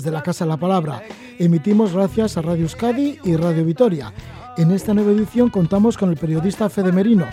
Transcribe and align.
desde 0.00 0.10
la 0.10 0.22
Casa 0.22 0.46
de 0.46 0.48
la 0.48 0.56
Palabra. 0.56 1.02
Emitimos 1.38 1.92
gracias 1.92 2.38
a 2.38 2.42
Radio 2.42 2.62
Euskadi 2.62 3.18
y 3.22 3.36
Radio 3.36 3.66
Vitoria. 3.66 4.14
En 4.56 4.70
esta 4.70 4.94
nueva 4.94 5.12
edición 5.12 5.50
contamos 5.50 5.98
con 5.98 6.08
el 6.08 6.16
periodista 6.16 6.70
Fede 6.70 6.90
Merino. 6.90 7.26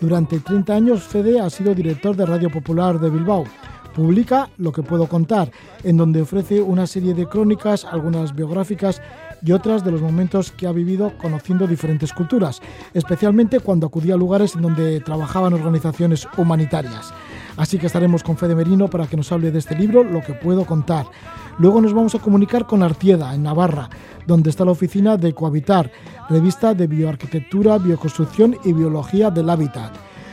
Durante 0.00 0.40
30 0.40 0.74
años 0.74 1.02
Fede 1.02 1.38
ha 1.38 1.50
sido 1.50 1.74
director 1.74 2.16
de 2.16 2.24
Radio 2.24 2.48
Popular 2.50 2.98
de 2.98 3.10
Bilbao. 3.10 3.44
Publica 3.94 4.48
Lo 4.56 4.72
que 4.72 4.82
puedo 4.82 5.06
contar, 5.06 5.50
en 5.82 5.98
donde 5.98 6.22
ofrece 6.22 6.62
una 6.62 6.86
serie 6.86 7.12
de 7.12 7.28
crónicas, 7.28 7.84
algunas 7.84 8.34
biográficas 8.34 9.02
y 9.42 9.52
otras 9.52 9.84
de 9.84 9.92
los 9.92 10.00
momentos 10.00 10.50
que 10.50 10.66
ha 10.66 10.72
vivido 10.72 11.12
conociendo 11.18 11.66
diferentes 11.66 12.14
culturas, 12.14 12.62
especialmente 12.94 13.60
cuando 13.60 13.86
acudía 13.86 14.14
a 14.14 14.18
lugares 14.18 14.54
en 14.54 14.62
donde 14.62 15.00
trabajaban 15.00 15.52
organizaciones 15.52 16.26
humanitarias. 16.38 17.12
Así 17.56 17.78
que 17.78 17.86
estaremos 17.86 18.22
con 18.22 18.36
Fede 18.36 18.54
Merino 18.54 18.88
para 18.88 19.06
que 19.06 19.16
nos 19.16 19.30
hable 19.30 19.52
de 19.52 19.58
este 19.58 19.76
libro, 19.76 20.02
Lo 20.02 20.22
que 20.22 20.32
puedo 20.32 20.64
contar. 20.64 21.06
Luego 21.58 21.80
nos 21.80 21.92
vamos 21.92 22.14
a 22.14 22.18
comunicar 22.18 22.66
con 22.66 22.82
Artieda, 22.82 23.34
en 23.34 23.42
Navarra, 23.42 23.88
donde 24.26 24.50
está 24.50 24.64
la 24.64 24.72
oficina 24.72 25.16
de 25.16 25.32
Cohabitar, 25.32 25.90
revista 26.28 26.74
de 26.74 26.86
bioarquitectura, 26.86 27.78
bioconstrucción 27.78 28.56
y 28.64 28.72
biología 28.72 29.30
del 29.30 29.50
hábitat. 29.50 29.92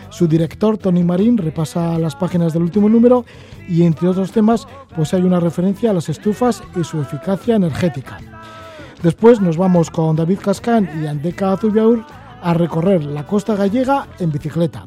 Su 0.09 0.27
director, 0.27 0.77
Tony 0.77 1.03
Marín, 1.03 1.37
repasa 1.37 1.97
las 1.97 2.15
páginas 2.15 2.53
del 2.53 2.63
último 2.63 2.89
número 2.89 3.25
y, 3.67 3.83
entre 3.83 4.09
otros 4.09 4.31
temas, 4.31 4.67
pues 4.95 5.13
hay 5.13 5.21
una 5.21 5.39
referencia 5.39 5.91
a 5.91 5.93
las 5.93 6.09
estufas 6.09 6.61
y 6.75 6.83
su 6.83 6.99
eficacia 6.99 7.55
energética. 7.55 8.17
Después 9.01 9.39
nos 9.39 9.57
vamos 9.57 9.89
con 9.89 10.15
David 10.15 10.39
Cascán 10.39 10.89
y 11.01 11.07
Andeca 11.07 11.53
Azubiaur 11.53 12.05
a 12.41 12.53
recorrer 12.53 13.03
la 13.05 13.25
costa 13.25 13.55
gallega 13.55 14.07
en 14.19 14.31
bicicleta. 14.31 14.85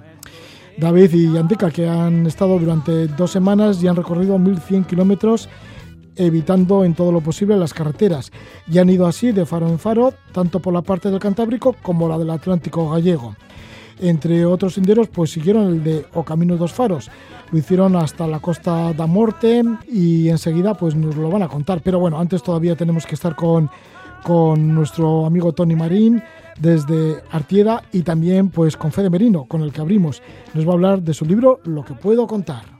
David 0.77 1.15
y 1.15 1.37
Andeca, 1.37 1.71
que 1.71 1.89
han 1.89 2.27
estado 2.27 2.59
durante 2.59 3.07
dos 3.09 3.31
semanas 3.31 3.83
y 3.83 3.89
han 3.89 3.97
recorrido 3.97 4.37
1.100 4.37 4.87
kilómetros 4.87 5.49
evitando 6.17 6.85
en 6.85 6.95
todo 6.95 7.13
lo 7.13 7.21
posible 7.21 7.57
las 7.57 7.75
carreteras 7.75 8.31
y 8.71 8.79
han 8.79 8.91
ido 8.91 9.07
así 9.07 9.33
de 9.33 9.47
faro 9.47 9.69
en 9.69 9.79
faro, 9.79 10.15
tanto 10.33 10.61
por 10.61 10.73
la 10.73 10.83
parte 10.83 11.11
del 11.11 11.21
Cantábrico 11.21 11.75
como 11.83 12.09
la 12.09 12.19
del 12.19 12.31
Atlántico 12.31 12.91
gallego. 12.91 13.35
Entre 14.01 14.45
otros 14.45 14.75
senderos, 14.75 15.09
pues 15.09 15.31
siguieron 15.31 15.69
el 15.69 15.85
de 15.85 16.07
O 16.15 16.25
Camino 16.25 16.57
dos 16.57 16.73
Faros. 16.73 17.11
Lo 17.51 17.59
hicieron 17.59 17.95
hasta 17.97 18.27
la 18.27 18.41
costa 18.41 18.93
da 18.93 19.07
Morte 19.07 19.63
y 19.89 20.29
enseguida 20.29 20.75
pues 20.75 20.95
nos 20.97 21.17
lo 21.17 21.31
van 21.31 21.43
a 21.43 21.49
contar. 21.49 21.81
Pero 21.83 22.01
bueno, 22.01 22.19
antes 22.19 22.43
todavía 22.43 22.75
tenemos 22.75 23.07
que 23.07 23.15
estar 23.15 23.37
con, 23.37 23.71
con 24.25 24.75
nuestro 24.75 25.27
amigo 25.27 25.53
Tony 25.53 25.77
Marín 25.77 26.23
desde 26.59 27.23
Artieda 27.31 27.83
y 27.93 28.03
también 28.03 28.49
pues 28.49 28.77
con 28.77 28.91
Fede 28.91 29.11
Merino, 29.11 29.45
con 29.45 29.63
el 29.63 29.73
que 29.73 29.81
abrimos. 29.81 30.23
Nos 30.55 30.67
va 30.67 30.71
a 30.71 30.75
hablar 30.75 31.03
de 31.03 31.15
su 31.15 31.25
libro 31.25 31.61
Lo 31.65 31.85
que 31.85 31.95
puedo 31.95 32.27
contar. 32.27 32.74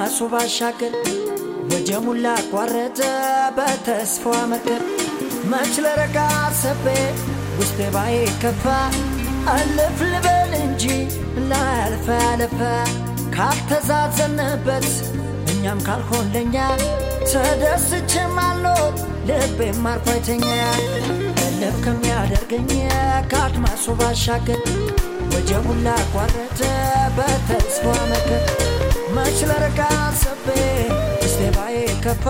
ከአድማሱ 0.00 0.26
ባሻገር 0.32 0.92
ወጀሙን 1.70 2.18
ላቋረጠ 2.24 3.00
በተስፋ 3.56 4.22
መገር 4.52 4.82
መች 5.50 5.74
ለረጋ 5.84 6.16
ሰቤ 6.60 6.86
ውስጤ 7.58 7.78
ባይ 7.94 8.14
ከፋ። 8.42 8.64
አለፍ 9.54 9.98
ልበል 10.04 10.52
እንጂ 10.60 10.84
ላያልፈ 11.50 12.06
ያለፈ 12.22 12.58
ካልተዛዘንበት 13.36 14.88
እኛም 15.52 15.82
ካልሆን 15.88 16.26
ለኛ 16.34 16.56
ተደስቼም 17.32 18.38
አልኖር 18.46 18.90
ልቤም 19.28 19.84
አርፎ 19.92 20.08
አይተኛ 20.14 20.48
እልፍ 21.46 21.78
ከሚያደርገኝ 21.86 22.70
ከአድማሱ 23.32 23.96
ባሻገር 24.00 24.62
ወጀቡን 25.34 25.80
ላቋረጠ 25.88 26.60
በተስፋ 27.18 27.84
መገር 28.12 28.44
መች 29.14 29.38
ለርቃት 29.50 30.14
ሰቤ 30.22 30.46
ስቴባዬ 31.24 31.76
ከፋ 32.04 32.24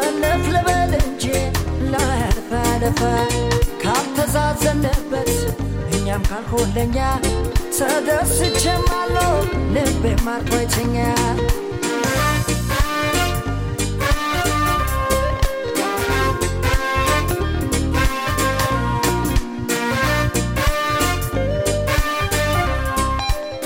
እለፍ 0.00 0.44
ልበል 0.54 0.92
እንጂ 1.00 1.24
ላያልፋ 1.92 2.50
ያለፈ 2.64 3.00
እኛም 5.96 6.22
ካልሆለኛ 6.30 6.96
ተደስቼማለሁ። 7.76 9.30
ልቤ 9.74 10.04
ማርኳይተኛ 10.26 10.96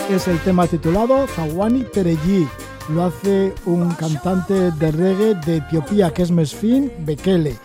es 0.09 0.27
el 0.27 0.39
tema 0.41 0.67
titulado 0.67 1.27
Zawani 1.27 1.85
Tereyi. 1.85 2.49
Lo 2.89 3.05
hace 3.05 3.53
un 3.67 3.91
cantante 3.93 4.71
de 4.73 4.91
reggae 4.91 5.35
de 5.35 5.59
Etiopía, 5.59 6.11
que 6.13 6.23
es 6.23 6.31
Mesfin 6.31 6.91
Bekele. 7.01 7.57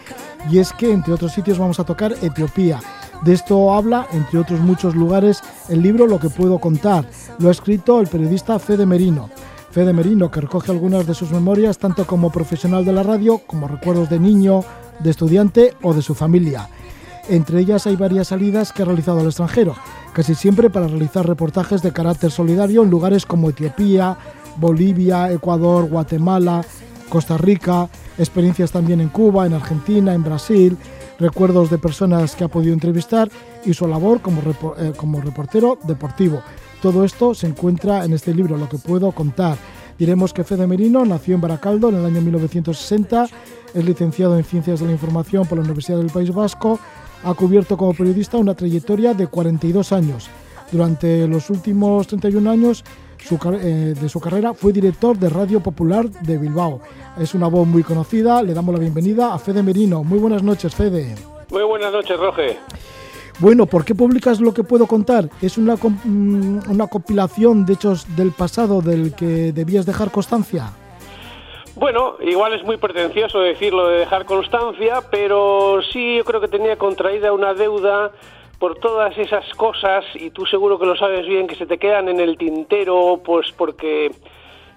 Y 0.52 0.60
es 0.60 0.74
que, 0.74 0.92
entre 0.92 1.14
otros 1.14 1.32
sitios, 1.32 1.58
vamos 1.58 1.80
a 1.80 1.86
tocar 1.86 2.14
Etiopía. 2.22 2.82
De 3.24 3.34
esto 3.34 3.74
habla, 3.74 4.08
entre 4.12 4.40
otros 4.40 4.60
muchos 4.60 4.94
lugares, 4.94 5.42
el 5.70 5.82
libro 5.82 6.06
Lo 6.06 6.20
que 6.20 6.30
puedo 6.30 6.60
contar. 6.60 7.06
Lo 7.40 7.48
ha 7.48 7.52
escrito 7.52 8.02
el 8.02 8.08
periodista 8.08 8.60
Fede 8.60 8.86
Merino. 8.86 9.30
Fede 9.72 9.94
Merino, 9.94 10.30
que 10.30 10.42
recoge 10.42 10.72
algunas 10.72 11.08
de 11.08 11.14
sus 11.14 11.32
memorias, 11.32 11.78
tanto 11.78 12.06
como 12.06 12.32
profesional 12.32 12.84
de 12.84 12.92
la 12.92 13.04
radio, 13.04 13.40
como 13.48 13.70
recuerdos 13.70 14.10
de 14.10 14.20
niño, 14.20 14.66
de 15.00 15.10
estudiante 15.10 15.74
o 15.82 15.94
de 15.94 16.02
su 16.02 16.14
familia. 16.14 16.68
Entre 17.30 17.62
ellas 17.62 17.88
hay 17.88 17.96
varias 17.96 18.28
salidas 18.28 18.74
que 18.74 18.82
ha 18.82 18.86
realizado 18.86 19.22
al 19.22 19.28
extranjero, 19.28 19.76
casi 20.14 20.36
siempre 20.36 20.70
para 20.70 20.88
realizar 20.88 21.28
reportajes 21.28 21.82
de 21.82 21.92
carácter 21.92 22.32
solidario 22.32 22.84
en 22.84 22.90
lugares 22.90 23.26
como 23.26 23.50
Etiopía, 23.50 24.18
Bolivia, 24.58 25.32
Ecuador, 25.32 25.90
Guatemala, 25.90 26.64
Costa 27.10 27.38
Rica, 27.38 27.90
experiencias 28.18 28.72
también 28.72 29.02
en 29.02 29.10
Cuba, 29.10 29.46
en 29.46 29.54
Argentina, 29.54 30.14
en 30.14 30.24
Brasil, 30.24 30.78
recuerdos 31.20 31.70
de 31.70 31.78
personas 31.78 32.36
que 32.36 32.44
ha 32.44 32.48
podido 32.48 32.74
entrevistar 32.74 33.30
y 33.66 33.74
su 33.74 33.88
labor 33.88 34.22
como, 34.22 34.42
eh, 34.78 34.94
como 34.96 35.22
reportero 35.22 35.78
deportivo. 35.84 36.42
Todo 36.82 37.04
esto 37.04 37.34
se 37.34 37.48
encuentra 37.48 38.04
en 38.06 38.14
este 38.14 38.34
libro, 38.34 38.58
Lo 38.58 38.70
que 38.70 38.78
puedo 38.78 39.12
contar. 39.12 39.58
Diremos 39.98 40.34
que 40.34 40.44
Fede 40.44 40.68
Merino 40.68 41.06
nació 41.06 41.36
en 41.36 41.42
Baracaldo 41.42 41.90
en 41.90 41.96
el 41.96 42.06
año 42.06 42.22
1960, 42.22 43.28
es 43.74 43.86
licenciado 43.86 44.38
en 44.38 44.44
Ciencias 44.44 44.80
de 44.80 44.88
la 44.88 44.92
Información 44.92 45.46
por 45.46 45.58
la 45.58 45.64
Universidad 45.64 45.98
del 45.98 46.10
País 46.10 46.34
Vasco, 46.34 46.80
ha 47.24 47.34
cubierto 47.34 47.78
como 47.78 47.94
periodista 47.94 48.38
una 48.38 48.54
trayectoria 48.54 49.14
de 49.14 49.28
42 49.28 49.92
años. 49.92 50.30
Durante 50.72 51.28
los 51.28 51.50
últimos 51.50 52.08
31 52.08 52.50
años 52.50 52.84
su, 53.18 53.40
eh, 53.62 53.94
de 54.00 54.10
su 54.10 54.20
carrera 54.20 54.54
fue 54.54 54.74
director 54.74 55.18
de 55.18 55.30
Radio 55.30 55.62
Popular 55.62 56.10
de 56.10 56.38
Bilbao. 56.38 56.82
Es 57.18 57.34
una 57.34 57.48
voz 57.48 57.68
muy 57.68 57.84
conocida. 57.84 58.44
Le 58.44 58.54
damos 58.54 58.74
la 58.74 58.80
bienvenida 58.80 59.34
a 59.34 59.40
Fede 59.40 59.64
Merino. 59.64 60.04
Muy 60.04 60.20
buenas 60.20 60.44
noches, 60.44 60.76
Fede. 60.76 61.16
Muy 61.50 61.64
buenas 61.64 61.94
noches, 61.94 62.20
Roge. 62.20 62.58
Bueno, 63.40 63.66
¿por 63.66 63.84
qué 63.86 63.96
publicas 63.96 64.40
lo 64.40 64.54
que 64.54 64.64
puedo 64.64 64.86
contar? 64.86 65.30
¿Es 65.42 65.58
una, 65.58 65.76
una 65.76 66.88
compilación 66.88 67.66
de 67.66 67.74
hechos 67.74 68.06
del 68.16 68.32
pasado 68.32 68.82
del 68.82 69.14
que 69.16 69.52
debías 69.52 69.86
dejar 69.86 70.12
constancia? 70.12 70.72
Bueno, 71.76 72.18
igual 72.22 72.54
es 72.54 72.64
muy 72.64 72.78
pretencioso 72.78 73.40
decirlo 73.40 73.88
de 73.88 74.00
dejar 74.00 74.26
constancia, 74.26 75.02
pero 75.10 75.82
sí 75.92 76.18
yo 76.18 76.24
creo 76.24 76.40
que 76.40 76.48
tenía 76.48 76.78
contraída 76.78 77.34
una 77.34 77.56
deuda 77.56 78.12
por 78.60 78.76
todas 78.78 79.18
esas 79.18 79.50
cosas, 79.56 80.06
y 80.14 80.30
tú 80.30 80.46
seguro 80.46 80.78
que 80.78 80.86
lo 80.86 80.96
sabes 80.96 81.26
bien, 81.26 81.48
que 81.48 81.56
se 81.56 81.66
te 81.66 81.80
quedan 81.80 82.10
en 82.10 82.20
el 82.20 82.38
tintero, 82.38 83.20
pues 83.26 83.52
porque, 83.58 84.12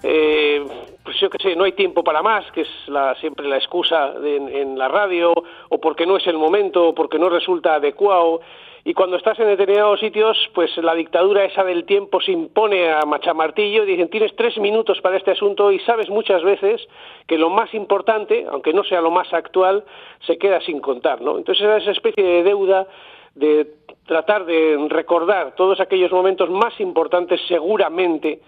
eh, 0.02 0.66
pues 1.04 1.20
yo 1.20 1.28
qué 1.28 1.38
sé, 1.38 1.54
no 1.54 1.64
hay 1.64 1.72
tiempo 1.72 2.02
para 2.02 2.22
más, 2.22 2.50
que 2.50 2.62
es 2.62 2.68
la, 2.88 3.14
siempre 3.16 3.46
la 3.46 3.58
excusa 3.58 4.14
en 4.24 4.78
la 4.78 4.88
radio, 4.88 5.34
o 5.68 5.78
porque 5.78 6.06
no 6.06 6.16
es 6.16 6.26
el 6.26 6.38
momento, 6.38 6.88
o 6.88 6.94
porque 6.94 7.18
no 7.18 7.28
resulta 7.28 7.74
adecuado. 7.74 8.40
Y 8.88 8.94
cuando 8.94 9.16
estás 9.16 9.36
en 9.40 9.48
determinados 9.48 9.98
sitios, 9.98 10.38
pues 10.54 10.70
la 10.76 10.94
dictadura 10.94 11.44
esa 11.44 11.64
del 11.64 11.86
tiempo 11.86 12.20
se 12.20 12.30
impone 12.30 12.88
a 12.88 13.04
machamartillo 13.04 13.82
y 13.82 13.86
dicen 13.86 14.08
tienes 14.08 14.36
tres 14.36 14.56
minutos 14.58 15.00
para 15.00 15.16
este 15.16 15.32
asunto 15.32 15.72
y 15.72 15.80
sabes 15.80 16.08
muchas 16.08 16.44
veces 16.44 16.86
que 17.26 17.36
lo 17.36 17.50
más 17.50 17.74
importante, 17.74 18.46
aunque 18.48 18.72
no 18.72 18.84
sea 18.84 19.00
lo 19.00 19.10
más 19.10 19.34
actual, 19.34 19.82
se 20.24 20.38
queda 20.38 20.60
sin 20.60 20.78
contar, 20.78 21.20
¿no? 21.20 21.36
Entonces 21.36 21.64
era 21.64 21.78
esa 21.78 21.90
especie 21.90 22.22
de 22.22 22.44
deuda 22.44 22.86
de 23.34 23.66
tratar 24.06 24.44
de 24.44 24.78
recordar 24.88 25.56
todos 25.56 25.80
aquellos 25.80 26.12
momentos 26.12 26.48
más 26.48 26.78
importantes 26.78 27.40
seguramente 27.48 28.38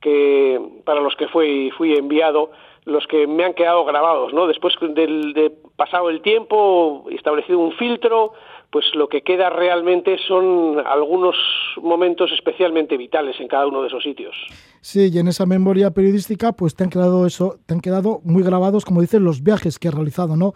que 0.00 0.58
para 0.86 1.02
los 1.02 1.14
que 1.16 1.28
fui, 1.28 1.70
fui 1.76 1.94
enviado 1.94 2.50
los 2.86 3.06
que 3.08 3.26
me 3.26 3.44
han 3.44 3.52
quedado 3.52 3.84
grabados, 3.84 4.32
¿no? 4.32 4.46
Después 4.46 4.74
del, 4.80 5.34
de 5.34 5.52
pasado 5.76 6.08
el 6.08 6.22
tiempo, 6.22 7.04
establecido 7.10 7.58
un 7.58 7.72
filtro, 7.72 8.32
pues 8.70 8.84
lo 8.94 9.08
que 9.08 9.22
queda 9.22 9.50
realmente 9.50 10.16
son 10.26 10.82
algunos 10.86 11.36
momentos 11.80 12.30
especialmente 12.32 12.96
vitales 12.96 13.38
en 13.40 13.48
cada 13.48 13.66
uno 13.66 13.82
de 13.82 13.88
esos 13.88 14.02
sitios. 14.02 14.34
Sí, 14.80 15.10
y 15.12 15.18
en 15.18 15.28
esa 15.28 15.46
memoria 15.46 15.90
periodística 15.90 16.52
pues 16.52 16.74
te 16.74 16.84
han 16.84 16.90
quedado 16.90 17.26
eso, 17.26 17.58
te 17.66 17.74
han 17.74 17.80
quedado 17.80 18.20
muy 18.24 18.42
grabados, 18.42 18.84
como 18.84 19.00
dicen, 19.00 19.24
los 19.24 19.42
viajes 19.42 19.78
que 19.78 19.88
has 19.88 19.94
realizado, 19.94 20.36
¿no? 20.36 20.52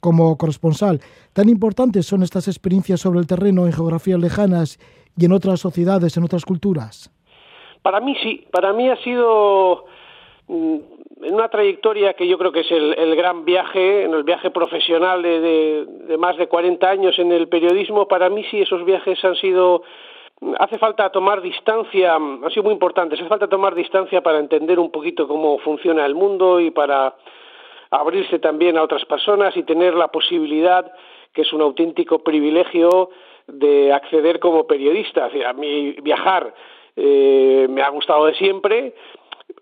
Como 0.00 0.36
corresponsal. 0.36 1.00
Tan 1.32 1.48
importantes 1.48 2.06
son 2.06 2.22
estas 2.22 2.48
experiencias 2.48 3.00
sobre 3.00 3.20
el 3.20 3.26
terreno 3.26 3.66
en 3.66 3.72
geografías 3.72 4.20
lejanas 4.20 4.78
y 5.16 5.24
en 5.24 5.32
otras 5.32 5.60
sociedades, 5.60 6.16
en 6.16 6.24
otras 6.24 6.44
culturas. 6.44 7.10
Para 7.82 8.00
mí 8.00 8.16
sí, 8.22 8.46
para 8.50 8.72
mí 8.72 8.88
ha 8.88 8.96
sido 9.02 9.84
mm, 10.48 10.76
en 11.24 11.34
una 11.34 11.48
trayectoria 11.48 12.14
que 12.14 12.26
yo 12.26 12.38
creo 12.38 12.52
que 12.52 12.60
es 12.60 12.70
el, 12.70 13.16
gran 13.16 13.44
viaje, 13.44 14.04
en 14.04 14.14
el 14.14 14.22
viaje 14.22 14.50
profesional 14.50 15.22
de, 15.22 15.86
de, 15.86 16.16
más 16.18 16.36
de 16.36 16.46
40 16.46 16.88
años 16.88 17.18
en 17.18 17.32
el 17.32 17.48
periodismo, 17.48 18.06
para 18.06 18.28
mí 18.28 18.44
sí 18.50 18.60
esos 18.60 18.84
viajes 18.84 19.24
han 19.24 19.36
sido 19.36 19.82
hace 20.58 20.78
falta 20.78 21.10
tomar 21.10 21.40
distancia, 21.40 22.14
han 22.14 22.50
sido 22.50 22.64
muy 22.64 22.72
importantes, 22.72 23.18
hace 23.18 23.28
falta 23.28 23.48
tomar 23.48 23.74
distancia 23.74 24.20
para 24.20 24.38
entender 24.38 24.78
un 24.78 24.90
poquito 24.90 25.26
cómo 25.26 25.58
funciona 25.58 26.04
el 26.04 26.14
mundo 26.14 26.60
y 26.60 26.70
para 26.70 27.14
abrirse 27.90 28.38
también 28.38 28.76
a 28.76 28.82
otras 28.82 29.04
personas 29.04 29.56
y 29.56 29.62
tener 29.62 29.94
la 29.94 30.08
posibilidad, 30.08 30.92
que 31.32 31.42
es 31.42 31.52
un 31.52 31.62
auténtico 31.62 32.18
privilegio, 32.18 33.10
de 33.46 33.92
acceder 33.92 34.40
como 34.40 34.66
periodista. 34.66 35.28
A 35.46 35.52
mí 35.52 35.92
viajar 36.02 36.54
eh, 36.96 37.66
me 37.68 37.82
ha 37.82 37.88
gustado 37.90 38.26
de 38.26 38.34
siempre, 38.34 38.94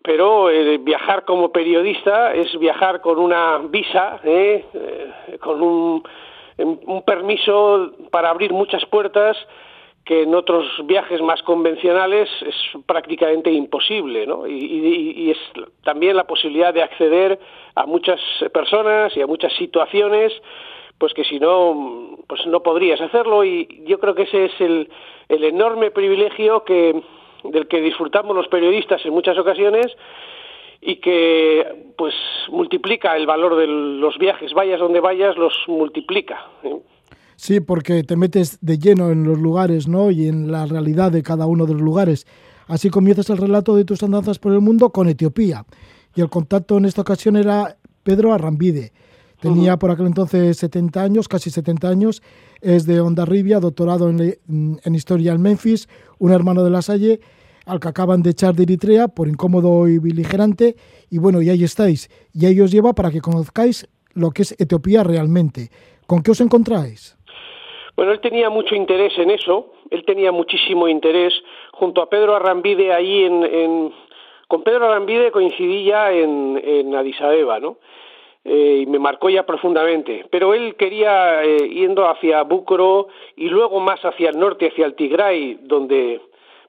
pero 0.02 0.50
eh, 0.50 0.78
viajar 0.78 1.24
como 1.24 1.52
periodista 1.52 2.34
es 2.34 2.58
viajar 2.58 3.00
con 3.00 3.18
una 3.18 3.58
visa, 3.58 4.20
¿eh? 4.24 4.64
eh 4.74 5.38
con 5.40 5.62
un, 5.62 6.02
un, 6.58 7.02
permiso 7.02 7.92
para 8.10 8.30
abrir 8.30 8.52
muchas 8.52 8.84
puertas 8.86 9.36
que 10.04 10.22
en 10.24 10.34
otros 10.34 10.66
viajes 10.84 11.20
más 11.22 11.42
convencionales 11.42 12.28
es 12.42 12.56
prácticamente 12.86 13.50
imposible, 13.52 14.26
¿no? 14.26 14.46
Y, 14.46 14.58
y, 14.58 15.12
y, 15.22 15.30
es 15.30 15.38
también 15.84 16.16
la 16.16 16.24
posibilidad 16.24 16.74
de 16.74 16.82
acceder 16.82 17.38
a 17.76 17.86
muchas 17.86 18.20
personas 18.52 19.16
y 19.16 19.22
a 19.22 19.26
muchas 19.26 19.52
situaciones, 19.54 20.32
pues 20.98 21.14
que 21.14 21.24
si 21.24 21.38
no, 21.38 22.18
pues 22.26 22.44
no 22.46 22.62
podrías 22.62 23.00
hacerlo. 23.00 23.44
Y 23.44 23.84
yo 23.86 24.00
creo 24.00 24.14
que 24.14 24.22
ese 24.22 24.46
es 24.46 24.60
el, 24.60 24.90
el 25.28 25.44
enorme 25.44 25.92
privilegio 25.92 26.64
que 26.64 27.00
del 27.44 27.68
que 27.68 27.80
disfrutamos 27.80 28.34
los 28.34 28.48
periodistas 28.48 29.04
en 29.04 29.12
muchas 29.12 29.38
ocasiones 29.38 29.86
y 30.80 30.96
que 30.96 31.92
pues 31.96 32.14
multiplica 32.50 33.16
el 33.16 33.26
valor 33.26 33.56
de 33.56 33.66
los 33.66 34.18
viajes, 34.18 34.52
vayas 34.52 34.80
donde 34.80 35.00
vayas, 35.00 35.36
los 35.36 35.54
multiplica. 35.68 36.44
¿eh? 36.64 36.76
Sí, 37.36 37.60
porque 37.60 38.02
te 38.02 38.16
metes 38.16 38.58
de 38.60 38.78
lleno 38.78 39.10
en 39.10 39.24
los 39.24 39.38
lugares, 39.38 39.88
¿no? 39.88 40.10
Y 40.10 40.26
en 40.26 40.50
la 40.50 40.66
realidad 40.66 41.12
de 41.12 41.22
cada 41.22 41.46
uno 41.46 41.66
de 41.66 41.74
los 41.74 41.82
lugares. 41.82 42.26
Así 42.66 42.90
comienzas 42.90 43.30
el 43.30 43.38
relato 43.38 43.76
de 43.76 43.84
tus 43.84 44.02
andanzas 44.02 44.38
por 44.38 44.52
el 44.52 44.60
mundo 44.60 44.90
con 44.90 45.08
Etiopía. 45.08 45.64
Y 46.14 46.20
el 46.20 46.28
contacto 46.28 46.78
en 46.78 46.84
esta 46.84 47.02
ocasión 47.02 47.36
era 47.36 47.76
Pedro 48.02 48.32
Arrambide. 48.32 48.92
Tenía 49.40 49.76
por 49.76 49.90
aquel 49.90 50.06
entonces 50.06 50.56
70 50.56 51.02
años, 51.02 51.26
casi 51.26 51.50
70 51.50 51.88
años. 51.88 52.22
Es 52.60 52.86
de 52.86 53.00
Ondarribia, 53.00 53.58
doctorado 53.58 54.08
en, 54.08 54.20
en 54.84 54.94
Historia 54.94 55.32
en 55.32 55.42
Memphis, 55.42 55.88
un 56.22 56.32
hermano 56.32 56.62
de 56.62 56.70
la 56.70 56.82
Salle, 56.82 57.18
al 57.66 57.80
que 57.80 57.88
acaban 57.88 58.22
de 58.22 58.30
echar 58.30 58.54
de 58.54 58.62
Eritrea 58.62 59.08
por 59.08 59.26
incómodo 59.26 59.88
y 59.88 59.98
beligerante. 59.98 60.76
Y 61.10 61.18
bueno, 61.18 61.42
y 61.42 61.50
ahí 61.50 61.64
estáis. 61.64 62.08
Y 62.32 62.46
ahí 62.46 62.60
os 62.60 62.70
lleva 62.70 62.92
para 62.92 63.10
que 63.10 63.20
conozcáis 63.20 63.88
lo 64.14 64.30
que 64.30 64.42
es 64.42 64.52
Etiopía 64.60 65.02
realmente. 65.02 65.70
¿Con 66.06 66.22
qué 66.22 66.30
os 66.30 66.40
encontráis? 66.40 67.18
Bueno, 67.96 68.12
él 68.12 68.20
tenía 68.20 68.50
mucho 68.50 68.76
interés 68.76 69.12
en 69.18 69.30
eso, 69.30 69.72
él 69.90 70.04
tenía 70.06 70.30
muchísimo 70.30 70.86
interés. 70.86 71.34
Junto 71.72 72.00
a 72.02 72.08
Pedro 72.08 72.36
Arrambide, 72.36 72.92
ahí 72.92 73.24
en, 73.24 73.92
con 74.46 74.62
Pedro 74.62 74.86
Arrambide 74.86 75.32
coincidí 75.32 75.86
ya 75.86 76.12
en, 76.12 76.60
en 76.64 76.94
Abeba, 76.94 77.58
¿no? 77.58 77.78
Eh, 78.44 78.80
y 78.82 78.86
me 78.86 78.98
marcó 78.98 79.30
ya 79.30 79.44
profundamente. 79.44 80.26
Pero 80.30 80.54
él 80.54 80.74
quería, 80.74 81.44
eh, 81.44 81.68
yendo 81.68 82.08
hacia 82.08 82.42
Búcoro 82.42 83.08
y 83.36 83.48
luego 83.48 83.78
más 83.80 84.04
hacia 84.04 84.30
el 84.30 84.38
norte, 84.38 84.68
hacia 84.68 84.86
el 84.86 84.94
Tigray, 84.94 85.58
donde 85.62 86.20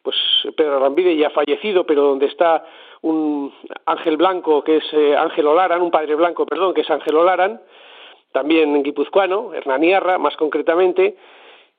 pues 0.03 0.17
Pedro 0.55 0.79
Rambide 0.79 1.15
ya 1.15 1.29
fallecido, 1.29 1.85
pero 1.85 2.03
donde 2.03 2.25
está 2.25 2.65
un 3.01 3.53
ángel 3.85 4.17
blanco 4.17 4.63
que 4.63 4.77
es 4.77 4.83
eh, 4.91 5.15
Ángel 5.15 5.47
Olaran, 5.47 5.81
un 5.81 5.91
padre 5.91 6.15
blanco, 6.15 6.45
perdón, 6.45 6.73
que 6.73 6.81
es 6.81 6.89
Ángel 6.89 7.15
Olaran, 7.15 7.61
también 8.33 8.83
guipuzcoano, 8.83 9.53
Hernaniarra 9.53 10.17
más 10.17 10.35
concretamente, 10.35 11.15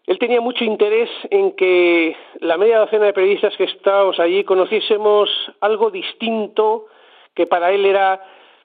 él 0.06 0.18
tenía 0.18 0.40
mucho 0.40 0.64
interés 0.64 1.08
en 1.30 1.52
que 1.52 2.14
la 2.40 2.58
media 2.58 2.78
docena 2.78 3.06
de 3.06 3.12
periodistas 3.14 3.56
que 3.56 3.64
estábamos 3.64 4.20
allí 4.20 4.44
conociésemos 4.44 5.30
algo 5.60 5.90
distinto 5.90 6.86
que 7.34 7.46
para 7.46 7.72
él 7.72 7.86
era 7.86 8.22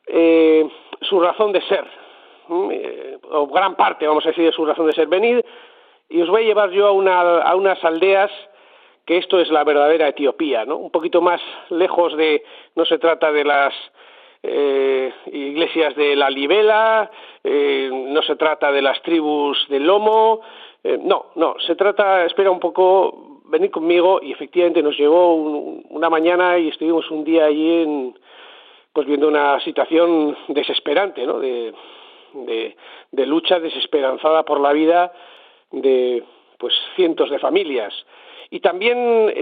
eh, 0.08 0.68
su 1.02 1.20
razón 1.20 1.52
de 1.52 1.62
ser, 1.62 1.86
eh, 2.72 3.18
o 3.32 3.48
gran 3.48 3.76
parte, 3.76 4.08
vamos 4.08 4.26
a 4.26 4.30
decir, 4.30 4.46
de 4.46 4.52
su 4.52 4.66
razón 4.66 4.88
de 4.88 4.94
ser. 4.94 5.08
Venid 5.08 5.40
y 6.10 6.22
os 6.22 6.30
voy 6.30 6.44
a 6.44 6.46
llevar 6.46 6.72
yo 6.72 6.88
a, 6.88 6.92
una, 6.92 7.42
a 7.42 7.56
unas 7.56 7.84
aldeas 7.84 8.32
que 9.06 9.18
esto 9.18 9.40
es 9.40 9.50
la 9.50 9.64
verdadera 9.64 10.08
Etiopía, 10.08 10.66
¿no? 10.66 10.78
Un 10.78 10.92
poquito 10.92 11.22
más 11.22 11.42
lejos 11.70 12.16
de, 12.16 12.44
no 12.76 12.86
se 12.86 12.98
trata 12.98 13.32
de 13.32 13.44
las 13.44 13.74
eh, 14.44 15.12
iglesias 15.32 15.96
de 15.96 16.16
la 16.16 16.30
Libela, 16.30 17.10
eh, 17.44 17.90
no 17.92 18.22
se 18.22 18.36
trata 18.36 18.72
de 18.72 18.82
las 18.82 19.02
tribus 19.02 19.68
del 19.70 19.86
Lomo, 19.86 20.42
no, 21.02 21.26
no, 21.36 21.56
se 21.60 21.76
trata, 21.76 22.26
espera 22.26 22.50
un 22.50 22.60
poco, 22.60 23.42
venid 23.46 23.70
conmigo 23.70 24.20
y 24.22 24.32
efectivamente 24.32 24.82
nos 24.82 24.98
llevó 24.98 25.36
una 25.36 26.10
mañana 26.10 26.58
y 26.58 26.70
estuvimos 26.70 27.10
un 27.12 27.24
día 27.24 27.46
allí 27.46 27.82
en, 27.82 28.16
pues 28.94 29.08
viendo 29.08 29.28
una 29.28 29.60
situación 29.62 30.36
desesperante, 30.48 31.26
¿no? 31.26 31.40
De, 31.40 31.74
de, 33.12 33.26
lucha 33.26 33.60
desesperanzada 33.60 34.44
por 34.44 34.60
la 34.60 34.74
vida 34.74 35.12
de 35.72 36.24
pues 36.58 36.74
cientos 36.96 37.30
de 37.30 37.40
familias. 37.40 37.94
Y 38.50 38.60
también 38.60 39.34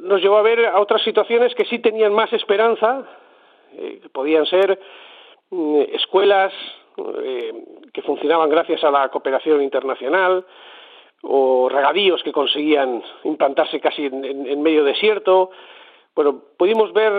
nos 0.00 0.20
llevó 0.20 0.38
a 0.38 0.42
ver 0.42 0.66
a 0.66 0.80
otras 0.80 1.02
situaciones 1.02 1.54
que 1.54 1.66
sí 1.66 1.78
tenían 1.78 2.12
más 2.12 2.32
esperanza, 2.32 3.06
eh, 3.76 4.00
que 4.02 4.08
podían 4.08 4.46
ser 4.46 4.78
mm, 5.50 5.80
escuelas 5.92 6.52
eh, 7.22 7.52
que 7.92 8.02
funcionaban 8.02 8.48
gracias 8.48 8.82
a 8.84 8.90
la 8.90 9.08
cooperación 9.10 9.62
internacional, 9.62 10.44
o 11.22 11.68
regadíos 11.68 12.22
que 12.22 12.32
conseguían 12.32 13.02
implantarse 13.24 13.80
casi 13.80 14.06
en, 14.06 14.24
en 14.24 14.62
medio 14.62 14.84
desierto. 14.84 15.50
Bueno, 16.14 16.42
pudimos 16.56 16.92
ver 16.92 17.12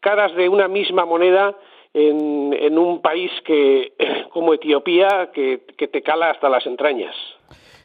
caras 0.00 0.34
de 0.34 0.48
una 0.48 0.68
misma 0.68 1.04
moneda 1.04 1.54
en, 1.94 2.52
en 2.52 2.78
un 2.78 3.00
país 3.00 3.30
que 3.44 3.92
como 4.32 4.54
Etiopía 4.54 5.30
que, 5.32 5.62
que, 5.76 5.88
te 5.88 6.02
cala 6.02 6.30
hasta 6.30 6.48
las 6.48 6.66
entrañas. 6.66 7.14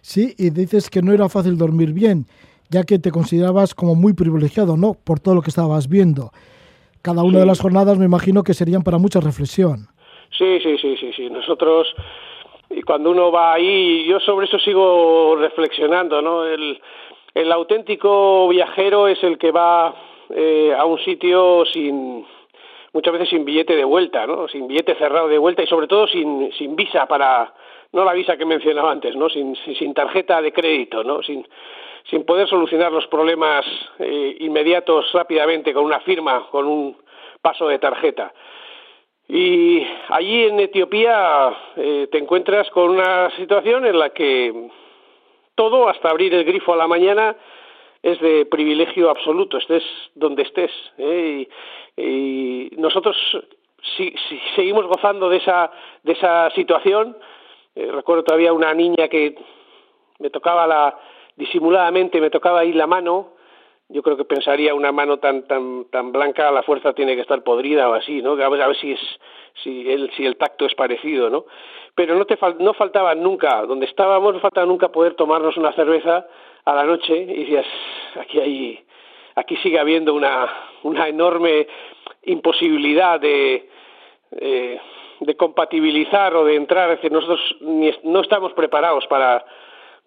Sí, 0.02 0.34
y 0.38 0.50
dices 0.50 0.90
que 0.90 1.02
no 1.02 1.14
era 1.14 1.30
fácil 1.30 1.58
dormir 1.58 1.94
bien, 1.94 2.26
ya 2.70 2.84
que 2.84 3.00
te 3.00 3.12
considerabas 3.12 3.74
como 3.74 3.96
muy 3.96 4.14
privilegiado, 4.14 4.76
¿no? 4.76 4.96
Por 4.96 5.20
todo 5.20 5.36
lo 5.36 5.42
que 5.42 5.50
estabas 5.50 5.88
viendo. 5.88 6.32
Cada 7.02 7.24
una 7.24 7.40
de 7.40 7.46
las 7.46 7.62
jornadas 7.62 7.98
me 7.98 8.06
imagino 8.06 8.44
que 8.44 8.54
serían 8.54 8.84
para 8.84 8.98
mucha 8.98 9.20
reflexión. 9.20 9.88
Sí, 10.38 10.60
sí, 10.62 10.78
sí, 10.78 10.98
sí, 10.98 11.12
sí. 11.16 11.30
Nosotros, 11.30 11.88
y 12.70 12.82
cuando 12.82 13.12
uno 13.12 13.32
va 13.32 13.54
ahí, 13.54 14.06
yo 14.08 14.20
sobre 14.20 14.46
eso 14.46 14.60
sigo 14.60 15.36
reflexionando, 15.38 16.22
¿no? 16.22 16.46
El, 16.46 16.80
el 17.34 17.52
auténtico 17.52 18.48
viajero 18.50 19.08
es 19.08 19.24
el 19.24 19.38
que 19.38 19.52
va 19.52 19.96
eh, 20.36 20.74
a 20.78 20.86
un 20.86 21.00
sitio 21.00 21.66
sin 21.66 22.26
muchas 22.94 23.14
veces 23.14 23.30
sin 23.30 23.46
billete 23.46 23.76
de 23.76 23.84
vuelta, 23.84 24.28
¿no? 24.28 24.48
Sin 24.48 24.68
billete 24.68 24.96
cerrado 24.96 25.28
de 25.28 25.38
vuelta 25.38 25.64
y 25.64 25.68
sobre 25.68 25.88
todo 25.88 26.08
sin, 26.08 26.52
sin 26.54 26.76
visa 26.76 27.06
para, 27.06 27.54
no 27.92 28.04
la 28.04 28.14
visa 28.14 28.38
que 28.38 28.46
mencionaba 28.46 28.92
antes, 28.92 29.16
¿no? 29.16 29.30
Sin, 29.30 29.56
sin, 29.56 29.94
tarjeta 29.94 30.42
de 30.42 30.52
crédito, 30.52 31.04
¿no? 31.04 31.22
Sin, 31.24 31.48
sin 32.10 32.26
poder 32.26 32.48
solucionar 32.48 32.92
los 32.92 33.08
problemas 33.08 33.66
eh, 34.00 34.38
inmediatos 34.40 35.12
rápidamente 35.14 35.74
con 35.74 35.86
una 35.86 36.00
firma, 36.02 36.48
con 36.50 36.68
un 36.68 36.98
paso 37.42 37.68
de 37.68 37.80
tarjeta. 37.80 38.34
Y 39.28 39.86
allí 40.10 40.44
en 40.44 40.60
Etiopía 40.60 41.56
eh, 41.78 42.08
te 42.12 42.18
encuentras 42.18 42.70
con 42.72 42.90
una 42.90 43.30
situación 43.38 43.86
en 43.86 43.98
la 43.98 44.10
que 44.10 44.70
todo, 45.56 45.88
hasta 45.88 46.10
abrir 46.10 46.34
el 46.34 46.44
grifo 46.44 46.74
a 46.74 46.78
la 46.78 46.88
mañana, 46.88 47.36
es 48.04 48.20
de 48.20 48.46
privilegio 48.46 49.10
absoluto, 49.10 49.58
estés 49.58 49.84
donde 50.16 50.44
estés. 50.44 50.72
¿eh? 50.98 51.48
Y, 51.98 52.72
nosotros 52.78 53.16
si, 53.96 54.14
seguimos 54.56 54.88
gozando 54.88 55.30
de 55.30 55.38
esa, 55.38 55.72
de 56.04 56.14
esa 56.14 56.50
situación. 56.52 57.18
Eh, 57.76 57.90
recuerdo 57.92 58.24
todavía 58.24 58.54
una 58.54 58.74
niña 58.74 59.08
que 59.08 59.36
me 60.20 60.30
tocaba 60.30 60.66
la, 60.68 60.98
disimuladamente, 61.36 62.20
me 62.20 62.30
tocaba 62.30 62.62
ahí 62.62 62.74
la 62.74 62.88
mano. 62.88 63.34
Yo 63.90 64.02
creo 64.02 64.16
que 64.16 64.24
pensaría 64.24 64.74
una 64.74 64.94
mano 64.94 65.18
tan 65.20 65.44
tan 65.48 65.86
tan 65.92 66.14
blanca, 66.14 66.50
la 66.50 66.64
fuerza 66.64 66.94
tiene 66.94 67.14
que 67.16 67.22
estar 67.22 67.44
podrida 67.44 67.90
o 67.90 67.94
así, 67.94 68.22
¿no? 68.22 68.32
A 68.42 68.50
ver, 68.50 68.62
a 68.62 68.68
ver 68.68 68.78
si 68.78 68.94
es 68.94 69.00
si 69.64 69.92
el 69.92 70.10
si 70.12 70.26
el 70.26 70.38
tacto 70.38 70.66
es 70.66 70.74
parecido, 70.76 71.30
¿no? 71.30 71.46
Pero 71.94 72.16
no 72.16 72.26
te 72.26 72.38
no 72.60 72.74
faltaba 72.74 73.14
nunca, 73.16 73.66
donde 73.66 73.88
estábamos 73.88 74.34
no 74.34 74.40
faltaba 74.40 74.66
nunca 74.66 74.94
poder 74.94 75.16
tomarnos 75.16 75.58
una 75.58 75.74
cerveza 75.74 76.26
a 76.66 76.76
la 76.76 76.84
noche 76.84 77.16
y 77.18 77.42
decías, 77.42 77.66
aquí 78.20 78.40
hay, 78.40 78.80
aquí 79.36 79.56
sigue 79.58 79.80
habiendo 79.80 80.14
una, 80.14 80.50
una 80.84 81.08
enorme 81.08 81.68
imposibilidad 82.24 83.20
de, 83.20 83.70
eh, 84.32 84.80
de 85.20 85.36
compatibilizar 85.36 86.36
o 86.36 86.46
de 86.46 86.56
entrar, 86.56 86.90
es 86.92 86.98
decir, 86.98 87.12
nosotros 87.12 87.40
no 88.04 88.22
estamos 88.22 88.54
preparados 88.54 89.06
para, 89.08 89.46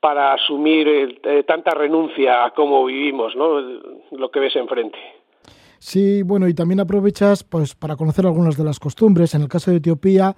para 0.00 0.34
asumir 0.34 1.18
eh, 1.23 1.44
tanta 1.44 1.73
renuncia 1.73 2.44
a 2.44 2.50
cómo 2.50 2.84
vivimos, 2.84 3.34
¿no? 3.37 3.61
lo 4.11 4.30
que 4.30 4.40
ves 4.40 4.56
enfrente. 4.56 4.99
Sí, 5.78 6.23
bueno, 6.23 6.49
y 6.49 6.54
también 6.54 6.80
aprovechas 6.80 7.44
pues 7.44 7.75
para 7.75 7.96
conocer 7.96 8.25
algunas 8.25 8.56
de 8.56 8.64
las 8.64 8.80
costumbres. 8.80 9.34
En 9.34 9.42
el 9.42 9.49
caso 9.49 9.70
de 9.70 9.76
Etiopía, 9.76 10.34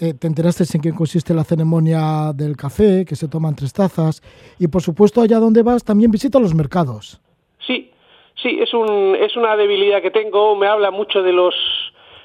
eh, 0.00 0.14
te 0.18 0.26
enteraste 0.26 0.64
en 0.74 0.82
qué 0.82 0.92
consiste 0.92 1.34
la 1.34 1.44
ceremonia 1.44 2.32
del 2.34 2.56
café, 2.56 3.04
que 3.04 3.16
se 3.16 3.28
toman 3.28 3.54
tres 3.54 3.72
tazas, 3.72 4.22
y 4.58 4.68
por 4.68 4.82
supuesto 4.82 5.20
allá 5.20 5.38
donde 5.38 5.62
vas 5.62 5.84
también 5.84 6.10
visita 6.10 6.38
los 6.38 6.54
mercados. 6.54 7.20
Sí, 7.66 7.90
sí, 8.34 8.58
es, 8.60 8.74
un, 8.74 9.16
es 9.18 9.36
una 9.36 9.56
debilidad 9.56 10.02
que 10.02 10.10
tengo, 10.10 10.56
me 10.56 10.66
habla 10.66 10.90
mucho 10.90 11.22
de 11.22 11.32
los, 11.32 11.54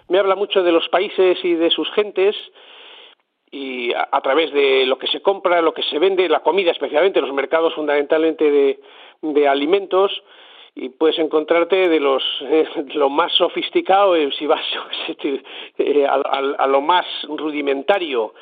me 0.07 0.17
habla 0.17 0.35
mucho 0.35 0.63
de 0.63 0.71
los 0.71 0.89
países 0.89 1.37
y 1.43 1.53
de 1.53 1.69
sus 1.69 1.89
gentes, 1.91 2.35
y 3.51 3.93
a, 3.93 4.21
través 4.21 4.53
de 4.53 4.85
lo 4.85 4.97
que 4.99 5.07
se 5.07 5.21
compra, 5.21 5.61
lo 5.61 5.73
que 5.73 5.83
se 5.83 5.97
vende, 5.97 6.29
la 6.29 6.41
comida 6.41 6.71
especialmente, 6.71 7.21
los 7.21 7.33
mercados 7.33 7.73
fundamentalmente 7.73 8.49
de, 8.49 8.79
de 9.21 9.47
alimentos, 9.47 10.11
y 10.75 10.89
puedes 10.89 11.19
encontrarte 11.19 11.89
de 11.89 11.99
los 11.99 12.23
eh, 12.41 12.65
lo 12.93 13.09
más 13.09 13.31
sofisticado 13.33 14.15
eh, 14.15 14.29
si 14.37 14.45
vas 14.45 14.65
eh, 15.77 16.07
a, 16.07 16.67
lo 16.67 16.81
más 16.81 17.05
rudimentario. 17.27 18.33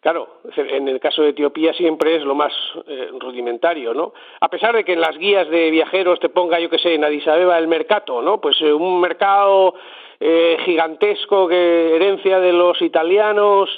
Claro 0.00 0.40
en 0.56 0.88
el 0.88 0.98
caso 0.98 1.22
de 1.22 1.28
Etiopía 1.28 1.72
siempre 1.74 2.16
es 2.16 2.24
lo 2.24 2.34
más 2.34 2.52
rudimentario 3.20 3.94
no 3.94 4.12
a 4.40 4.48
pesar 4.48 4.74
de 4.74 4.82
que 4.82 4.94
en 4.94 5.00
las 5.00 5.16
guías 5.16 5.48
de 5.48 5.70
viajeros 5.70 6.18
te 6.18 6.28
ponga 6.28 6.58
yo 6.58 6.68
que 6.68 6.80
sé 6.80 6.94
en 6.94 7.04
Addis 7.04 7.28
Abeba 7.28 7.56
el 7.56 7.68
mercado 7.68 8.20
no 8.20 8.40
pues 8.40 8.60
un 8.62 9.00
mercado 9.00 9.74
gigantesco 10.64 11.46
que 11.46 11.94
herencia 11.94 12.40
de 12.40 12.52
los 12.52 12.82
italianos. 12.82 13.70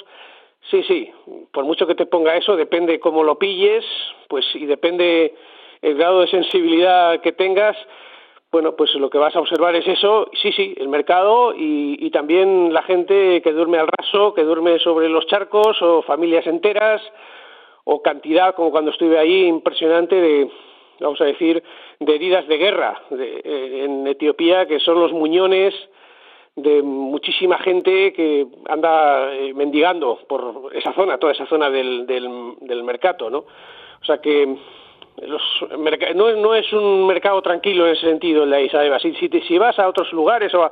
Sí 0.71 0.81
sí 0.87 1.11
por 1.53 1.63
mucho 1.63 1.85
que 1.85 1.93
te 1.93 2.07
ponga 2.07 2.35
eso 2.35 2.55
depende 2.55 2.99
cómo 2.99 3.23
lo 3.23 3.37
pilles 3.37 3.85
pues 4.27 4.47
y 4.55 4.65
depende 4.65 5.35
el 5.85 5.95
grado 5.95 6.21
de 6.21 6.27
sensibilidad 6.27 7.21
que 7.21 7.31
tengas, 7.31 7.77
bueno, 8.51 8.75
pues 8.75 8.95
lo 8.95 9.11
que 9.11 9.19
vas 9.19 9.35
a 9.35 9.39
observar 9.39 9.75
es 9.75 9.87
eso, 9.87 10.31
sí, 10.41 10.51
sí, 10.51 10.73
el 10.77 10.87
mercado 10.87 11.53
y, 11.55 12.09
también 12.09 12.73
la 12.73 12.81
gente 12.81 13.41
que 13.43 13.51
duerme 13.51 13.77
al 13.77 13.87
raso, 13.87 14.33
que 14.33 14.43
duerme 14.43 14.79
sobre 14.79 15.09
los 15.09 15.27
charcos 15.27 15.79
o 15.81 16.01
familias 16.01 16.47
enteras 16.47 17.03
o 17.83 18.01
cantidad, 18.01 18.55
como 18.55 18.71
cuando 18.71 18.89
estuve 18.89 19.19
ahí, 19.19 19.45
impresionante 19.45 20.15
de, 20.15 20.49
vamos 21.01 21.21
a 21.21 21.25
decir, 21.25 21.61
de 21.99 22.15
heridas 22.15 22.47
de 22.47 22.57
guerra 22.57 23.03
eh, 23.11 23.81
en 23.83 24.07
Etiopía, 24.07 24.65
que 24.65 24.79
son 24.79 24.99
los 24.99 25.11
muñones 25.11 25.75
de 26.55 26.81
muchísima 26.81 27.59
gente 27.59 28.11
que 28.13 28.47
anda 28.69 29.35
eh, 29.35 29.53
mendigando 29.53 30.17
por 30.27 30.71
esa 30.73 30.93
zona, 30.93 31.19
toda 31.19 31.33
esa 31.33 31.45
zona 31.45 31.69
del, 31.69 32.07
del, 32.07 32.55
del 32.61 32.83
mercado, 32.83 33.29
¿no? 33.29 33.39
O 34.01 34.05
sea 34.05 34.19
que 34.19 34.57
los, 35.21 35.41
no, 36.15 36.31
no, 36.35 36.55
es 36.55 36.71
un 36.73 37.07
mercado 37.07 37.41
tranquilo 37.41 37.87
en 37.87 37.93
ese 37.93 38.07
sentido 38.07 38.43
el 38.43 38.49
de 38.49 38.99
Si, 39.01 39.13
si, 39.15 39.29
si 39.41 39.57
vas 39.57 39.77
a 39.79 39.87
otros 39.87 40.11
lugares 40.11 40.53
o 40.53 40.63
a, 40.63 40.71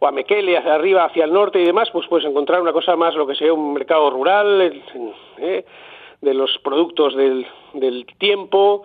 o 0.00 0.06
a 0.06 0.10
Mekele, 0.12 0.56
hacia 0.56 0.74
arriba, 0.74 1.04
hacia 1.04 1.24
el 1.24 1.32
norte 1.32 1.60
y 1.60 1.64
demás, 1.64 1.88
pues 1.92 2.06
puedes 2.08 2.26
encontrar 2.26 2.60
una 2.60 2.72
cosa 2.72 2.96
más, 2.96 3.14
lo 3.14 3.26
que 3.26 3.34
sea 3.34 3.52
un 3.52 3.72
mercado 3.72 4.10
rural, 4.10 4.82
eh, 5.38 5.64
de 6.20 6.34
los 6.34 6.58
productos 6.58 7.14
del, 7.16 7.46
del 7.74 8.06
tiempo 8.18 8.82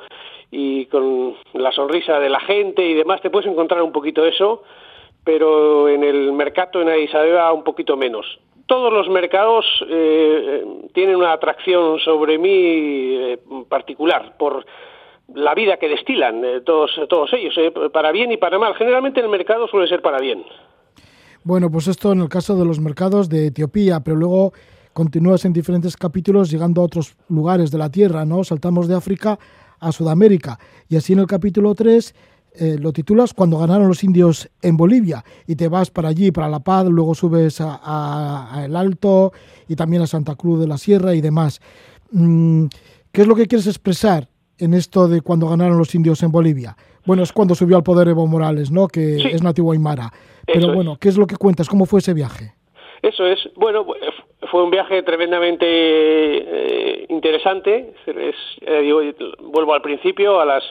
y 0.52 0.86
con 0.86 1.36
la 1.54 1.72
sonrisa 1.72 2.20
de 2.20 2.30
la 2.30 2.40
gente 2.40 2.86
y 2.86 2.94
demás, 2.94 3.22
te 3.22 3.32
puedes 3.32 3.50
encontrar 3.50 3.82
un 3.82 3.92
poquito 3.92 4.24
eso, 4.24 4.62
pero 5.24 5.90
en 5.90 6.04
el 6.04 6.32
mercado 6.34 6.82
en 6.82 6.90
Addis 6.90 7.12
un 7.54 7.64
poquito 7.64 7.98
menos 7.98 8.40
todos 8.66 8.92
los 8.94 9.10
mercados 9.10 9.66
eh, 9.90 10.64
tienen 10.94 11.16
una 11.16 11.34
atracción 11.34 12.00
sobre 12.00 12.38
mí 12.38 12.50
eh, 12.52 13.40
particular 13.68 14.36
por 14.38 14.66
la 15.34 15.54
vida 15.54 15.78
que 15.78 15.90
destilan 15.90 16.44
eh, 16.44 16.62
todos, 16.62 16.92
todos 17.10 17.32
ellos, 17.34 17.56
para 17.92 18.12
bien 18.12 18.32
y 18.32 18.38
para 18.38 18.60
mal. 18.60 18.76
Generalmente 18.76 19.20
el 19.20 19.30
mercado 19.30 19.68
suele 19.68 19.88
ser 19.88 20.02
para 20.02 20.20
bien. 20.20 20.44
Bueno, 21.44 21.70
pues 21.70 21.88
esto 21.88 22.14
en 22.14 22.22
el 22.22 22.30
caso 22.30 22.56
de 22.56 22.66
los 22.66 22.80
mercados 22.80 23.28
de 23.28 23.48
Etiopía, 23.48 24.00
pero 24.00 24.16
luego 24.16 24.54
continúas 24.94 25.44
en 25.44 25.52
diferentes 25.52 25.98
capítulos 25.98 26.50
llegando 26.50 26.82
a 26.82 26.86
otros 26.86 27.18
lugares 27.28 27.72
de 27.72 27.78
la 27.78 27.90
Tierra, 27.90 28.26
¿no? 28.26 28.44
Saltamos 28.44 28.88
de 28.88 28.96
África 28.96 29.38
a 29.80 29.92
Sudamérica. 29.92 30.58
Y 30.88 30.96
así 30.96 31.14
en 31.14 31.20
el 31.20 31.28
capítulo 31.28 31.76
3 31.76 32.16
eh, 32.60 32.78
lo 32.80 32.94
titulas 32.94 33.34
Cuando 33.34 33.58
ganaron 33.58 33.88
los 33.88 34.04
indios 34.04 34.50
en 34.62 34.78
Bolivia 34.78 35.24
y 35.48 35.56
te 35.56 35.68
vas 35.68 35.90
para 35.90 36.10
allí, 36.10 36.32
para 36.32 36.50
La 36.50 36.60
Paz, 36.60 36.86
luego 36.86 37.16
subes 37.16 37.60
a, 37.62 38.64
El 38.66 38.76
Alto 38.76 39.32
y 39.68 39.76
también 39.76 40.02
a 40.04 40.08
Santa 40.08 40.36
Cruz 40.36 40.60
de 40.60 40.68
la 40.68 40.78
Sierra 40.78 41.16
y 41.16 41.22
demás. 41.22 41.62
Mm, 42.12 42.66
¿Qué 43.12 43.22
es 43.22 43.28
lo 43.28 43.36
que 43.36 43.48
quieres 43.48 43.68
expresar 43.68 44.28
en 44.58 44.74
esto 44.74 45.08
de 45.08 45.22
cuando 45.22 45.48
ganaron 45.48 45.78
los 45.78 45.94
indios 45.96 46.22
en 46.24 46.32
Bolivia? 46.32 46.76
Bueno, 47.06 47.24
es 47.24 47.34
cuando 47.34 47.56
subió 47.56 47.76
al 47.76 47.84
poder 47.84 48.08
Evo 48.08 48.28
Morales, 48.28 48.72
¿no? 48.72 48.88
Que 48.88 49.18
es 49.18 49.44
nativo 49.44 49.74
aymara. 49.74 50.12
Pero 50.46 50.74
bueno, 50.74 50.98
¿qué 51.00 51.10
es 51.10 51.18
lo 51.18 51.28
que 51.28 51.36
cuentas? 51.36 51.68
¿Cómo 51.68 51.86
fue 51.86 52.00
ese 52.00 52.14
viaje? 52.14 52.54
Eso 53.02 53.26
es. 53.26 53.50
Bueno, 53.56 53.86
fue 54.50 54.64
un 54.64 54.72
viaje 54.72 55.04
tremendamente 55.04 55.66
eh, 55.68 57.06
interesante. 57.10 57.94
Eh, 58.08 59.14
vuelvo 59.42 59.74
al 59.74 59.82
principio, 59.82 60.40
a 60.40 60.46
las 60.46 60.64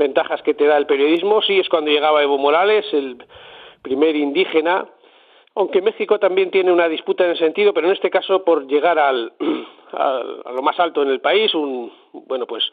ventajas 0.00 0.42
que 0.42 0.54
te 0.54 0.66
da 0.66 0.76
el 0.76 0.86
periodismo. 0.86 1.42
Sí, 1.42 1.60
es 1.60 1.68
cuando 1.68 1.92
llegaba 1.92 2.22
Evo 2.22 2.38
Morales, 2.38 2.84
el 2.92 3.18
primer 3.82 4.16
indígena, 4.16 4.86
aunque 5.54 5.82
México 5.82 6.18
también 6.18 6.50
tiene 6.50 6.72
una 6.72 6.88
disputa 6.88 7.24
en 7.24 7.32
ese 7.32 7.44
sentido, 7.44 7.72
pero 7.72 7.86
en 7.86 7.92
este 7.92 8.10
caso 8.10 8.44
por 8.44 8.66
llegar 8.66 8.98
al, 8.98 9.32
a 9.92 10.52
lo 10.52 10.62
más 10.62 10.78
alto 10.80 11.02
en 11.02 11.10
el 11.10 11.20
país, 11.20 11.54
un, 11.54 11.92
bueno, 12.12 12.46
pues 12.46 12.64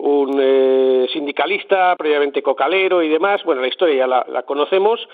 un 0.00 0.38
eh, 0.40 1.06
sindicalista, 1.12 1.94
previamente 1.96 2.42
cocalero 2.42 3.02
y 3.02 3.08
demás. 3.08 3.42
Bueno, 3.44 3.60
la 3.60 3.68
historia 3.68 3.94
ya 3.96 4.06
la, 4.06 4.42
conocemos. 4.44 5.06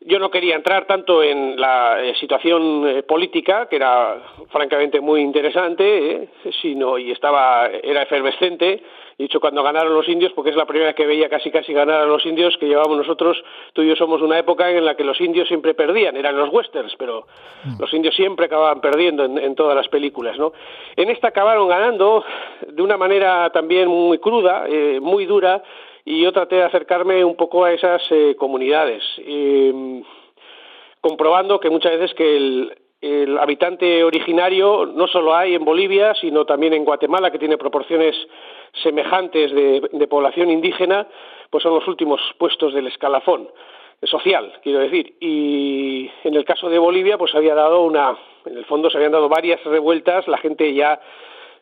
Yo 0.00 0.18
no 0.18 0.30
quería 0.30 0.56
entrar 0.56 0.86
tanto 0.86 1.22
en 1.22 1.58
la 1.58 2.02
eh, 2.02 2.14
situación 2.16 2.86
eh, 2.86 3.02
política, 3.02 3.66
que 3.68 3.76
era 3.76 4.20
francamente 4.50 5.00
muy 5.00 5.20
interesante, 5.20 6.28
sino 6.60 6.98
y 6.98 7.12
estaba 7.12 7.68
era 7.82 8.02
efervescente, 8.02 8.82
dicho 9.18 9.40
cuando 9.40 9.62
ganaron 9.62 9.94
los 9.94 10.08
indios, 10.08 10.32
porque 10.32 10.50
es 10.50 10.56
la 10.56 10.66
primera 10.66 10.92
que 10.92 11.06
veía 11.06 11.28
casi 11.28 11.50
casi 11.50 11.72
ganar 11.72 12.02
a 12.02 12.06
los 12.06 12.24
indios 12.26 12.56
que 12.58 12.66
llevamos 12.66 12.98
nosotros, 12.98 13.42
tú 13.72 13.82
y 13.82 13.88
yo 13.88 13.96
somos 13.96 14.20
una 14.20 14.38
época 14.38 14.70
en 14.70 14.84
la 14.84 14.94
que 14.94 15.04
los 15.04 15.20
indios 15.20 15.48
siempre 15.48 15.74
perdían, 15.74 16.16
eran 16.16 16.36
los 16.36 16.52
westerns, 16.52 16.94
pero 16.98 17.26
mm. 17.64 17.80
los 17.80 17.92
indios 17.94 18.14
siempre 18.14 18.46
acababan 18.46 18.80
perdiendo 18.80 19.24
en, 19.24 19.54
todas 19.54 19.74
las 19.74 19.88
películas, 19.88 20.38
¿no? 20.38 20.52
En 20.96 21.08
esta 21.08 21.28
acabaron 21.28 21.68
ganando 21.68 22.24
de 22.68 22.82
una 22.82 22.98
manera 22.98 23.50
también 23.50 23.88
muy 23.88 24.18
cruda, 24.18 24.66
eh, 24.68 25.00
muy 25.00 25.24
dura, 25.24 25.62
y 26.04 26.22
yo 26.22 26.32
traté 26.32 26.56
de 26.56 26.64
acercarme 26.64 27.24
un 27.24 27.36
poco 27.36 27.64
a 27.64 27.72
esas 27.72 28.02
eh, 28.10 28.36
comunidades, 28.38 29.02
eh, 29.18 30.02
comprobando 31.00 31.58
que 31.58 31.70
muchas 31.70 31.92
veces 31.92 32.14
que 32.14 32.36
el, 32.36 32.76
el 33.00 33.38
habitante 33.38 34.04
originario 34.04 34.86
no 34.86 35.06
solo 35.06 35.34
hay 35.34 35.54
en 35.54 35.64
Bolivia, 35.64 36.14
sino 36.14 36.44
también 36.44 36.72
en 36.72 36.84
Guatemala, 36.84 37.30
que 37.30 37.38
tiene 37.38 37.58
proporciones 37.58 38.14
semejantes 38.82 39.52
de, 39.52 40.06
población 40.08 40.50
indígena, 40.50 41.06
pues 41.50 41.62
son 41.62 41.74
los 41.74 41.86
últimos 41.88 42.20
puestos 42.38 42.74
del 42.74 42.86
escalafón. 42.86 43.48
social, 44.02 44.52
quiero 44.62 44.80
decir. 44.80 45.16
Y 45.20 46.10
en 46.24 46.34
el 46.34 46.44
caso 46.44 46.68
de 46.68 46.78
Bolivia, 46.78 47.18
pues 47.18 47.34
había 47.34 47.54
dado 47.54 47.82
una, 47.82 48.16
en 48.44 48.56
el 48.56 48.64
fondo 48.66 48.90
se 48.90 48.98
habían 48.98 49.12
dado 49.12 49.28
varias 49.28 49.62
revueltas, 49.64 50.28
la 50.28 50.38
gente 50.38 50.72
ya 50.74 51.00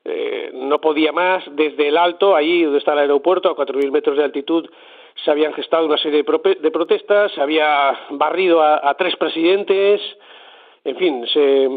eh, 0.04 0.50
no 0.52 0.80
podía 0.80 1.12
más, 1.12 1.44
desde 1.52 1.88
el 1.88 1.96
alto, 1.96 2.36
ahí 2.36 2.62
donde 2.62 2.78
está 2.78 2.92
el 2.92 2.98
aeropuerto, 2.98 3.48
a 3.50 3.56
4.000 3.56 3.90
metros 3.90 4.16
de 4.18 4.24
altitud, 4.24 4.68
se 5.24 5.30
habían 5.30 5.52
gestado 5.54 5.86
una 5.86 5.96
serie 5.96 6.22
de, 6.22 6.70
protestas, 6.70 7.32
se 7.32 7.40
había 7.40 7.98
barrido 8.10 8.62
a, 8.62 8.94
tres 8.94 9.16
presidentes, 9.16 10.00
en 10.84 10.96
fin, 10.96 11.26
se, 11.26 11.68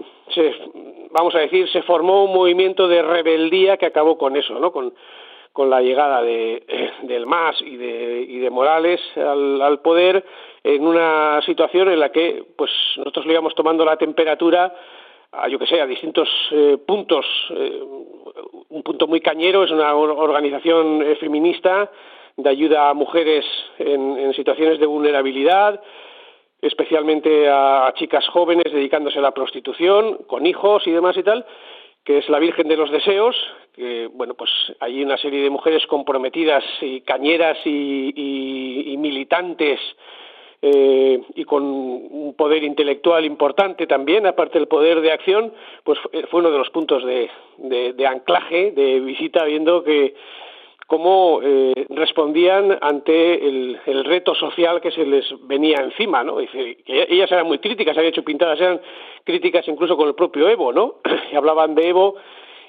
vamos 1.11 1.33
a 1.35 1.39
decir, 1.39 1.69
se 1.69 1.81
formó 1.83 2.25
un 2.25 2.33
movimiento 2.33 2.87
de 2.87 3.01
rebeldía 3.01 3.77
que 3.77 3.85
acabó 3.85 4.17
con 4.17 4.35
eso, 4.35 4.59
¿no? 4.59 4.71
Con, 4.71 4.93
la 5.57 5.81
llegada 5.81 6.21
de, 6.21 6.63
del 7.01 7.25
MAS 7.25 7.59
y 7.63 7.77
de, 7.77 8.27
y 8.29 8.37
de 8.37 8.49
Morales 8.51 9.01
al, 9.15 9.59
al, 9.59 9.79
poder 9.79 10.23
en 10.63 10.85
una 10.85 11.41
situación 11.47 11.89
en 11.89 11.99
la 11.99 12.11
que 12.11 12.43
pues 12.55 12.69
nosotros 12.97 13.25
le 13.25 13.33
íbamos 13.33 13.55
tomando 13.55 13.83
la 13.83 13.97
temperatura 13.97 14.71
a 15.31 15.47
yo 15.47 15.57
que 15.57 15.65
sé 15.65 15.81
a 15.81 15.87
distintos 15.87 16.29
eh, 16.51 16.77
puntos 16.85 17.25
eh, 17.49 17.81
un 18.69 18.83
punto 18.83 19.07
muy 19.07 19.19
cañero 19.19 19.63
es 19.63 19.71
una 19.71 19.95
organización 19.95 21.01
eh, 21.01 21.15
feminista 21.15 21.89
de 22.35 22.49
ayuda 22.51 22.91
a 22.91 22.93
mujeres 22.93 23.43
en 23.79 24.31
situaciones 24.35 24.79
de 24.79 24.85
vulnerabilidad 24.85 25.81
especialmente 26.61 27.47
a, 27.49 27.93
chicas 27.95 28.27
jóvenes 28.29 28.71
dedicándose 28.71 29.19
a 29.19 29.21
la 29.21 29.31
prostitución 29.31 30.19
con 30.27 30.45
hijos 30.45 30.85
y 30.87 30.91
demás 30.91 31.15
y 31.17 31.23
tal 31.23 31.45
que 32.07 32.19
es 32.19 32.29
la 32.29 32.39
Virgen 32.39 32.69
de 32.69 32.77
los 32.77 32.89
Deseos, 32.89 33.35
que 33.75 34.07
bueno, 34.13 34.33
pues 34.33 34.49
hay 34.79 35.03
una 35.03 35.17
serie 35.17 35.43
de 35.43 35.49
mujeres 35.49 35.85
comprometidas 35.87 36.63
y 36.79 37.01
cañeras 37.01 37.57
y, 37.65 38.95
militantes 38.97 39.77
eh, 40.61 41.21
y 41.35 41.43
con 41.43 41.63
un 41.65 42.33
poder 42.37 42.63
intelectual 42.63 43.25
importante 43.25 43.87
también, 43.87 44.25
aparte 44.25 44.57
del 44.57 44.69
poder 44.69 45.01
de 45.01 45.11
acción, 45.11 45.51
pues 45.83 45.99
fue 46.31 46.39
uno 46.39 46.49
de 46.49 46.57
los 46.57 46.69
puntos 46.69 47.03
de, 47.03 47.29
de 47.57 48.07
anclaje, 48.07 48.71
de 48.71 49.01
visita, 49.01 49.43
viendo 49.43 49.83
que 49.83 50.15
cómo 50.87 51.41
eh, 51.43 51.85
respondían 51.89 52.77
ante 52.81 53.45
el, 53.45 53.77
reto 54.05 54.33
social 54.33 54.79
que 54.79 54.91
se 54.91 55.05
les 55.05 55.25
venía 55.45 55.79
encima, 55.79 56.23
¿no? 56.23 56.39
Ellas 56.39 57.31
eran 57.31 57.45
muy 57.45 57.59
críticas, 57.59 57.97
habían 57.97 58.13
hecho 58.13 58.23
pintadas, 58.23 58.59
eran 58.59 58.79
críticas 59.25 59.67
incluso 59.67 59.97
con 59.97 60.07
el 60.07 60.15
propio 60.15 60.47
Evo, 60.47 60.71
¿no? 60.71 60.95
Hablaban 61.35 61.75
de 61.75 61.89
Evo 61.89 62.15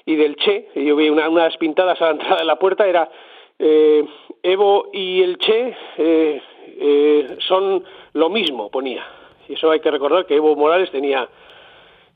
y 0.05 0.15
del 0.17 0.35
Che, 0.35 0.67
y 0.75 0.83
yo 0.83 0.97
vi 0.97 1.09
una, 1.09 1.29
unas 1.29 1.55
pintadas 1.57 2.01
a 2.01 2.05
la 2.05 2.11
entrada 2.19 2.37
de 2.39 2.45
la 2.45 2.59
puerta, 2.59 2.85
era 2.85 3.09
eh, 3.57 4.05
Evo 4.43 4.89
y 4.91 5.21
el 5.23 5.37
Che 5.37 5.77
eh, 5.97 7.37
son 7.47 7.85
lo 8.13 8.29
mismo, 8.29 8.69
ponía. 8.69 9.05
Y 9.47 9.53
eso 9.53 9.71
hay 9.71 9.79
que 9.79 9.91
recordar 9.91 10.25
que 10.25 10.35
Evo 10.35 10.57
Morales 10.57 10.91
tenía 10.91 11.27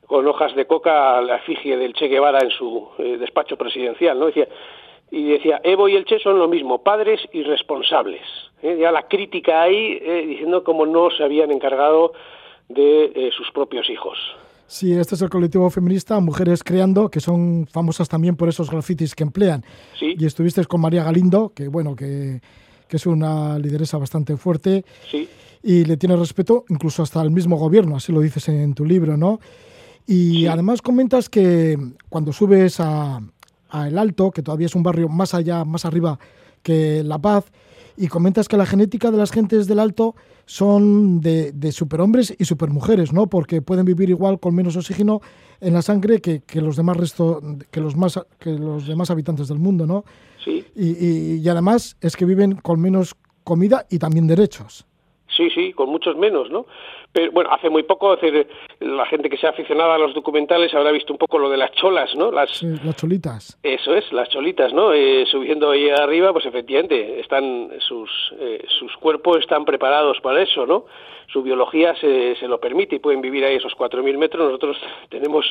con 0.06 0.28
hojas 0.28 0.54
de 0.54 0.66
coca 0.66 1.22
la 1.22 1.36
efigie 1.36 1.78
del 1.78 1.94
Che 1.94 2.08
Guevara 2.08 2.40
en 2.40 2.50
su 2.50 2.90
despacho 2.98 3.56
presidencial, 3.56 4.18
¿no? 4.18 4.26
Decía, 4.26 4.46
y 5.16 5.30
decía, 5.30 5.60
Evo 5.62 5.88
y 5.88 5.94
el 5.96 6.04
Che 6.04 6.18
son 6.18 6.38
lo 6.38 6.48
mismo, 6.48 6.82
padres 6.82 7.20
y 7.32 7.42
responsables. 7.44 8.22
¿eh? 8.62 8.76
Ya 8.80 8.90
la 8.90 9.06
crítica 9.06 9.62
ahí 9.62 9.98
eh, 10.02 10.24
diciendo 10.26 10.64
cómo 10.64 10.86
no 10.86 11.08
se 11.16 11.22
habían 11.22 11.50
encargado 11.52 12.12
de 12.68 13.04
eh, 13.14 13.30
sus 13.36 13.50
propios 13.52 13.88
hijos. 13.90 14.18
Sí, 14.66 14.92
este 14.92 15.14
es 15.14 15.22
el 15.22 15.28
colectivo 15.28 15.68
feminista 15.70 16.18
Mujeres 16.20 16.64
Creando, 16.64 17.10
que 17.10 17.20
son 17.20 17.66
famosas 17.70 18.08
también 18.08 18.34
por 18.34 18.48
esos 18.48 18.70
grafitis 18.70 19.14
que 19.14 19.22
emplean. 19.22 19.62
Sí. 19.98 20.16
Y 20.18 20.24
estuviste 20.26 20.64
con 20.64 20.80
María 20.80 21.04
Galindo, 21.04 21.52
que 21.54 21.68
bueno, 21.68 21.94
que, 21.94 22.40
que 22.88 22.96
es 22.96 23.06
una 23.06 23.58
lideresa 23.58 23.98
bastante 23.98 24.36
fuerte. 24.36 24.84
Sí. 25.10 25.28
Y 25.62 25.84
le 25.84 25.96
tiene 25.96 26.16
respeto 26.16 26.64
incluso 26.70 27.02
hasta 27.02 27.22
el 27.22 27.30
mismo 27.30 27.56
gobierno, 27.56 27.96
así 27.96 28.10
lo 28.12 28.20
dices 28.20 28.48
en 28.48 28.74
tu 28.74 28.84
libro, 28.84 29.16
¿no? 29.16 29.38
Y 30.06 30.40
Sí. 30.40 30.46
además 30.46 30.82
comentas 30.82 31.28
que 31.30 31.78
cuando 32.10 32.32
subes 32.32 32.78
a, 32.80 33.20
a 33.74 33.88
El 33.88 33.98
Alto, 33.98 34.30
que 34.30 34.42
todavía 34.42 34.66
es 34.66 34.74
un 34.74 34.82
barrio 34.82 35.08
más 35.08 35.34
allá, 35.34 35.64
más 35.64 35.84
arriba 35.84 36.18
que 36.62 37.02
La 37.04 37.18
Paz, 37.18 37.50
y 37.96 38.08
comentas 38.08 38.48
que 38.48 38.56
la 38.56 38.66
genética 38.66 39.10
de 39.10 39.18
las 39.18 39.30
gentes 39.30 39.66
del 39.66 39.78
Alto 39.78 40.14
son 40.46 41.20
de, 41.20 41.52
de 41.52 41.72
superhombres 41.72 42.34
y 42.38 42.44
supermujeres, 42.44 43.12
¿no? 43.12 43.26
Porque 43.28 43.62
pueden 43.62 43.84
vivir 43.84 44.10
igual 44.10 44.38
con 44.40 44.54
menos 44.54 44.76
oxígeno 44.76 45.20
en 45.60 45.72
la 45.74 45.82
sangre 45.82 46.20
que, 46.20 46.40
que 46.40 46.60
los 46.60 46.76
demás 46.76 46.96
resto, 46.96 47.40
que 47.70 47.80
los 47.80 47.96
más 47.96 48.18
que 48.38 48.50
los 48.50 48.86
demás 48.86 49.10
habitantes 49.10 49.48
del 49.48 49.58
mundo, 49.58 49.86
¿no? 49.86 50.04
Sí, 50.44 50.64
Y, 50.76 50.88
y, 51.06 51.40
y 51.42 51.48
además 51.48 51.96
es 52.00 52.16
que 52.16 52.24
viven 52.26 52.56
con 52.56 52.80
menos 52.80 53.14
comida 53.44 53.86
y 53.90 53.98
también 53.98 54.26
derechos. 54.26 54.84
sí, 55.36 55.48
sí, 55.54 55.72
con 55.72 55.88
muchos 55.88 56.16
menos, 56.16 56.50
¿no? 56.50 56.66
Pero 57.14 57.30
bueno, 57.30 57.48
hace 57.52 57.70
muy 57.70 57.84
poco, 57.84 58.18
la 58.80 59.06
gente 59.06 59.30
que 59.30 59.36
sea 59.36 59.50
aficionada 59.50 59.94
a 59.94 59.98
los 59.98 60.14
documentales 60.14 60.74
habrá 60.74 60.90
visto 60.90 61.12
un 61.12 61.18
poco 61.18 61.38
lo 61.38 61.48
de 61.48 61.56
las 61.56 61.70
cholas, 61.70 62.12
¿no? 62.16 62.32
Las, 62.32 62.50
Sí, 62.50 62.66
las 62.82 62.96
cholitas. 62.96 63.56
Eso 63.62 63.94
es, 63.94 64.12
las 64.12 64.28
cholitas, 64.30 64.72
¿no? 64.72 64.92
Eh, 64.92 65.24
subiendo 65.30 65.70
ahí 65.70 65.88
arriba, 65.90 66.32
pues 66.32 66.44
efectivamente, 66.44 67.20
están 67.20 67.70
sus, 67.78 68.10
eh, 68.40 68.64
sus 68.80 68.96
cuerpos 68.96 69.38
están 69.38 69.64
preparados 69.64 70.20
para 70.22 70.42
eso, 70.42 70.66
¿no? 70.66 70.86
Su 71.32 71.44
biología 71.44 71.94
se, 72.00 72.34
se 72.34 72.48
lo 72.48 72.58
permite 72.58 72.96
y 72.96 72.98
pueden 72.98 73.20
vivir 73.20 73.44
ahí 73.44 73.54
esos 73.54 73.76
4.000 73.76 74.18
metros. 74.18 74.46
Nosotros 74.46 74.76
tenemos 75.08 75.46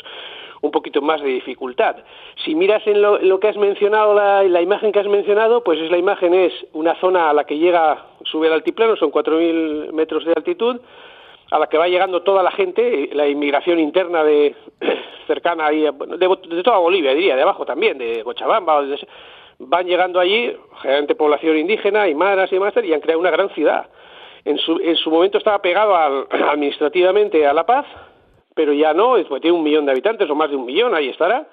un 0.60 0.72
poquito 0.72 1.02
más 1.02 1.22
de 1.22 1.30
dificultad. 1.30 1.96
Si 2.44 2.56
miras 2.56 2.86
en 2.88 3.02
lo, 3.02 3.22
en 3.22 3.30
lo 3.30 3.40
que 3.40 3.48
has 3.48 3.58
mencionado, 3.58 4.14
la, 4.14 4.44
la 4.44 4.62
imagen 4.62 4.92
que 4.92 5.00
has 5.00 5.08
mencionado, 5.08 5.64
pues 5.64 5.80
es 5.80 5.90
la 5.90 5.98
imagen 5.98 6.34
es 6.34 6.52
una 6.74 7.00
zona 7.00 7.30
a 7.30 7.34
la 7.34 7.46
que 7.46 7.58
llega, 7.58 8.06
sube 8.26 8.48
al 8.48 8.54
altiplano, 8.54 8.98
son 8.98 9.14
4.000 9.14 9.94
metros 9.94 10.26
de 10.26 10.34
altitud, 10.36 10.82
a 11.54 11.60
la 11.60 11.68
que 11.68 11.78
va 11.78 11.88
llegando 11.88 12.24
toda 12.24 12.42
la 12.42 12.50
gente, 12.50 13.12
la 13.14 13.28
inmigración 13.28 13.80
interna 13.80 14.24
de 14.24 14.56
cercana 15.28 15.68
ahí, 15.68 15.82
de, 15.82 15.92
de, 15.92 16.64
toda 16.64 16.80
Bolivia, 16.80 17.14
diría, 17.14 17.36
de 17.36 17.44
abajo 17.44 17.64
también, 17.64 18.00
de 18.00 18.24
Cochabamba, 18.24 18.82
de, 18.82 18.98
van 19.60 19.86
llegando 19.86 20.20
allí, 20.20 20.52
generalmente 20.82 21.14
población 21.14 21.56
indígena, 21.58 22.08
y 22.08 22.16
maras 22.16 22.52
y 22.52 22.56
demás, 22.56 22.74
y 22.84 22.92
han 22.92 23.02
creado 23.02 23.20
una 23.20 23.30
gran 23.30 23.50
ciudad. 23.52 23.86
En 24.46 24.58
su, 24.58 24.80
en 24.80 24.96
su 24.96 25.12
momento 25.12 25.38
estaba 25.38 25.62
pegado 25.62 25.96
al, 25.96 26.26
administrativamente 26.50 27.46
a 27.46 27.54
La 27.54 27.68
Paz, 27.68 27.86
pero 28.56 28.74
ya 28.74 28.96
no, 28.96 29.16
pues 29.30 29.40
tiene 29.40 29.56
un 29.56 29.64
millón 29.64 29.86
de 29.86 29.92
habitantes 29.92 30.28
o 30.32 30.34
más 30.34 30.50
de 30.50 30.56
un 30.56 30.66
millón, 30.66 30.96
ahí 30.96 31.10
estará. 31.10 31.46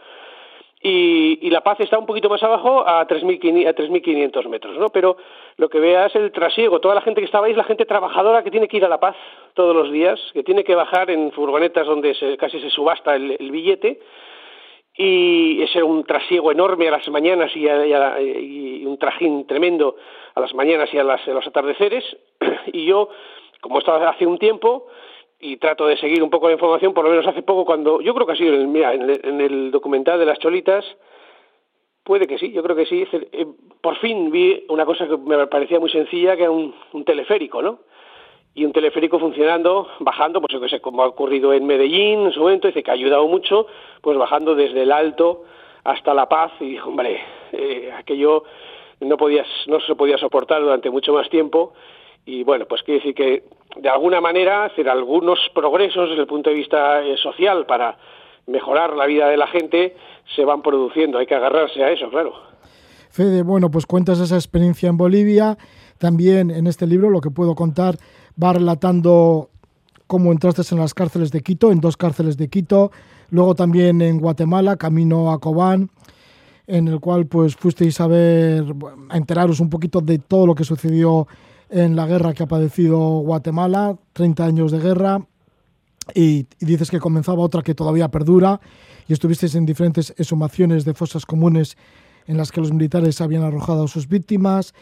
Y, 0.83 1.39
y 1.43 1.51
La 1.51 1.61
Paz 1.61 1.79
está 1.81 1.99
un 1.99 2.07
poquito 2.07 2.31
más 2.31 2.43
abajo 2.43 2.89
a 2.89 3.07
3.500 3.07 4.49
metros, 4.49 4.79
¿no? 4.79 4.89
Pero 4.89 5.19
lo 5.57 5.69
que 5.69 5.79
vea 5.79 6.07
es 6.07 6.15
el 6.17 6.33
trasiego. 6.33 6.81
Toda 6.81 6.95
la 6.95 7.03
gente 7.03 7.21
que 7.21 7.27
estaba 7.27 7.47
ahí 7.47 7.53
es 7.53 7.59
la 7.59 7.65
gente 7.65 7.85
trabajadora 7.85 8.43
que 8.43 8.51
tiene 8.51 8.67
que 8.67 8.79
ir 8.79 8.85
a 8.87 8.89
La 8.89 8.99
Paz 8.99 9.15
todos 9.53 9.77
los 9.77 9.93
días, 9.93 10.19
que 10.33 10.43
tiene 10.43 10.65
que 10.65 10.75
bajar 10.75 11.11
en 11.11 11.33
furgonetas 11.33 11.87
donde 11.87 12.15
se, 12.15 12.39
casi 12.39 12.61
se 12.61 12.71
subasta 12.71 13.15
el, 13.15 13.51
billete 13.51 14.01
y 14.97 15.63
ese 15.63 15.83
un 15.83 16.05
trasiego 16.05 16.51
enorme 16.51 16.89
a 16.89 16.93
las 16.93 17.07
mañanas 17.09 17.55
y, 17.55 17.69
a, 17.69 18.21
y, 18.21 18.83
y, 18.83 18.87
un 18.87 18.99
trajín 18.99 19.47
tremendo 19.47 19.97
a 20.35 20.41
las 20.41 20.55
mañanas 20.55 20.93
y 20.95 20.99
a, 20.99 21.05
las, 21.05 21.27
a 21.29 21.33
los 21.33 21.47
atardeceres. 21.47 22.05
Y 22.73 22.87
yo, 22.87 23.09
como 23.61 23.79
estaba 23.81 24.09
hace 24.09 24.27
un 24.27 24.39
tiempo, 24.39 24.87
y 25.41 25.57
trato 25.57 25.87
de 25.87 25.97
seguir 25.97 26.23
un 26.23 26.31
poco 26.31 26.49
la 26.49 26.55
información, 26.55 26.93
por 26.93 27.05
lo 27.05 27.11
menos 27.11 27.27
hace 27.27 27.43
poco 27.43 27.65
cuando, 27.65 28.01
yo 28.01 28.15
creo 28.15 28.27
que 28.27 28.33
ha 28.33 28.37
sido 28.37 28.57
mira, 28.67 28.95
en 28.95 29.03
el, 29.03 29.21
en 29.25 29.41
el 29.41 29.71
documental 29.71 30.19
de 30.19 30.27
las 30.27 30.39
cholitas, 30.39 30.85
puede 32.05 32.27
que 32.27 32.39
sí, 32.39 32.53
yo 32.53 32.63
creo 32.63 32.77
que 32.77 32.87
sí, 32.87 33.07
eh, 33.13 33.47
por 33.81 33.97
fin 33.97 34.31
vi 34.31 34.65
una 34.69 34.85
cosa 34.85 35.09
que 35.09 35.17
me 35.17 35.47
parecía 35.47 35.81
muy 35.81 35.91
sencilla, 35.91 36.37
que 36.37 36.43
era 36.43 36.51
un, 36.51 36.75
un 36.93 37.05
teleférico, 37.05 37.63
¿no? 37.63 37.81
y 38.55 38.65
un 38.65 38.73
teleférico 38.73 39.19
funcionando, 39.19 39.89
bajando, 40.01 40.41
pues 40.41 40.53
yo 40.53 40.61
que 40.61 40.69
sé, 40.69 40.81
como 40.81 41.03
ha 41.03 41.07
ocurrido 41.07 41.53
en 41.53 41.67
Medellín 41.67 42.27
en 42.27 42.33
su 42.33 42.41
momento, 42.41 42.67
dice 42.67 42.83
que 42.83 42.91
ha 42.91 42.95
ayudado 42.95 43.27
mucho, 43.29 43.67
pues 44.01 44.19
bajando 44.19 44.55
desde 44.55 44.83
el 44.83 44.93
Alto 44.93 45.45
hasta 45.85 46.15
La 46.15 46.29
Paz, 46.29 46.53
y 46.61 46.71
dijo, 46.71 46.89
hombre, 46.89 47.21
eh, 47.53 47.93
aquello 47.97 48.45
no, 49.01 49.17
podías, 49.17 49.47
no 49.67 49.81
se 49.81 49.95
podía 49.95 50.19
soportar 50.19 50.61
durante 50.61 50.91
mucho 50.91 51.13
más 51.13 51.29
tiempo, 51.31 51.73
y 52.27 52.43
bueno, 52.43 52.67
pues 52.67 52.83
quiere 52.83 53.01
decir 53.01 53.15
que 53.15 53.45
de 53.77 53.89
alguna 53.89 54.21
manera 54.21 54.65
hacer 54.65 54.89
algunos 54.89 55.39
progresos 55.55 56.09
desde 56.09 56.23
el 56.23 56.27
punto 56.27 56.51
de 56.51 56.57
vista 56.57 57.03
eh, 57.03 57.17
social 57.17 57.67
para 57.67 57.97
mejorar 58.47 58.95
la 58.97 59.07
vida 59.07 59.29
de 59.29 59.37
la 59.37 59.47
gente 59.47 59.97
se 60.35 60.45
van 60.45 60.63
produciendo, 60.63 61.19
hay 61.19 61.27
que 61.27 61.35
agarrarse 61.35 61.83
a 61.83 61.91
eso, 61.91 62.09
claro. 62.11 62.33
Fede, 63.11 63.43
bueno, 63.43 63.71
pues 63.71 63.87
cuentas 63.87 64.21
esa 64.21 64.37
experiencia 64.37 64.89
en 64.89 64.97
Bolivia, 64.97 65.57
también 65.99 66.51
en 66.51 66.67
este 66.67 66.87
libro 66.87 67.11
lo 67.11 67.21
que 67.21 67.31
puedo 67.31 67.55
contar 67.55 67.97
va 68.43 68.53
relatando 68.53 69.51
cómo 70.07 70.33
entraste 70.33 70.63
en 70.73 70.81
las 70.81 70.95
cárceles 70.95 71.31
de 71.31 71.41
Quito, 71.41 71.73
en 71.73 71.81
dos 71.81 71.97
cárceles 71.97 72.37
de 72.37 72.49
Quito, 72.49 72.91
luego 73.31 73.55
también 73.55 74.01
en 74.03 74.19
Guatemala, 74.19 74.77
camino 74.77 75.31
a 75.31 75.39
Cobán, 75.39 75.91
en 76.67 76.89
el 76.89 77.01
cual 77.01 77.27
pues 77.27 77.57
fuisteis 77.57 78.01
a 78.01 78.07
ver, 78.07 78.65
a 79.09 79.17
enteraros 79.17 79.61
un 79.61 79.71
poquito 79.71 80.01
de 80.01 80.19
todo 80.19 80.47
lo 80.47 80.55
que 80.55 80.65
sucedió 80.65 81.27
en 81.71 81.97
la 81.97 82.07
guerra 82.07 82.35
que 82.35 82.43
ha 82.43 82.49
padecido 82.49 82.99
Guatemala, 83.21 83.97
30 84.13 84.45
años 84.45 84.73
de 84.73 84.79
guerra, 84.79 85.27
y, 86.15 86.47
y 86.59 86.67
dices 86.67 86.91
que 86.91 86.99
comenzaba 86.99 87.43
otra 87.43 87.63
que 87.63 87.75
todavía 87.75 88.11
perdura, 88.11 88.61
y 89.07 89.13
estuvisteis 89.13 89.55
en 89.55 89.67
diferentes 89.67 90.13
exhumaciones 90.17 90.85
de 90.85 90.95
fosas 90.95 91.25
comunes 91.27 91.77
en 92.27 92.37
las 92.37 92.53
que 92.53 92.61
los 92.61 92.73
militares 92.73 93.21
habían 93.21 93.43
arrojado 93.43 93.85
a 93.85 93.89
sus 93.89 94.09
víctimas, 94.09 94.75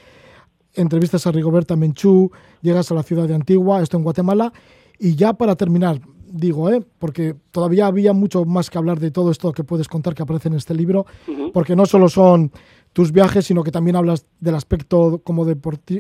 entrevistas 0.75 1.27
a 1.27 1.33
Rigoberta 1.33 1.77
Menchú, 1.77 2.31
llegas 2.63 2.91
a 2.91 2.95
la 2.95 3.03
ciudad 3.03 3.27
de 3.27 3.35
Antigua, 3.35 3.83
esto 3.83 3.97
en 3.97 4.05
Guatemala, 4.05 4.53
y 4.99 5.17
ya 5.17 5.33
para 5.33 5.57
terminar, 5.57 6.01
digo, 6.31 6.71
¿eh? 6.71 6.85
porque 6.99 7.35
todavía 7.51 7.87
había 7.87 8.13
mucho 8.13 8.45
más 8.45 8.71
que 8.71 8.79
hablar 8.79 9.01
de 9.01 9.11
todo 9.11 9.31
esto 9.31 9.53
que 9.53 9.65
puedes 9.65 9.89
contar 9.89 10.15
que 10.15 10.23
aparece 10.23 10.49
en 10.49 10.55
este 10.55 10.75
libro, 10.75 11.07
porque 11.53 11.77
no 11.77 11.87
solo 11.87 12.09
son 12.09 12.53
tus 12.93 13.13
viajes, 13.13 13.47
sino 13.47 13.63
que 13.63 13.71
también 13.71 13.97
hablas 13.97 14.27
del 14.41 14.55
aspecto 14.55 15.21
como, 15.25 15.47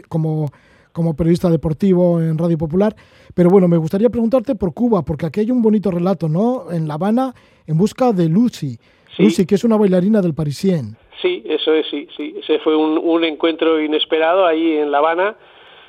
como, 0.08 0.50
como 0.92 1.14
periodista 1.14 1.50
deportivo 1.50 2.20
en 2.20 2.38
Radio 2.38 2.58
Popular. 2.58 2.94
Pero 3.34 3.50
bueno, 3.50 3.68
me 3.68 3.76
gustaría 3.76 4.10
preguntarte 4.10 4.54
por 4.54 4.74
Cuba, 4.74 5.02
porque 5.02 5.26
aquí 5.26 5.40
hay 5.40 5.50
un 5.50 5.62
bonito 5.62 5.90
relato, 5.90 6.28
¿no? 6.28 6.70
En 6.70 6.88
La 6.88 6.94
Habana, 6.94 7.34
en 7.66 7.76
busca 7.76 8.12
de 8.12 8.28
Lucy. 8.28 8.78
Lucy, 9.18 9.46
que 9.46 9.56
es 9.56 9.64
una 9.64 9.76
bailarina 9.76 10.20
del 10.20 10.34
Parisien. 10.34 10.96
Sí, 11.20 11.42
eso 11.46 11.72
es, 11.72 11.86
sí, 11.90 12.06
sí. 12.16 12.34
Ese 12.40 12.60
fue 12.60 12.76
un, 12.76 12.98
un 12.98 13.24
encuentro 13.24 13.80
inesperado 13.80 14.46
ahí 14.46 14.76
en 14.76 14.90
La 14.90 14.98
Habana, 14.98 15.36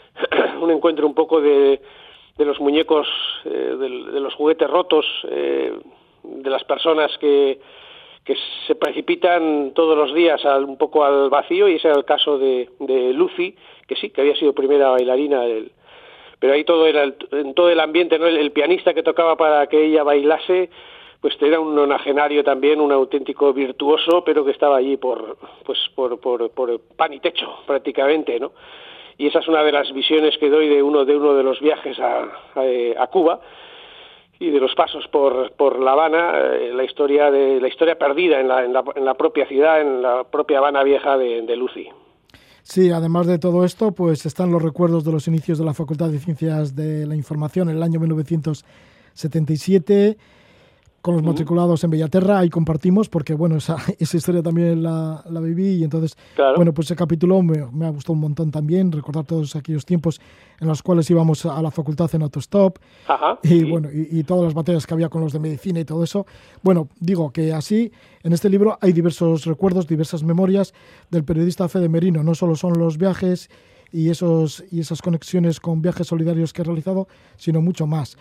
un 0.62 0.72
encuentro 0.72 1.06
un 1.06 1.14
poco 1.14 1.40
de, 1.40 1.80
de 2.38 2.46
los 2.46 2.60
muñecos, 2.60 3.08
eh, 3.46 3.76
de, 3.78 4.20
los 4.20 4.34
juguetes 4.34 4.70
rotos, 4.70 5.06
eh, 5.30 5.74
de 6.24 6.50
las 6.50 6.64
personas 6.64 7.12
que, 7.20 7.60
que 8.24 8.36
se 8.66 8.76
precipitan 8.76 9.74
todos 9.76 9.98
los 9.98 10.16
días 10.16 10.44
al, 10.46 10.64
un 10.64 10.78
poco 10.78 11.04
al 11.04 11.30
vacío, 11.30 11.68
y 11.68 11.76
ese 11.76 11.90
era 11.90 11.98
el 11.98 12.06
caso 12.06 12.40
de, 12.40 12.70
de 12.80 13.14
Lucy, 13.14 13.56
que 13.90 13.96
sí, 13.96 14.12
que 14.12 14.22
había 14.22 14.36
sido 14.36 14.54
primera 14.54 14.90
bailarina 14.90 15.42
del, 15.42 15.72
pero 16.40 16.54
ahí 16.54 16.64
todo 16.64 16.88
era 16.88 17.04
en 17.04 17.54
todo 17.54 17.70
el 17.70 17.80
ambiente 17.80 18.18
no 18.18 18.28
el, 18.28 18.52
pianista 18.52 18.94
que 18.94 19.04
tocaba 19.04 19.36
para 19.36 19.68
que 19.68 19.86
ella 19.86 20.04
bailase 20.04 20.70
pues 21.22 21.36
era 21.42 21.60
un 21.60 21.76
nonagenario 21.76 22.46
también, 22.46 22.80
un 22.80 22.94
auténtico 22.94 23.52
virtuoso, 23.52 24.24
pero 24.24 24.46
que 24.46 24.52
estaba 24.52 24.78
allí 24.78 24.96
por, 24.96 25.36
pues 25.66 25.78
por, 25.94 26.18
por, 26.22 26.50
por 26.52 26.80
pan 26.96 27.12
y 27.12 27.20
techo 27.20 27.58
prácticamente, 27.68 28.40
¿no? 28.40 28.54
Y 29.18 29.28
esa 29.28 29.40
es 29.40 29.48
una 29.50 29.62
de 29.64 29.74
las 29.74 29.92
visiones 29.92 30.38
que 30.38 30.50
doy 30.50 30.70
de 30.70 30.82
uno 30.82 31.04
de 31.04 31.18
uno 31.18 31.34
de 31.34 31.44
los 31.44 31.60
viajes 31.60 32.00
a, 32.00 32.22
a, 32.56 33.08
Cuba 33.08 33.42
y 34.40 34.50
de 34.50 34.62
los 34.62 34.74
pasos 34.76 35.06
por, 35.10 35.52
por 35.58 35.78
La 35.82 35.92
Habana, 35.92 36.40
eh, 36.54 36.72
la 36.74 36.86
historia 36.86 37.30
de 37.30 37.60
la 37.60 37.68
historia 37.68 37.98
perdida 37.98 38.40
en 38.40 38.48
la, 38.48 38.64
en 38.64 39.04
la, 39.04 39.14
propia 39.16 39.46
ciudad, 39.46 39.82
en 39.82 40.02
la 40.02 40.24
propia 40.24 40.60
Habana 40.60 40.84
vieja 40.84 41.18
de 41.18 41.56
Lucy. 41.58 41.90
Sí, 42.64 42.92
además 42.92 43.28
de 43.28 43.40
todo 43.40 43.66
esto, 43.66 43.92
pues 43.92 44.26
están 44.26 44.52
los 44.52 44.62
recuerdos 44.62 45.04
de 45.04 45.12
los 45.12 45.28
inicios 45.28 45.58
de 45.58 45.66
la 45.66 45.74
Facultad 45.74 46.10
de 46.10 46.20
Ciencias 46.20 46.74
de 46.76 47.06
la 47.06 47.16
Información 47.16 47.70
en 47.70 47.76
el 47.78 47.84
año 47.84 48.00
1977 48.00 50.18
con 51.02 51.16
los 51.16 51.24
matriculados 51.24 51.84
en 51.84 51.90
Bellaterra, 51.90 52.40
ahí 52.40 52.50
compartimos, 52.50 53.10
porque 53.10 53.34
bueno, 53.34 53.58
esa, 53.58 53.78
esa 54.00 54.18
historia 54.18 54.42
también 54.42 54.84
la, 54.84 55.24
la 55.30 55.40
viví 55.40 55.76
y 55.76 55.84
entonces, 55.84 56.18
bueno, 56.56 56.74
pues 56.74 56.88
ese 56.88 56.96
capítulo 56.96 57.42
me, 57.42 57.66
me, 57.72 57.86
ha 57.86 57.90
gustado 57.90 58.14
un 58.14 58.20
montón 58.20 58.52
también, 58.52 58.92
recordar 58.92 59.26
todos 59.26 59.56
aquellos 59.56 59.86
tiempos 59.86 60.20
en 60.60 60.68
los 60.68 60.84
cuales 60.84 61.10
íbamos 61.10 61.46
a 61.46 61.62
la 61.62 61.72
facultad 61.72 62.10
en 62.14 62.24
autostop 62.24 62.78
y 63.44 63.64
bueno, 63.64 63.90
y, 63.92 64.24
todas 64.24 64.44
las 64.44 64.54
batallas 64.54 64.86
que 64.86 64.94
había 64.94 65.10
con 65.10 65.22
los 65.22 65.34
de 65.34 65.40
medicina 65.40 65.80
y 65.80 65.86
todo 65.86 66.04
eso. 66.04 66.26
Bueno, 66.62 66.90
digo 67.00 67.32
que 67.32 67.54
así, 67.54 67.92
en 68.24 68.34
este 68.34 68.50
libro 68.50 68.78
hay 68.82 68.92
diversos 68.92 69.46
recuerdos, 69.46 69.88
diversas 69.88 70.24
memorias 70.24 70.74
del 71.10 71.24
periodista 71.24 71.68
Fede 71.70 71.90
Merino, 71.90 72.24
no 72.24 72.36
solo 72.36 72.56
son 72.56 72.78
los 72.78 72.98
viajes 72.98 73.50
y, 73.92 74.10
esos, 74.10 74.64
y 74.72 74.80
esas 74.80 75.02
conexiones 75.02 75.60
con 75.60 75.82
viajes 75.82 76.08
solidarios 76.08 76.54
que 76.54 76.62
he 76.62 76.66
realizado, 76.66 77.08
sino 77.38 77.62
mucho 77.62 77.88
más. 77.88 78.18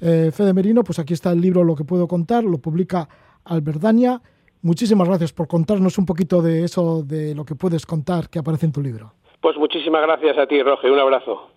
Eh, 0.00 0.30
Fede 0.32 0.54
Merino, 0.54 0.82
pues 0.82 0.98
aquí 0.98 1.14
está 1.14 1.32
el 1.32 1.40
libro 1.40 1.64
Lo 1.64 1.74
que 1.76 1.84
puedo 1.84 2.08
contar, 2.08 2.44
lo 2.44 2.58
publica 2.58 3.08
Alberdania. 3.44 4.20
Muchísimas 4.62 5.08
gracias 5.08 5.32
por 5.32 5.48
contarnos 5.48 5.98
un 5.98 6.06
poquito 6.06 6.42
de 6.42 6.64
eso, 6.64 7.02
de 7.02 7.34
lo 7.34 7.44
que 7.44 7.54
puedes 7.54 7.86
contar 7.86 8.28
que 8.28 8.38
aparece 8.38 8.66
en 8.66 8.72
tu 8.72 8.82
libro. 8.82 9.14
Pues 9.40 9.56
muchísimas 9.56 10.02
gracias 10.02 10.36
a 10.36 10.46
ti, 10.46 10.62
Roge. 10.62 10.90
Un 10.90 10.98
abrazo. 10.98 11.48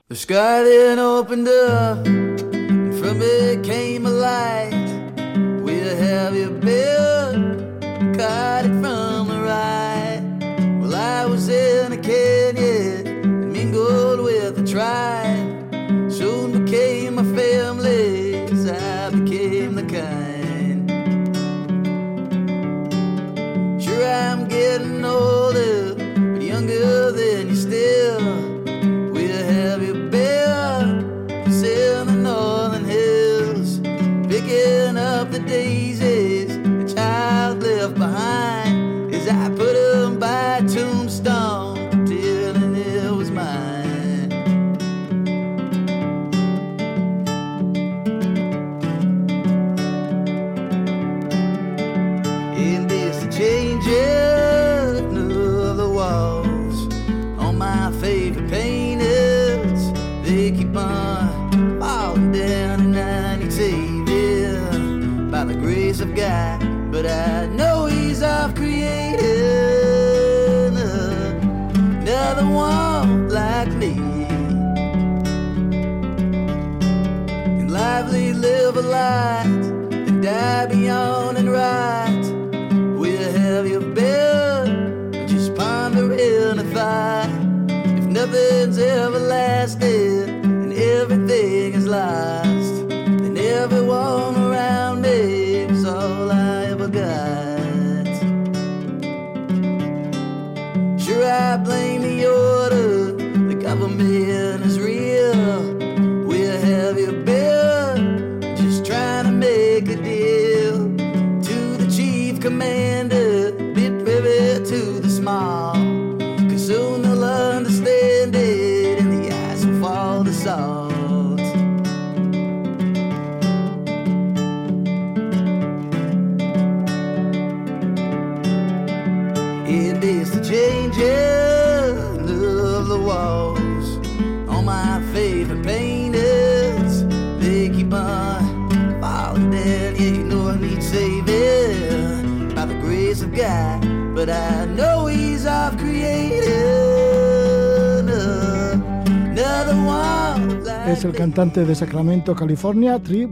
Es 151.03 151.09
el 151.09 151.15
cantante 151.17 151.65
de 151.65 151.75
Sacramento, 151.75 152.33
California, 152.33 152.97
Tree. 152.97 153.27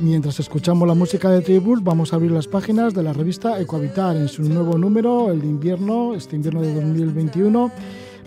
Mientras 0.00 0.40
escuchamos 0.40 0.88
la 0.88 0.94
música 0.94 1.28
de 1.28 1.60
Bird, 1.60 1.82
vamos 1.82 2.10
a 2.10 2.16
abrir 2.16 2.30
las 2.30 2.46
páginas 2.46 2.94
de 2.94 3.02
la 3.02 3.12
revista 3.12 3.60
Ecohabitar 3.60 4.16
en 4.16 4.28
su 4.28 4.42
nuevo 4.44 4.78
número, 4.78 5.30
el 5.30 5.42
de 5.42 5.46
invierno, 5.46 6.14
este 6.14 6.36
invierno 6.36 6.62
de 6.62 6.72
2021, 6.72 7.70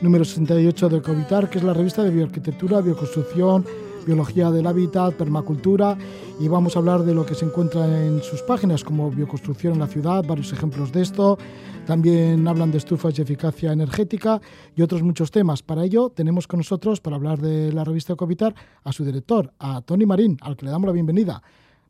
número 0.02 0.24
68 0.24 0.88
de 0.88 0.98
Ecohabitar, 0.98 1.50
que 1.50 1.58
es 1.58 1.63
la 1.63 1.74
revista 1.74 2.04
de 2.04 2.12
bioarquitectura, 2.12 2.82
bioconstrucción, 2.82 3.66
biología 4.06 4.52
del 4.52 4.68
hábitat, 4.68 5.13
permacultura 5.16 5.98
y 6.39 6.48
vamos 6.48 6.76
a 6.76 6.80
hablar 6.80 7.02
de 7.02 7.13
lo 7.13 7.26
que 7.26 7.36
se 7.36 7.46
encuentra 7.46 7.86
en 8.06 8.22
sus 8.22 8.42
páginas 8.42 8.84
como 8.84 9.10
bioconstrucción 9.12 9.74
en 9.74 9.80
la 9.80 9.88
ciudad, 9.88 10.24
varios 10.28 10.52
ejemplos 10.54 10.92
de 10.92 11.02
esto. 11.02 11.38
También 11.86 12.48
hablan 12.48 12.72
de 12.72 12.78
estufas 12.78 13.18
y 13.18 13.22
eficacia 13.22 13.74
energética 13.74 14.39
y 14.76 14.82
otros 14.82 15.04
muchos 15.04 15.32
temas. 15.32 15.62
Para 15.63 15.84
ello 15.84 16.10
tenemos 16.10 16.48
con 16.48 16.60
nosotros, 16.60 17.02
para 17.02 17.18
hablar 17.18 17.39
de 17.39 17.74
la 17.74 17.84
revista 17.84 18.16
Covitar, 18.16 18.56
a 18.84 18.92
su 18.92 19.04
director, 19.04 19.52
a 19.60 19.82
Tony 19.82 20.06
Marín, 20.06 20.38
al 20.42 20.56
que 20.56 20.66
le 20.66 20.72
damos 20.72 20.88
la 20.88 20.94
bienvenida. 20.94 21.42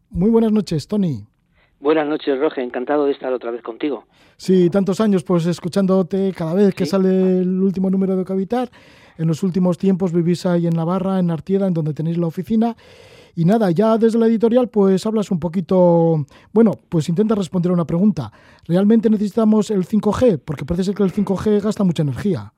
Muy 0.09 0.29
buenas 0.29 0.51
noches, 0.51 0.87
Tony. 0.87 1.25
Buenas 1.79 2.07
noches, 2.07 2.39
Roge. 2.39 2.63
Encantado 2.63 3.05
de 3.05 3.11
estar 3.11 3.33
otra 3.33 3.51
vez 3.51 3.61
contigo. 3.61 4.05
Sí, 4.37 4.69
tantos 4.69 5.01
años 5.01 5.23
pues 5.23 5.45
escuchándote 5.45 6.31
cada 6.31 6.53
vez 6.53 6.73
que 6.73 6.85
sale 6.85 7.39
el 7.39 7.61
último 7.61 7.89
número 7.89 8.15
de 8.15 8.23
Covitar. 8.23 8.69
En 9.17 9.27
los 9.27 9.43
últimos 9.43 9.77
tiempos 9.77 10.11
vivís 10.11 10.45
ahí 10.45 10.67
en 10.67 10.75
Navarra, 10.75 11.19
en 11.19 11.31
Artieda, 11.31 11.67
en 11.67 11.73
donde 11.73 11.93
tenéis 11.93 12.17
la 12.17 12.27
oficina. 12.27 12.75
Y 13.35 13.45
nada, 13.45 13.71
ya 13.71 13.97
desde 13.97 14.19
la 14.19 14.27
editorial 14.27 14.69
pues 14.69 15.05
hablas 15.05 15.31
un 15.31 15.39
poquito, 15.39 16.25
bueno, 16.51 16.71
pues 16.89 17.09
intenta 17.09 17.35
responder 17.35 17.71
a 17.71 17.73
una 17.73 17.85
pregunta. 17.85 18.31
¿Realmente 18.67 19.09
necesitamos 19.09 19.71
el 19.71 19.85
5G? 19.87 20.39
Porque 20.43 20.65
parece 20.65 20.85
ser 20.85 20.95
que 20.95 21.03
el 21.03 21.13
5G 21.13 21.61
gasta 21.61 21.83
mucha 21.83 22.03
energía. 22.03 22.53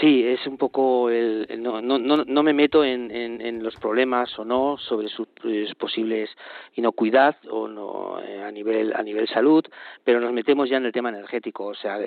Sí, 0.00 0.26
es 0.26 0.44
un 0.46 0.58
poco 0.58 1.10
el, 1.10 1.46
no, 1.62 1.80
no, 1.80 1.98
no, 1.98 2.42
me 2.42 2.52
meto 2.52 2.84
en, 2.84 3.10
en, 3.10 3.62
los 3.62 3.76
problemas 3.76 4.36
o 4.38 4.44
no 4.44 4.76
sobre 4.78 5.08
sus, 5.08 5.28
posibles 5.78 6.28
inocuidad 6.74 7.36
o 7.48 7.68
no 7.68 8.20
eh, 8.20 8.42
a 8.42 8.50
nivel 8.50 8.92
a 8.94 9.02
nivel 9.02 9.28
salud, 9.28 9.64
pero 10.02 10.20
nos 10.20 10.32
metemos 10.32 10.68
ya 10.68 10.76
en 10.78 10.86
el 10.86 10.92
tema 10.92 11.10
energético. 11.10 11.66
O 11.66 11.74
sea, 11.74 11.98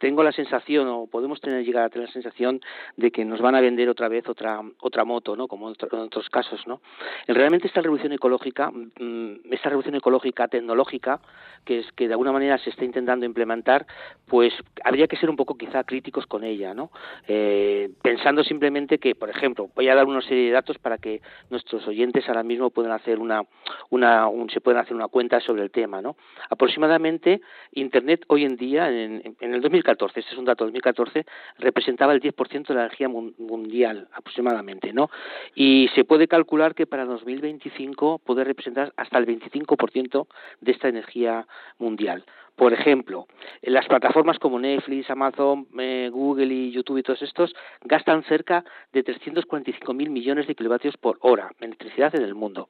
tengo 0.00 0.22
la 0.22 0.32
sensación 0.32 0.88
o 0.88 1.06
podemos 1.06 1.40
tener 1.40 1.62
llegar 1.64 1.84
a 1.84 1.90
tener 1.90 2.08
la 2.08 2.12
sensación 2.12 2.60
de 2.96 3.10
que 3.10 3.24
nos 3.24 3.40
van 3.40 3.54
a 3.54 3.60
vender 3.60 3.90
otra 3.90 4.08
vez 4.08 4.26
otra 4.26 4.60
otra 4.80 5.04
moto, 5.04 5.36
¿no? 5.36 5.46
Como 5.46 5.68
en 5.68 5.76
otros 5.92 6.30
casos, 6.30 6.66
¿no? 6.66 6.80
Realmente 7.28 7.68
esta 7.68 7.82
revolución 7.82 8.12
ecológica, 8.12 8.70
mm, 8.70 9.52
esta 9.52 9.68
revolución 9.68 9.94
ecológica 9.94 10.48
tecnológica 10.48 11.20
que 11.64 11.80
es 11.80 11.92
que 11.92 12.08
de 12.08 12.14
alguna 12.14 12.32
manera 12.32 12.58
se 12.58 12.70
está 12.70 12.84
intentando 12.84 13.26
implementar, 13.26 13.86
pues 14.26 14.52
habría 14.84 15.06
que 15.06 15.16
ser 15.16 15.30
un 15.30 15.36
poco 15.36 15.56
quizá 15.56 15.84
críticos 15.84 16.26
con 16.26 16.44
ella, 16.44 16.74
¿no? 16.74 16.90
Eh, 17.28 17.90
pensando 18.02 18.42
simplemente 18.44 18.98
que, 18.98 19.14
por 19.14 19.30
ejemplo, 19.30 19.70
voy 19.74 19.88
a 19.88 19.94
dar 19.94 20.06
una 20.06 20.20
serie 20.22 20.46
de 20.46 20.50
datos 20.52 20.78
para 20.78 20.98
que 20.98 21.20
nuestros 21.50 21.86
oyentes 21.86 22.28
ahora 22.28 22.42
mismo 22.42 22.70
puedan 22.70 22.92
hacer 22.92 23.18
una, 23.18 23.42
una 23.90 24.28
se 24.52 24.60
puedan 24.60 24.82
hacer 24.82 24.94
una 24.94 25.08
cuenta 25.08 25.40
sobre 25.40 25.62
el 25.62 25.70
tema, 25.70 26.02
¿no? 26.02 26.16
Aproximadamente 26.48 27.40
Internet 27.72 28.24
hoy 28.28 28.44
en 28.44 28.56
día, 28.56 28.88
en, 28.90 29.36
en 29.40 29.54
el 29.54 29.60
2014, 29.60 30.20
este 30.20 30.32
es 30.32 30.38
un 30.38 30.44
dato 30.44 30.64
2014, 30.64 31.24
representaba 31.58 32.12
el 32.12 32.20
10% 32.20 32.66
de 32.66 32.74
la 32.74 32.82
energía 32.82 33.08
mundial 33.08 34.08
aproximadamente, 34.12 34.92
¿no? 34.92 35.10
Y 35.54 35.88
se 35.94 36.04
puede 36.04 36.28
calcular 36.28 36.74
que 36.74 36.86
para 36.86 37.04
2025 37.04 38.20
puede 38.24 38.44
representar 38.44 38.92
hasta 38.96 39.18
el 39.18 39.26
25% 39.26 40.26
de 40.60 40.72
esta 40.72 40.88
energía 40.88 41.46
mundial. 41.78 42.24
Por 42.60 42.74
ejemplo, 42.74 43.26
las 43.62 43.86
plataformas 43.86 44.38
como 44.38 44.58
Netflix, 44.58 45.08
Amazon, 45.08 45.66
eh, 45.78 46.10
Google 46.12 46.52
y 46.52 46.70
YouTube 46.70 46.98
y 46.98 47.02
todos 47.02 47.22
estos 47.22 47.54
gastan 47.84 48.22
cerca 48.24 48.66
de 48.92 49.02
345 49.02 49.94
mil 49.94 50.10
millones 50.10 50.46
de 50.46 50.54
kilovatios 50.54 50.98
por 50.98 51.16
hora 51.22 51.50
en 51.58 51.68
electricidad 51.68 52.14
en 52.14 52.22
el 52.22 52.34
mundo. 52.34 52.68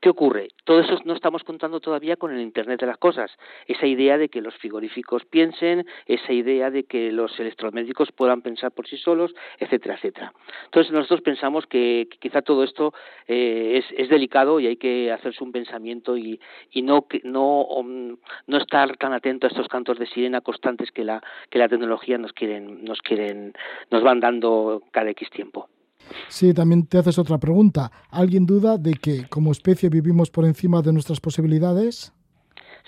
¿Qué 0.00 0.08
ocurre? 0.08 0.48
Todo 0.64 0.80
eso 0.80 0.98
no 1.04 1.14
estamos 1.14 1.44
contando 1.44 1.80
todavía 1.80 2.16
con 2.16 2.32
el 2.34 2.40
Internet 2.40 2.80
de 2.80 2.86
las 2.86 2.98
cosas. 2.98 3.30
Esa 3.66 3.86
idea 3.86 4.18
de 4.18 4.28
que 4.28 4.40
los 4.40 4.54
frigoríficos 4.56 5.24
piensen, 5.24 5.86
esa 6.06 6.32
idea 6.32 6.70
de 6.70 6.84
que 6.84 7.12
los 7.12 7.38
electromédicos 7.38 8.12
puedan 8.12 8.42
pensar 8.42 8.72
por 8.72 8.86
sí 8.86 8.96
solos, 8.96 9.34
etcétera, 9.58 9.94
etcétera. 9.96 10.32
Entonces 10.64 10.92
nosotros 10.92 11.22
pensamos 11.22 11.66
que, 11.66 12.08
quizá 12.20 12.42
todo 12.42 12.64
esto 12.64 12.94
eh, 13.26 13.82
es, 13.96 14.08
delicado 14.08 14.60
y 14.60 14.66
hay 14.66 14.76
que 14.76 15.12
hacerse 15.12 15.42
un 15.42 15.52
pensamiento 15.52 16.16
y, 16.16 16.40
no, 16.76 17.06
no, 17.24 17.62
um, 17.62 18.16
no 18.46 18.56
estar 18.58 18.96
tan 18.96 19.12
atento 19.12 19.46
a 19.46 19.50
estos 19.50 19.68
cantos 19.68 19.98
de 19.98 20.06
sirena 20.06 20.40
constantes 20.40 20.92
que 20.92 21.04
la, 21.04 21.22
que 21.50 21.58
la 21.58 21.68
tecnología 21.68 22.18
nos 22.18 22.32
quieren, 22.32 22.84
nos 22.84 23.02
quieren, 23.02 23.52
nos 23.90 24.02
van 24.02 24.20
dando 24.20 24.82
cada 24.92 25.10
X 25.10 25.30
tiempo. 25.30 25.68
Sí, 26.28 26.52
también 26.54 26.86
te 26.86 26.98
haces 26.98 27.18
otra 27.18 27.38
pregunta. 27.38 27.90
¿Alguien 28.10 28.46
duda 28.46 28.78
de 28.78 28.94
que 28.94 29.28
como 29.28 29.52
especie 29.52 29.88
vivimos 29.88 30.30
por 30.30 30.44
encima 30.44 30.82
de 30.82 30.92
nuestras 30.92 31.20
posibilidades? 31.20 32.12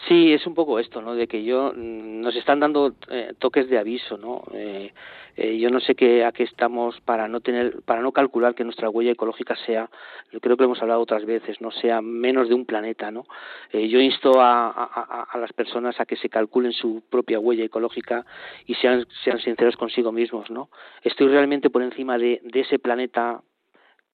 Sí, 0.06 0.32
es 0.32 0.46
un 0.46 0.54
poco 0.54 0.78
esto, 0.78 1.02
¿no? 1.02 1.14
De 1.14 1.26
que 1.26 1.42
yo 1.42 1.72
mm, 1.74 2.20
nos 2.20 2.36
están 2.36 2.60
dando 2.60 2.94
eh, 3.10 3.34
toques 3.38 3.68
de 3.68 3.78
aviso, 3.78 4.16
¿no? 4.16 4.44
Eh, 4.52 4.92
eh, 5.36 5.58
yo 5.58 5.70
no 5.70 5.80
sé 5.80 5.94
qué 5.94 6.24
a 6.24 6.32
qué 6.32 6.44
estamos 6.44 7.00
para 7.00 7.26
no 7.26 7.40
tener, 7.40 7.82
para 7.82 8.00
no 8.00 8.12
calcular 8.12 8.54
que 8.54 8.64
nuestra 8.64 8.90
huella 8.90 9.12
ecológica 9.12 9.56
sea, 9.66 9.90
yo 10.30 10.40
creo 10.40 10.56
que 10.56 10.62
lo 10.62 10.66
hemos 10.66 10.82
hablado 10.82 11.00
otras 11.00 11.24
veces, 11.24 11.60
no 11.60 11.70
sea 11.70 12.00
menos 12.00 12.48
de 12.48 12.54
un 12.54 12.64
planeta, 12.64 13.10
¿no? 13.10 13.24
yo 13.72 14.00
insto 14.00 14.40
a, 14.40 14.68
a, 14.68 15.38
las 15.38 15.52
personas 15.52 16.00
a 16.00 16.06
que 16.06 16.16
se 16.16 16.28
calculen 16.28 16.72
su 16.72 17.02
propia 17.08 17.38
huella 17.38 17.64
ecológica 17.64 18.24
y 18.66 18.74
sean 18.74 19.06
sean 19.22 19.38
sinceros 19.38 19.76
consigo 19.76 20.10
mismos, 20.10 20.50
¿no? 20.50 20.70
Estoy 21.04 21.28
realmente 21.28 21.70
por 21.70 21.82
encima 21.82 22.18
de, 22.18 22.40
de 22.42 22.60
ese 22.60 22.80
planeta 22.80 23.40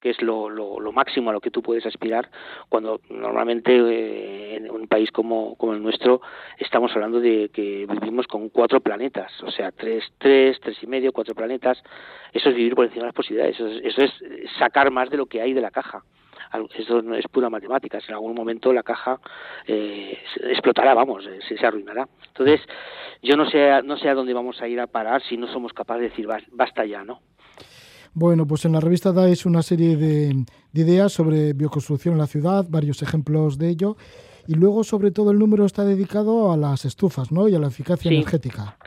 que 0.04 0.10
es 0.10 0.20
lo, 0.20 0.50
lo, 0.50 0.92
máximo 0.92 1.30
a 1.30 1.32
lo 1.32 1.40
que 1.40 1.50
tú 1.50 1.62
puedes 1.62 1.86
aspirar, 1.86 2.28
cuando 2.68 3.00
normalmente 3.08 3.74
eh, 3.74 4.56
en 4.56 4.70
un 4.70 4.86
país 4.86 5.10
como, 5.10 5.56
como 5.56 5.72
el 5.72 5.82
nuestro 5.82 6.20
estamos 6.58 6.92
hablando 6.92 7.20
de 7.20 7.48
que 7.48 7.86
vivimos 7.88 8.26
con 8.26 8.50
cuatro 8.50 8.80
planetas, 8.80 9.32
o 9.42 9.50
sea, 9.50 9.72
tres, 9.72 10.04
tres, 10.18 10.60
tres 10.60 10.76
y 10.82 10.86
medio, 10.86 11.10
cuatro 11.10 11.34
planetas, 11.34 11.82
eso 12.34 12.50
es 12.50 12.54
vivir 12.54 12.74
por 12.74 12.84
encima 12.84 13.04
de 13.04 13.06
las 13.06 13.14
posibilidades, 13.14 13.58
eso 13.58 14.02
es, 14.02 14.12
sacar 14.58 14.90
más 14.90 15.08
de 15.08 15.16
lo 15.16 15.24
que 15.24 15.40
hay 15.40 15.54
de 15.54 15.62
la 15.62 15.70
caja 15.70 16.04
eso 16.76 17.02
no 17.02 17.16
es 17.16 17.26
pura 17.26 17.50
matemática, 17.50 17.98
en 18.06 18.14
algún 18.14 18.34
momento 18.34 18.72
la 18.72 18.84
caja 18.84 19.18
eh, 19.66 20.16
explotará, 20.44 20.94
vamos, 20.94 21.26
eh, 21.26 21.40
se, 21.48 21.58
se, 21.58 21.66
arruinará. 21.66 22.06
Entonces, 22.28 22.60
yo 23.22 23.36
no 23.36 23.50
sé, 23.50 23.82
no 23.82 23.96
sé 23.96 24.08
a 24.08 24.14
dónde 24.14 24.34
vamos 24.34 24.62
a 24.62 24.68
ir 24.68 24.78
a 24.78 24.86
parar 24.86 25.20
si 25.22 25.36
no 25.36 25.48
somos 25.48 25.72
capaces 25.72 26.02
de 26.02 26.08
decir 26.10 26.28
basta 26.52 26.84
ya, 26.84 27.02
¿no? 27.02 27.20
Bueno, 28.14 28.46
pues 28.46 28.64
en 28.64 28.72
la 28.72 28.80
revista 28.80 29.12
dais 29.12 29.44
una 29.44 29.62
serie 29.62 29.96
de, 29.96 30.44
ideas 30.72 31.12
sobre 31.12 31.52
bioconstrucción 31.52 32.14
en 32.14 32.18
la 32.18 32.28
ciudad, 32.28 32.64
varios 32.68 33.02
ejemplos 33.02 33.58
de 33.58 33.68
ello, 33.68 33.96
y 34.46 34.54
luego 34.54 34.84
sobre 34.84 35.10
todo 35.10 35.32
el 35.32 35.38
número 35.38 35.66
está 35.66 35.84
dedicado 35.84 36.52
a 36.52 36.56
las 36.56 36.84
estufas, 36.84 37.32
¿no? 37.32 37.48
Y 37.48 37.56
a 37.56 37.58
la 37.58 37.68
eficacia 37.68 38.10
energética. 38.10 38.78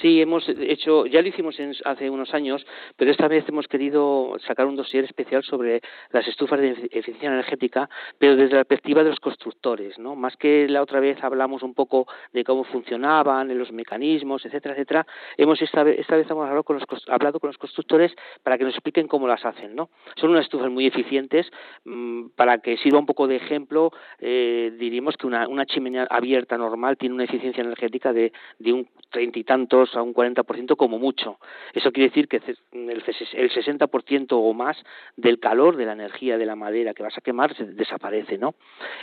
Sí, 0.00 0.20
hemos 0.22 0.48
hecho, 0.48 1.04
ya 1.06 1.20
lo 1.20 1.28
hicimos 1.28 1.56
hace 1.84 2.08
unos 2.08 2.32
años, 2.32 2.64
pero 2.96 3.10
esta 3.10 3.28
vez 3.28 3.44
hemos 3.48 3.66
querido 3.66 4.36
sacar 4.46 4.66
un 4.66 4.76
dossier 4.76 5.04
especial 5.04 5.42
sobre 5.42 5.82
las 6.12 6.26
estufas 6.28 6.60
de 6.60 6.70
eficiencia 6.70 7.28
energética, 7.28 7.90
pero 8.18 8.36
desde 8.36 8.56
la 8.56 8.64
perspectiva 8.64 9.02
de 9.02 9.10
los 9.10 9.20
constructores, 9.20 9.98
¿no? 9.98 10.14
Más 10.14 10.36
que 10.36 10.68
la 10.68 10.82
otra 10.82 11.00
vez 11.00 11.22
hablamos 11.22 11.62
un 11.62 11.74
poco 11.74 12.06
de 12.32 12.44
cómo 12.44 12.64
funcionaban, 12.64 13.48
de 13.48 13.56
los 13.56 13.72
mecanismos, 13.72 14.46
etcétera, 14.46 14.74
etcétera. 14.74 15.06
Hemos 15.36 15.60
esta 15.60 15.82
vez, 15.82 15.98
esta 15.98 16.16
vez 16.16 16.30
hemos 16.30 16.44
hablado 16.44 16.62
con, 16.62 16.78
los, 16.78 16.84
hablado 17.08 17.40
con 17.40 17.48
los 17.48 17.58
constructores 17.58 18.14
para 18.42 18.56
que 18.56 18.64
nos 18.64 18.74
expliquen 18.74 19.08
cómo 19.08 19.26
las 19.26 19.44
hacen, 19.44 19.74
¿no? 19.74 19.90
Son 20.16 20.30
unas 20.30 20.44
estufas 20.44 20.70
muy 20.70 20.86
eficientes, 20.86 21.50
mm, 21.84 22.28
para 22.36 22.58
que 22.58 22.76
sirva 22.78 23.00
un 23.00 23.06
poco 23.06 23.26
de 23.26 23.36
ejemplo, 23.36 23.92
eh, 24.20 24.72
diríamos 24.78 25.16
que 25.16 25.26
una, 25.26 25.48
una 25.48 25.66
chimenea 25.66 26.06
abierta 26.08 26.56
normal 26.56 26.96
tiene 26.96 27.16
una 27.16 27.24
eficiencia 27.24 27.62
energética 27.62 28.12
de, 28.12 28.32
de 28.58 28.72
un 28.72 28.88
treinta 29.10 29.38
y 29.38 29.44
tanto 29.44 29.79
a 29.94 30.02
un 30.02 30.14
40% 30.14 30.76
como 30.76 30.98
mucho. 30.98 31.38
Eso 31.72 31.92
quiere 31.92 32.10
decir 32.10 32.28
que 32.28 32.40
el 32.72 33.02
60% 33.04 34.26
o 34.30 34.52
más 34.52 34.76
del 35.16 35.38
calor 35.38 35.76
de 35.76 35.86
la 35.86 35.92
energía 35.92 36.38
de 36.38 36.46
la 36.46 36.56
madera 36.56 36.94
que 36.94 37.02
vas 37.02 37.16
a 37.16 37.20
quemar 37.20 37.54
desaparece, 37.56 38.38
¿no? 38.38 38.54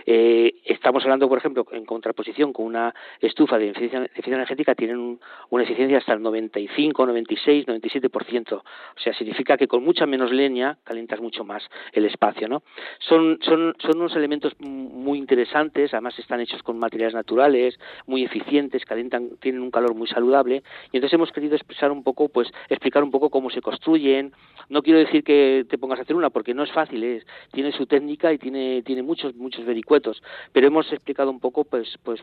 Eh, 0.06 0.56
estamos 0.66 1.04
hablando, 1.04 1.28
por 1.28 1.38
ejemplo, 1.38 1.66
en 1.72 1.86
contraposición 1.86 2.54
con 2.54 2.66
una 2.66 2.94
estufa 3.20 3.58
de 3.58 3.70
eficiencia, 3.70 4.10
energética 4.26 4.76
tienen 4.76 5.20
una 5.50 5.64
eficiencia 5.64 5.98
hasta 5.98 6.14
el 6.14 6.22
95, 6.22 7.06
96, 7.06 7.68
97%. 7.68 8.54
O 8.54 8.64
sea, 9.00 9.14
significa 9.14 9.58
que 9.58 9.68
con 9.68 9.84
mucha 9.84 10.06
menos 10.06 10.32
leña 10.32 10.78
calientas 10.84 11.20
mucho 11.20 11.44
más 11.44 11.64
el 11.92 12.06
espacio, 12.06 12.48
¿no? 12.48 12.64
Son, 13.00 13.40
son, 13.42 13.76
son 13.80 13.98
unos 13.98 14.16
elementos 14.16 14.54
muy 14.60 15.18
interesantes, 15.18 15.94
además 15.94 16.18
están 16.20 16.40
hechos 16.42 16.62
con 16.64 16.78
materiales 16.78 17.14
naturales, 17.14 17.80
muy 18.06 18.24
eficientes, 18.24 18.86
calientan, 18.86 19.38
tienen 19.40 19.62
un 19.62 19.72
calor 19.72 19.96
muy 19.96 20.08
saludable 20.08 20.64
y 20.92 20.98
entonces 20.98 21.14
hemos 21.14 21.32
querido 21.32 21.56
expresar 21.56 21.92
un 21.92 22.04
poco, 22.04 22.30
pues 22.30 22.48
explicar 22.70 23.04
un 23.04 23.12
poco 23.12 23.30
cómo 23.30 23.50
se 23.50 23.62
construyen. 23.62 24.34
No 24.70 24.82
quiero 24.82 25.00
decir 25.00 25.24
que 25.24 25.66
te 25.70 25.78
pongas 25.78 26.00
a 26.00 26.02
hacer 26.04 26.16
una 26.16 26.30
porque 26.30 26.54
no 26.54 26.64
es 26.64 26.72
fácil, 26.72 27.04
es, 27.04 27.26
tiene 27.52 27.72
su 27.72 27.86
técnica 27.86 28.34
y 28.34 28.38
tiene, 28.38 28.82
tiene 28.84 29.04
muchos, 29.04 29.36
muchos 29.36 29.66
vericuetos, 29.66 30.22
pero 30.52 30.68
hemos 30.68 30.92
explicado 30.92 31.30
un 31.30 31.40
poco 31.40 31.64
pues, 31.64 31.98
pues 32.04 32.22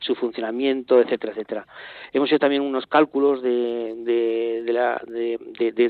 su 0.00 0.14
funcionamiento, 0.14 1.00
etcétera, 1.00 1.32
etcétera. 1.32 1.66
Hemos 2.12 2.28
hecho 2.30 2.38
también 2.38 2.62
unos 2.62 2.86
cálculos 2.86 3.42
de, 3.42 4.62
de, 4.64 4.72
la, 4.72 5.00
de, 5.06 5.38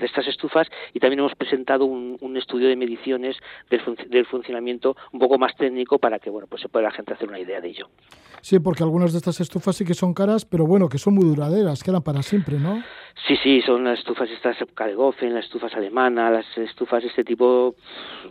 estas 0.03 0.27
estufas 0.27 0.69
y 0.93 1.01
también 1.01 1.21
hemos 1.21 1.35
presentado 1.35 1.85
un, 1.85 2.17
un 2.21 2.37
estudio 2.37 2.69
de 2.69 2.77
mediciones 2.77 3.37
del, 3.71 3.81
del, 4.09 4.27
funcionamiento 4.27 4.97
un 5.13 5.21
poco 5.21 5.39
más 5.39 5.55
técnico 5.57 5.99
para 5.99 6.19
que 6.19 6.31
bueno 6.31 6.47
pues 6.49 6.63
se 6.63 6.69
pueda 6.69 6.85
la 6.85 6.91
gente 6.91 7.13
hacer 7.13 7.29
una 7.29 7.39
idea 7.39 7.61
de 7.61 7.69
ello. 7.69 7.89
Sí, 8.41 8.59
porque 8.59 8.83
algunas 8.83 9.13
de 9.13 9.19
estas 9.19 9.41
estufas 9.41 9.77
sí 9.77 9.85
que 9.85 9.95
son 9.95 10.15
caras, 10.15 10.45
pero 10.45 10.67
bueno, 10.67 10.89
que 10.89 10.99
son 10.99 11.15
muy 11.15 11.25
duraderas, 11.25 11.82
quedan 11.83 12.03
para 12.03 12.23
siempre, 12.23 12.59
¿no? 12.59 12.83
Sí, 13.27 13.37
sí, 13.43 13.63
son 13.63 13.85
las 13.85 14.01
estufas 14.01 14.29
estas 14.31 14.57
Kalgofen, 14.75 15.35
las 15.35 15.45
estufas 15.45 15.73
alemanas, 15.75 16.33
las 16.33 16.59
estufas 16.59 17.03
de 17.03 17.09
este 17.09 17.23
tipo 17.23 17.77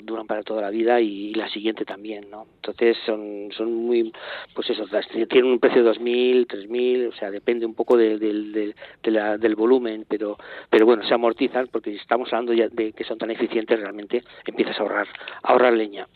duran 0.04 0.28
para 0.28 0.44
toda 0.44 0.62
la 0.62 0.70
vida 0.70 1.00
y, 1.00 1.34
la 1.34 1.48
siguiente 1.50 1.86
también, 1.86 2.30
¿no? 2.30 2.48
Entonces 2.56 2.98
son, 3.06 3.50
son 3.56 3.74
muy, 3.74 4.12
pues 4.54 4.70
eso, 4.70 4.86
tienen 5.30 5.52
un 5.52 5.60
precio 5.60 5.84
de 5.84 5.92
2.000, 5.92 6.46
3.000, 6.46 7.10
o 7.10 7.16
sea, 7.16 7.32
depende 7.32 7.66
un 7.66 7.74
poco 7.74 7.96
de, 7.96 8.18
del 8.18 9.56
volumen, 9.56 10.06
pero, 10.10 10.38
pero 10.70 10.86
bueno, 10.86 11.08
se 11.08 11.14
amortizan 11.14 11.68
porque 11.72 11.96
estamos 11.96 12.28
hablando 12.34 12.54
ya 12.54 12.68
de 12.68 12.92
que 12.92 13.04
son 13.06 13.18
tan 13.18 13.32
eficientes, 13.32 13.80
realmente 13.80 14.24
empiezas 14.46 14.78
a 14.78 14.82
ahorrar, 14.82 15.08
a 15.44 15.52
ahorrar 15.52 15.74
leña. 15.74 16.08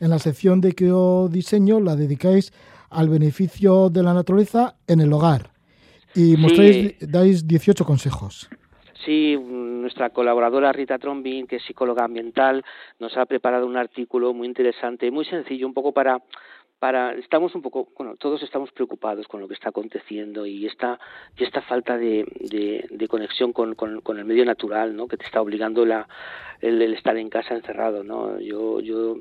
En 0.00 0.10
la 0.10 0.18
sección 0.18 0.60
de 0.60 0.72
que 0.72 0.92
diseño 1.30 1.80
la 1.80 1.96
dedicáis 1.96 2.52
al 2.90 3.08
beneficio 3.08 3.88
de 3.88 4.02
la 4.02 4.12
naturaleza 4.12 4.76
en 4.86 5.00
el 5.00 5.12
hogar 5.12 5.55
y 6.16 6.36
mostráis, 6.36 6.96
dais 7.00 7.46
18 7.46 7.84
consejos. 7.84 8.48
Sí, 9.04 9.36
nuestra 9.38 10.10
colaboradora 10.10 10.72
Rita 10.72 10.98
Trombin, 10.98 11.46
que 11.46 11.56
es 11.56 11.62
psicóloga 11.62 12.04
ambiental, 12.04 12.64
nos 12.98 13.16
ha 13.16 13.26
preparado 13.26 13.66
un 13.66 13.76
artículo 13.76 14.34
muy 14.34 14.48
interesante, 14.48 15.10
muy 15.12 15.24
sencillo, 15.26 15.66
un 15.66 15.74
poco 15.74 15.92
para 15.92 16.18
para 16.78 17.14
estamos 17.14 17.54
un 17.54 17.62
poco 17.62 17.88
bueno 17.96 18.16
todos 18.16 18.42
estamos 18.42 18.70
preocupados 18.72 19.26
con 19.28 19.40
lo 19.40 19.48
que 19.48 19.54
está 19.54 19.70
aconteciendo 19.70 20.44
y 20.44 20.66
esta 20.66 20.98
y 21.36 21.44
esta 21.44 21.62
falta 21.62 21.96
de, 21.96 22.26
de, 22.90 23.08
conexión 23.08 23.52
con, 23.52 23.74
con, 23.74 24.18
el 24.18 24.24
medio 24.24 24.44
natural 24.44 24.94
no 24.94 25.08
que 25.08 25.16
te 25.16 25.24
está 25.24 25.40
obligando 25.40 25.86
la 25.86 26.06
el, 26.60 26.82
estar 26.92 27.16
en 27.16 27.30
casa 27.30 27.54
encerrado 27.54 28.04
no 28.04 28.38
yo 28.40 28.80
yo 28.80 29.16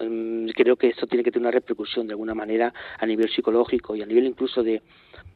mm, 0.00 0.48
creo 0.54 0.76
que 0.76 0.88
esto 0.88 1.06
tiene 1.06 1.22
que 1.22 1.30
tener 1.30 1.46
una 1.46 1.52
repercusión 1.52 2.06
de 2.06 2.14
alguna 2.14 2.34
manera 2.34 2.72
a 2.98 3.06
nivel 3.06 3.30
psicológico 3.30 3.94
y 3.94 4.02
a 4.02 4.06
nivel 4.06 4.26
incluso 4.26 4.62
de 4.62 4.82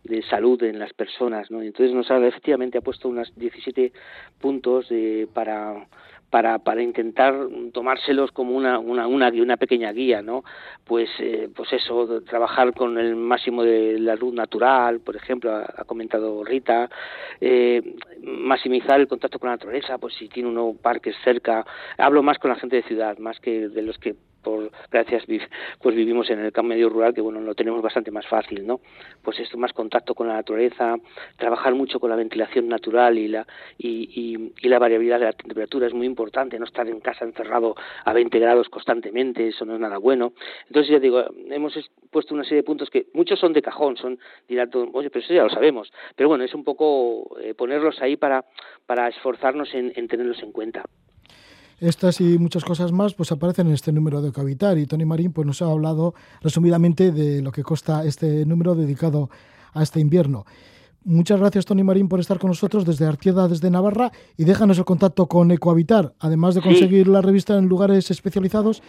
de 0.05 0.23
salud 0.23 0.61
en 0.65 0.79
las 0.79 0.93
personas, 0.93 1.51
¿no? 1.51 1.63
Entonces 1.63 1.95
nos 1.95 2.11
ha 2.11 2.19
efectivamente 2.27 2.79
ha 2.79 2.81
puesto 2.81 3.09
unos 3.09 3.33
17 3.37 3.93
puntos 4.41 4.89
para 5.33 5.87
para, 6.33 6.61
para 6.61 6.83
intentar 6.83 7.35
tomárselos 7.75 8.33
como 8.33 8.57
una, 8.57 8.79
una, 8.79 9.07
una, 9.07 9.29
una 9.29 9.59
pequeña 9.59 9.93
guía, 9.93 10.23
¿no? 10.23 10.45
Pues, 10.83 11.11
eh, 11.19 11.51
pues 11.55 11.71
eso, 11.75 12.23
trabajar 12.23 12.73
con 12.73 12.97
el 12.97 13.17
máximo 13.17 13.63
de 13.63 13.99
la 14.01 14.17
luz 14.17 14.33
natural, 14.33 15.01
por 15.01 15.15
ejemplo, 15.15 15.55
ha, 15.55 15.85
comentado 15.85 16.43
Rita, 16.43 16.89
eh, 17.39 17.97
maximizar 18.23 18.99
el 18.99 19.09
contacto 19.09 19.39
con 19.39 19.51
la 19.51 19.57
naturaleza, 19.57 19.99
pues 19.99 20.15
si 20.15 20.31
tiene 20.31 20.49
uno 20.49 20.75
parques 20.81 21.15
cerca, 21.23 21.67
hablo 21.99 22.23
más 22.23 22.39
con 22.39 22.51
la 22.51 22.57
gente 22.57 22.77
de 22.77 22.83
ciudad, 22.85 23.19
más 23.19 23.39
que 23.39 23.69
de 23.69 23.83
los 23.83 23.99
que 23.99 24.17
por 24.43 24.71
gracias 24.91 25.25
pues 25.81 25.95
vivimos 25.95 26.29
en 26.31 26.41
el 26.41 26.53
medio 26.63 26.89
rural 26.89 27.15
que 27.15 27.21
bueno 27.21 27.41
lo 27.41 27.55
tenemos 27.55 27.83
bastante 27.83 28.11
más 28.11 28.27
fácil 28.27 28.67
no 28.67 28.81
pues 29.23 29.39
esto 29.41 29.57
más 29.57 29.73
contacto 29.73 30.15
con 30.15 30.29
la 30.29 30.35
naturaleza 30.35 30.97
trabajar 31.37 31.75
mucho 31.75 32.01
con 32.01 32.11
la 32.11 32.17
ventilación 32.17 32.69
natural 32.69 33.19
y 33.19 33.29
la 33.29 33.47
y, 33.79 34.53
y, 34.61 34.69
la 34.69 34.79
variabilidad 34.79 35.19
de 35.19 35.27
la 35.27 35.33
temperatura 35.33 35.87
es 35.87 35.95
muy 35.95 36.07
importante 36.07 36.59
no 36.59 36.65
estar 36.65 36.89
en 36.89 37.01
casa 37.01 37.25
encerrado 37.25 37.75
a 38.05 38.13
20 38.13 38.39
grados 38.39 38.69
constantemente 38.69 39.49
eso 39.49 39.65
no 39.65 39.75
es 39.75 39.81
nada 39.81 39.99
bueno. 39.99 40.33
Entonces 40.67 40.93
ya 40.93 40.99
digo 40.99 41.25
hemos 41.51 41.75
puesto 42.11 42.35
una 42.35 42.45
serie 42.45 42.59
de 42.59 42.63
puntos 42.63 42.91
que 42.91 43.07
muchos 43.13 43.39
son 43.39 43.53
de 43.53 43.63
cajón 43.63 43.97
son 43.97 44.19
dirán 44.49 44.71
oye 44.93 45.11
pero 45.11 45.25
eso 45.25 45.35
ya 45.35 45.43
lo 45.43 45.51
sabemos 45.51 45.93
pero 46.17 46.29
bueno 46.29 46.45
es 46.45 46.55
un 46.55 46.65
poco 46.65 47.37
eh, 47.41 47.55
ponerlos 47.55 48.01
ahí 48.01 48.17
para 48.17 48.45
para 48.87 49.09
esforzarnos 49.09 49.75
en 49.75 50.09
tenerlos 50.09 50.43
en 50.43 50.53
cuenta 50.53 50.85
estas 51.83 52.21
y 52.21 52.39
muchas 52.39 52.65
cosas 52.65 52.93
más 52.93 53.15
pues 53.15 53.33
aparecen 53.33 53.67
en 53.67 53.75
este 53.75 53.93
número 53.93 54.23
de 54.23 54.31
Cavitar 54.33 54.79
y 54.79 54.87
Tony 54.87 55.05
Marín 55.05 55.33
pues 55.33 55.47
nos 55.47 55.61
ha 55.63 55.67
hablado 55.67 56.15
resumidamente 56.41 57.11
de 57.11 57.43
lo 57.43 57.51
que 57.51 57.63
consta 57.63 58.05
este 58.05 58.47
número 58.47 58.75
dedicado 58.75 59.31
a 59.75 59.83
este 59.83 59.99
invierno. 59.99 60.45
Muchas 61.05 61.41
gracias 61.41 61.67
Tony 61.67 61.83
Marín 61.83 62.09
por 62.09 62.21
estar 62.21 62.39
con 62.39 62.49
nosotros 62.49 62.87
desde 62.87 63.07
Artieda, 63.07 63.49
desde 63.49 63.71
Navarra 63.71 64.13
y 64.37 64.45
déjanos 64.45 64.79
el 64.79 64.85
contacto 64.85 65.27
con 65.27 65.51
Ecohabitar. 65.51 66.15
Además 66.21 66.55
de 66.55 66.63
conseguir 66.63 67.09
la 67.09 67.21
revista 67.21 67.59
en 67.59 67.67
lugares 67.67 68.09
especializados, 68.13 68.81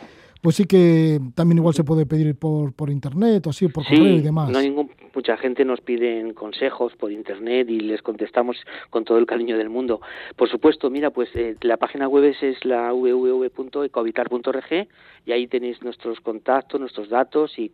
pues 0.42 0.58
sí 0.58 0.66
que 0.66 1.20
también 1.34 1.58
igual 1.58 1.74
se 1.74 1.84
puede 1.84 2.06
pedir 2.06 2.36
por, 2.36 2.74
por 2.74 2.92
internet 2.92 3.48
o 3.48 3.50
así, 3.50 3.68
por 3.70 3.86
correo 3.86 4.18
y 4.18 4.22
demás. 4.22 4.52
No 4.52 4.60
hay 4.60 4.70
ningún, 4.70 4.92
mucha 5.14 5.38
gente 5.38 5.66
nos 5.66 5.82
pide 5.82 6.34
consejos 6.34 6.96
por 6.96 7.12
internet 7.12 7.70
y 7.70 7.80
les 7.80 8.02
contestamos 8.02 8.58
con 8.90 9.06
todo 9.06 9.18
el 9.18 9.26
cariño 9.26 9.58
del 9.58 9.70
mundo. 9.70 10.02
Por 10.36 10.50
supuesto, 10.50 10.90
mira, 10.90 11.10
pues 11.12 11.30
eh, 11.36 11.56
la 11.62 11.78
página 11.78 12.08
web 12.08 12.24
es, 12.26 12.42
es 12.42 12.64
la 12.66 12.92
www.ecohabitar.org 12.94 14.88
y 15.26 15.32
ahí 15.32 15.48
tenéis 15.48 15.82
nuestros 15.82 16.20
contactos, 16.20 16.80
nuestros 16.80 17.10
datos 17.10 17.58
y, 17.58 17.72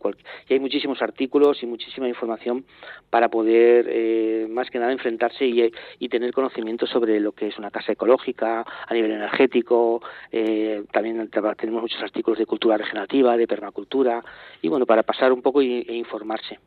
y, 0.48 0.52
hay 0.52 0.60
muchísimos 0.60 1.02
artículos 1.02 1.62
y 1.62 1.66
muchísima 1.66 2.08
información 2.08 2.64
para 3.10 3.28
poder, 3.28 3.86
eh, 3.88 4.46
más 4.48 4.70
que 4.70 4.78
nada, 4.78 4.92
enfrentarse 4.92 5.46
y, 5.46 5.72
y, 5.98 6.08
tener 6.08 6.32
conocimiento 6.32 6.86
sobre 6.86 7.20
lo 7.20 7.32
que 7.32 7.48
es 7.48 7.58
una 7.58 7.70
casa 7.70 7.92
ecológica 7.92 8.64
a 8.86 8.94
nivel 8.94 9.12
energético. 9.12 10.02
Eh, 10.30 10.84
también 10.92 11.28
tenemos 11.56 11.82
muchos 11.82 12.02
artículos 12.02 12.38
de 12.38 12.46
cultura 12.46 12.76
regenerativa, 12.76 13.36
de 13.36 13.46
permacultura 13.46 14.22
y 14.62 14.68
bueno, 14.68 14.86
para 14.86 15.02
pasar 15.02 15.32
un 15.32 15.42
poco 15.42 15.60
e, 15.60 15.84
informarse. 15.88 16.58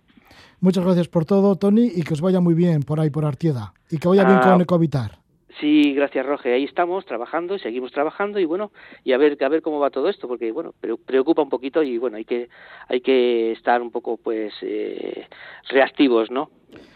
Muchas 0.59 0.83
gracias 0.83 1.07
por 1.07 1.25
todo, 1.25 1.55
Tony, 1.55 1.91
y 1.93 2.03
que 2.03 2.13
os 2.13 2.21
vaya 2.21 2.39
muy 2.39 2.53
bien 2.53 2.83
por 2.83 2.99
ahí, 2.99 3.09
por 3.09 3.25
Artieda, 3.25 3.73
y 3.89 3.97
que 3.97 4.07
vaya 4.07 4.23
bien 4.23 4.39
ah, 4.41 4.51
con 4.51 4.61
Ecohabitar. 4.61 5.22
Sí, 5.59 5.93
gracias 5.93 6.25
Roge. 6.25 6.53
Ahí 6.53 6.63
estamos 6.63 7.05
trabajando, 7.05 7.57
seguimos 7.57 7.91
trabajando 7.91 8.39
y 8.39 8.45
bueno, 8.45 8.71
y 9.03 9.13
a 9.13 9.17
ver 9.17 9.37
a 9.43 9.49
ver 9.49 9.61
cómo 9.61 9.79
va 9.79 9.89
todo 9.89 10.09
esto, 10.09 10.27
porque 10.27 10.51
bueno, 10.51 10.73
preocupa 11.05 11.41
un 11.41 11.49
poquito 11.49 11.83
y 11.83 11.97
bueno, 11.97 12.17
hay 12.17 12.25
que 12.25 12.49
hay 12.87 13.01
que 13.01 13.51
estar 13.51 13.81
un 13.81 13.91
poco 13.91 14.17
pues 14.17 14.53
eh, 14.61 15.27
reactivos, 15.69 16.31
¿no? 16.31 16.49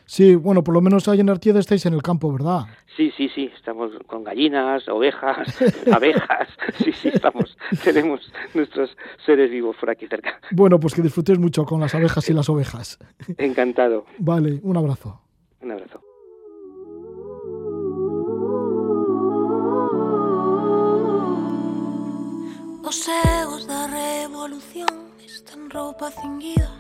Sí, 0.06 0.36
bueno, 0.36 0.64
por 0.64 0.74
lo 0.74 0.82
menos 0.82 1.08
ahí 1.08 1.20
en 1.20 1.30
Artieda 1.30 1.60
estáis 1.60 1.86
en 1.86 1.94
el 1.94 2.02
campo, 2.02 2.32
¿verdad? 2.32 2.62
Sí, 2.96 3.12
sí, 3.16 3.30
sí, 3.36 3.52
estamos 3.56 3.92
con 4.08 4.24
gallinas, 4.24 4.88
ovejas, 4.88 5.48
abejas, 5.94 6.48
sí, 6.84 6.92
sí, 6.94 7.10
estamos, 7.14 7.58
tenemos 7.84 8.32
nuestros 8.54 8.96
seres 9.26 9.52
vivos 9.52 9.76
por 9.78 9.90
aquí 9.90 10.08
cerca. 10.08 10.40
Bueno, 10.52 10.80
pues 10.80 10.96
que 10.96 11.02
disfrutéis 11.02 11.38
mucho 11.38 11.66
con 11.66 11.82
las 11.82 11.94
abejas 11.94 12.28
y 12.30 12.34
las 12.34 12.50
ovejas. 12.50 12.98
Encantado. 13.38 14.06
Vale, 14.18 14.60
un 14.64 14.78
abrazo. 14.78 15.22
Un 15.62 15.72
abrazo. 15.72 16.07
Os 22.88 23.06
egos 23.06 23.68
da 23.68 23.86
revolución 23.88 25.12
están 25.20 25.70
roupa 25.70 26.10
cinguida. 26.10 26.72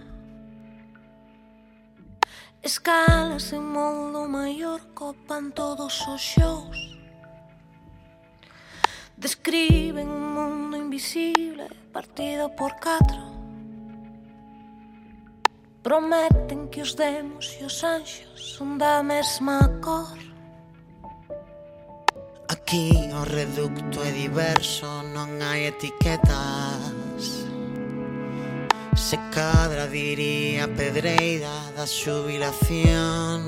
Escalas 2.63 3.51
en 3.51 3.65
mundo 3.75 4.19
maior 4.25 4.79
copan 4.93 5.51
todos 5.51 6.07
os 6.07 6.21
xous 6.31 6.79
Describen 9.17 10.07
un 10.07 10.25
mundo 10.37 10.77
invisible 10.77 11.67
partido 11.91 12.55
por 12.55 12.71
catro. 12.79 13.23
Prometen 15.83 16.69
que 16.71 16.81
os 16.87 16.95
demos 16.95 17.45
e 17.59 17.65
os 17.65 17.83
anxos 17.83 18.55
son 18.55 18.77
da 18.77 19.03
mesma 19.03 19.59
cor. 19.83 20.26
Aquí 22.67 22.91
o 23.13 23.23
reducto 23.23 24.03
é 24.03 24.11
diverso, 24.11 25.01
non 25.15 25.39
hai 25.39 25.71
etiquetas. 25.71 27.47
Se 28.91 29.15
cadra 29.31 29.87
diría 29.87 30.67
pedreira 30.75 31.55
da 31.79 31.87
xubilación. 31.87 33.39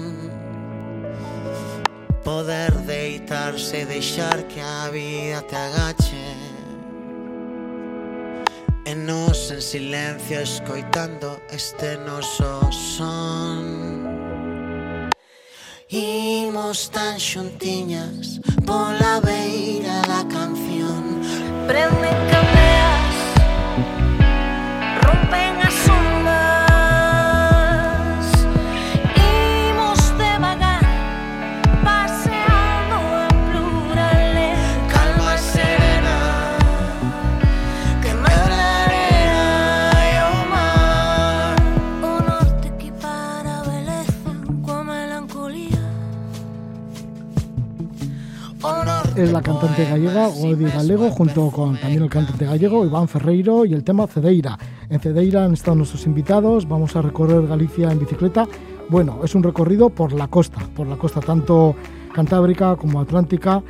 Poder 2.23 2.71
deitarse 2.87 3.83
e 3.83 3.89
deixar 3.91 4.47
que 4.47 4.63
a 4.63 4.87
vida 4.87 5.43
te 5.43 5.57
agache. 5.67 6.31
E 8.87 8.95
nos 8.95 9.51
en 9.51 9.59
silencio 9.59 10.39
escoitando 10.39 11.43
este 11.51 11.99
noso 12.07 12.71
son. 12.71 13.98
Imos 15.91 16.87
tan 16.91 17.17
xuntiñas 17.17 18.39
pola 18.63 19.19
beira 19.25 20.05
da 20.05 20.21
canción. 20.29 21.17
Prende 21.65 22.11
candeas, 22.29 23.15
rompen 25.01 25.53
a 25.65 25.68
es 49.23 49.33
la 49.33 49.41
cantante 49.41 49.83
gallega 49.85 50.27
Godi 50.27 50.65
Galego, 50.65 51.09
junto 51.09 51.49
con 51.51 51.77
también 51.77 52.03
el 52.03 52.09
cantante 52.09 52.45
gallego 52.45 52.85
Iván 52.85 53.07
Ferreiro 53.07 53.65
y 53.65 53.73
el 53.73 53.83
tema 53.83 54.07
Cedeira. 54.07 54.57
En 54.89 54.99
Cedeira 54.99 55.43
han 55.43 55.53
estado 55.53 55.75
nuestros 55.75 56.05
invitados, 56.05 56.67
vamos 56.67 56.95
a 56.95 57.01
recorrer 57.01 57.45
Galicia 57.45 57.91
en 57.91 57.99
bicicleta. 57.99 58.47
Bueno, 58.87 59.19
es 59.23 59.35
un 59.35 59.43
recorrido 59.43 59.89
por 59.89 60.13
la 60.13 60.27
costa, 60.27 60.59
por 60.73 60.87
la 60.87 60.95
costa 60.95 61.19
tanto 61.19 61.75
cantábrica 62.13 62.77
como 62.77 63.01
atlántica, 63.01 63.61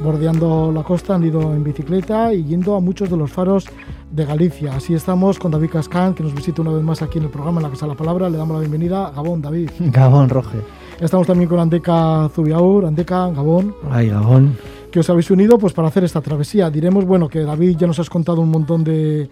bordeando 0.00 0.70
la 0.72 0.84
costa, 0.84 1.16
han 1.16 1.24
ido 1.24 1.52
en 1.52 1.64
bicicleta 1.64 2.32
y 2.32 2.44
yendo 2.44 2.76
a 2.76 2.80
muchos 2.80 3.10
de 3.10 3.16
los 3.16 3.30
faros 3.32 3.66
de 4.10 4.24
Galicia. 4.24 4.76
Así 4.76 4.94
estamos 4.94 5.38
con 5.38 5.50
David 5.50 5.70
Cascán, 5.70 6.14
que 6.14 6.22
nos 6.22 6.34
visita 6.34 6.62
una 6.62 6.72
vez 6.72 6.82
más 6.82 7.02
aquí 7.02 7.18
en 7.18 7.24
el 7.24 7.30
programa 7.30 7.60
en 7.60 7.64
la 7.64 7.70
Casa 7.70 7.86
de 7.86 7.92
la 7.92 7.98
Palabra. 7.98 8.28
Le 8.30 8.38
damos 8.38 8.54
la 8.54 8.60
bienvenida. 8.60 9.10
Gabón, 9.14 9.42
David. 9.42 9.70
Gabón, 9.80 10.28
Roge. 10.28 10.58
Estamos 11.00 11.26
también 11.26 11.48
con 11.48 11.58
Andeca 11.58 12.28
Zubiaur. 12.32 12.86
Andeca, 12.86 13.30
Gabón. 13.30 13.74
Ay, 13.90 14.08
Gabón. 14.10 14.56
Que 14.92 15.00
os 15.00 15.10
habéis 15.10 15.30
unido 15.30 15.58
pues 15.58 15.72
para 15.72 15.88
hacer 15.88 16.04
esta 16.04 16.20
travesía. 16.20 16.70
Diremos, 16.70 17.06
bueno, 17.06 17.28
que 17.28 17.40
David 17.40 17.78
ya 17.78 17.86
nos 17.86 17.98
has 17.98 18.10
contado 18.10 18.42
un 18.42 18.50
montón 18.50 18.84
de 18.84 19.28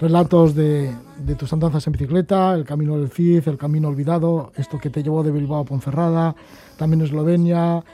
relatos 0.00 0.54
de, 0.54 0.94
tus 1.36 1.52
andanzas 1.52 1.86
en 1.86 1.92
bicicleta, 1.92 2.54
el 2.54 2.64
camino 2.64 2.96
del 2.96 3.10
Cid, 3.10 3.46
el 3.46 3.58
camino 3.58 3.88
olvidado, 3.88 4.52
esto 4.56 4.78
que 4.78 4.88
te 4.88 5.02
llevó 5.02 5.22
de 5.22 5.30
Bilbao 5.30 5.60
a 5.60 5.64
Ponferrada, 5.64 6.34
también 6.78 7.02
Eslovenia, 7.02 7.84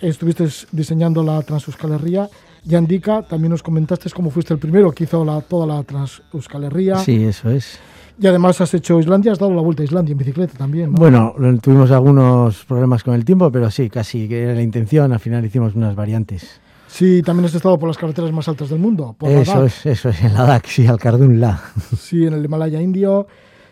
estuviste 0.00 0.46
diseñando 0.72 1.22
la 1.22 1.40
Transeuskal 1.40 2.28
y 2.66 2.74
Andica, 2.74 3.22
también 3.22 3.52
nos 3.52 3.62
comentaste 3.62 4.10
cómo 4.10 4.30
fuiste 4.30 4.52
el 4.52 4.60
primero 4.60 4.92
que 4.92 5.04
hizo 5.04 5.24
toda 5.48 5.66
la 5.66 5.82
Transeuskal 5.82 6.98
Sí, 6.98 7.24
eso 7.24 7.48
es. 7.48 7.78
Y 8.20 8.26
además 8.26 8.60
has 8.60 8.72
hecho 8.74 9.00
Islandia, 9.00 9.32
has 9.32 9.38
dado 9.38 9.52
la 9.54 9.62
vuelta 9.62 9.82
a 9.82 9.84
Islandia 9.84 10.12
en 10.12 10.18
bicicleta 10.18 10.56
también. 10.56 10.92
¿no? 10.92 10.98
Bueno, 10.98 11.34
tuvimos 11.60 11.90
algunos 11.90 12.64
problemas 12.64 13.02
con 13.02 13.14
el 13.14 13.24
tiempo, 13.24 13.50
pero 13.50 13.70
sí, 13.70 13.90
casi 13.90 14.28
que 14.28 14.42
era 14.42 14.54
la 14.54 14.62
intención. 14.62 15.12
Al 15.12 15.20
final 15.20 15.44
hicimos 15.44 15.74
unas 15.74 15.94
variantes. 15.96 16.60
Sí, 16.86 17.22
también 17.22 17.46
has 17.46 17.54
estado 17.54 17.76
por 17.76 17.88
las 17.88 17.98
carreteras 17.98 18.30
más 18.30 18.46
altas 18.46 18.68
del 18.68 18.78
mundo. 18.78 19.16
Por 19.18 19.28
eso 19.30 19.64
es, 19.64 19.84
eso 19.84 20.10
es, 20.10 20.22
en 20.22 20.32
la 20.32 20.44
DAC, 20.44 20.66
sí, 20.66 20.86
al 20.86 20.98
Cardún 20.98 21.40
La. 21.40 21.60
Sí, 21.98 22.24
en 22.24 22.34
el 22.34 22.44
Himalaya 22.44 22.80
Indio. 22.80 23.26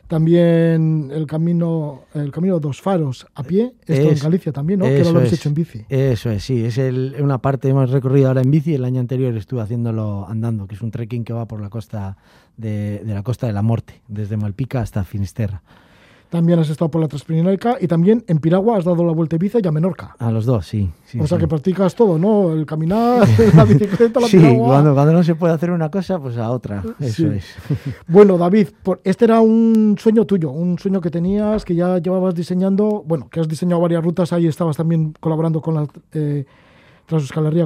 También 0.09 1.11
el 1.11 1.27
camino, 1.27 2.03
el 2.13 2.31
camino 2.31 2.61
Dos 2.61 2.83
Faros 2.83 3.27
a 3.35 3.43
pie, 3.43 3.73
esto 3.87 4.11
en 4.11 4.19
Galicia 4.19 4.53
también, 4.53 4.81
¿no? 4.81 4.85
Que 4.85 5.05
lo 5.05 5.21
habéis 5.21 5.33
hecho 5.33 5.49
en 5.49 5.55
bici. 5.55 5.87
Eso 5.89 6.31
es, 6.31 6.45
sí, 6.45 6.67
es 6.67 6.77
el, 6.77 7.17
una 7.19 7.39
parte 7.39 7.71
hemos 7.71 7.89
recorrido 7.89 8.29
ahora 8.29 8.43
en 8.43 8.51
bici. 8.51 8.75
El 8.75 8.85
año 8.85 9.01
anterior 9.01 9.35
estuve 9.37 9.63
haciéndolo 9.63 10.27
andando, 10.29 10.67
que 10.67 10.75
es 10.75 10.83
un 10.83 10.91
trekking 10.91 11.25
que 11.25 11.33
va 11.33 11.47
por 11.47 11.63
la 11.63 11.71
costa 11.71 12.19
de, 12.57 13.03
de 13.05 13.15
la 13.15 13.23
costa 13.23 13.47
de 13.47 13.53
la 13.53 13.63
Morte, 13.63 14.03
desde 14.09 14.37
Malpica 14.37 14.81
hasta 14.81 15.05
Finisterra. 15.05 15.63
También 16.33 16.59
has 16.59 16.71
estado 16.71 16.91
por 16.91 17.03
la 17.03 17.09
Transpirinaica 17.09 17.77
y 17.79 17.87
también 17.87 18.25
en 18.27 18.39
Piragua 18.39 18.79
has 18.79 18.87
dado 18.87 19.05
la 19.05 19.13
vuelta 19.13 19.37
a 19.37 19.37
Ibiza 19.37 19.59
y 19.63 19.67
a 19.69 19.71
Menorca. 19.71 20.17
A 20.19 20.33
los 20.33 20.47
dos, 20.47 20.67
sí. 20.67 20.91
o 21.21 21.27
sea 21.27 21.37
que 21.37 21.47
practicas 21.47 21.95
todo, 21.95 22.19
¿no? 22.19 22.55
El 22.55 22.65
caminar, 22.65 23.29
la 23.55 23.65
bicicleta, 23.67 24.19
la 24.19 24.27
sí, 24.27 24.39
Cuando, 24.39 24.95
cuando 24.95 25.13
no 25.13 25.23
se 25.23 25.35
puede 25.35 25.53
hacer 25.53 25.71
una 25.71 25.91
cosa, 25.91 26.19
pues 26.19 26.39
a 26.39 26.51
otra. 26.51 26.83
Eso 26.99 27.31
es. 27.31 27.45
bueno, 28.09 28.39
David, 28.39 28.69
este 29.05 29.27
era 29.27 29.43
un 29.43 29.97
sueño 30.01 30.25
tuyo, 30.25 30.53
un 30.53 30.79
sueño 30.79 31.03
que 31.03 31.11
tenías, 31.11 31.67
que 31.67 31.75
ya 31.75 31.99
llevabas 31.99 32.35
diseñando, 32.35 33.05
bueno, 33.07 33.29
que 33.29 33.39
has 33.39 33.47
diseñado 33.47 33.83
varias 33.83 34.03
rutas, 34.03 34.33
ahí 34.33 34.47
estabas 34.47 34.79
también 34.79 35.13
colaborando 35.21 35.61
con 35.61 35.75
la 35.75 35.87
eh, 36.15 36.47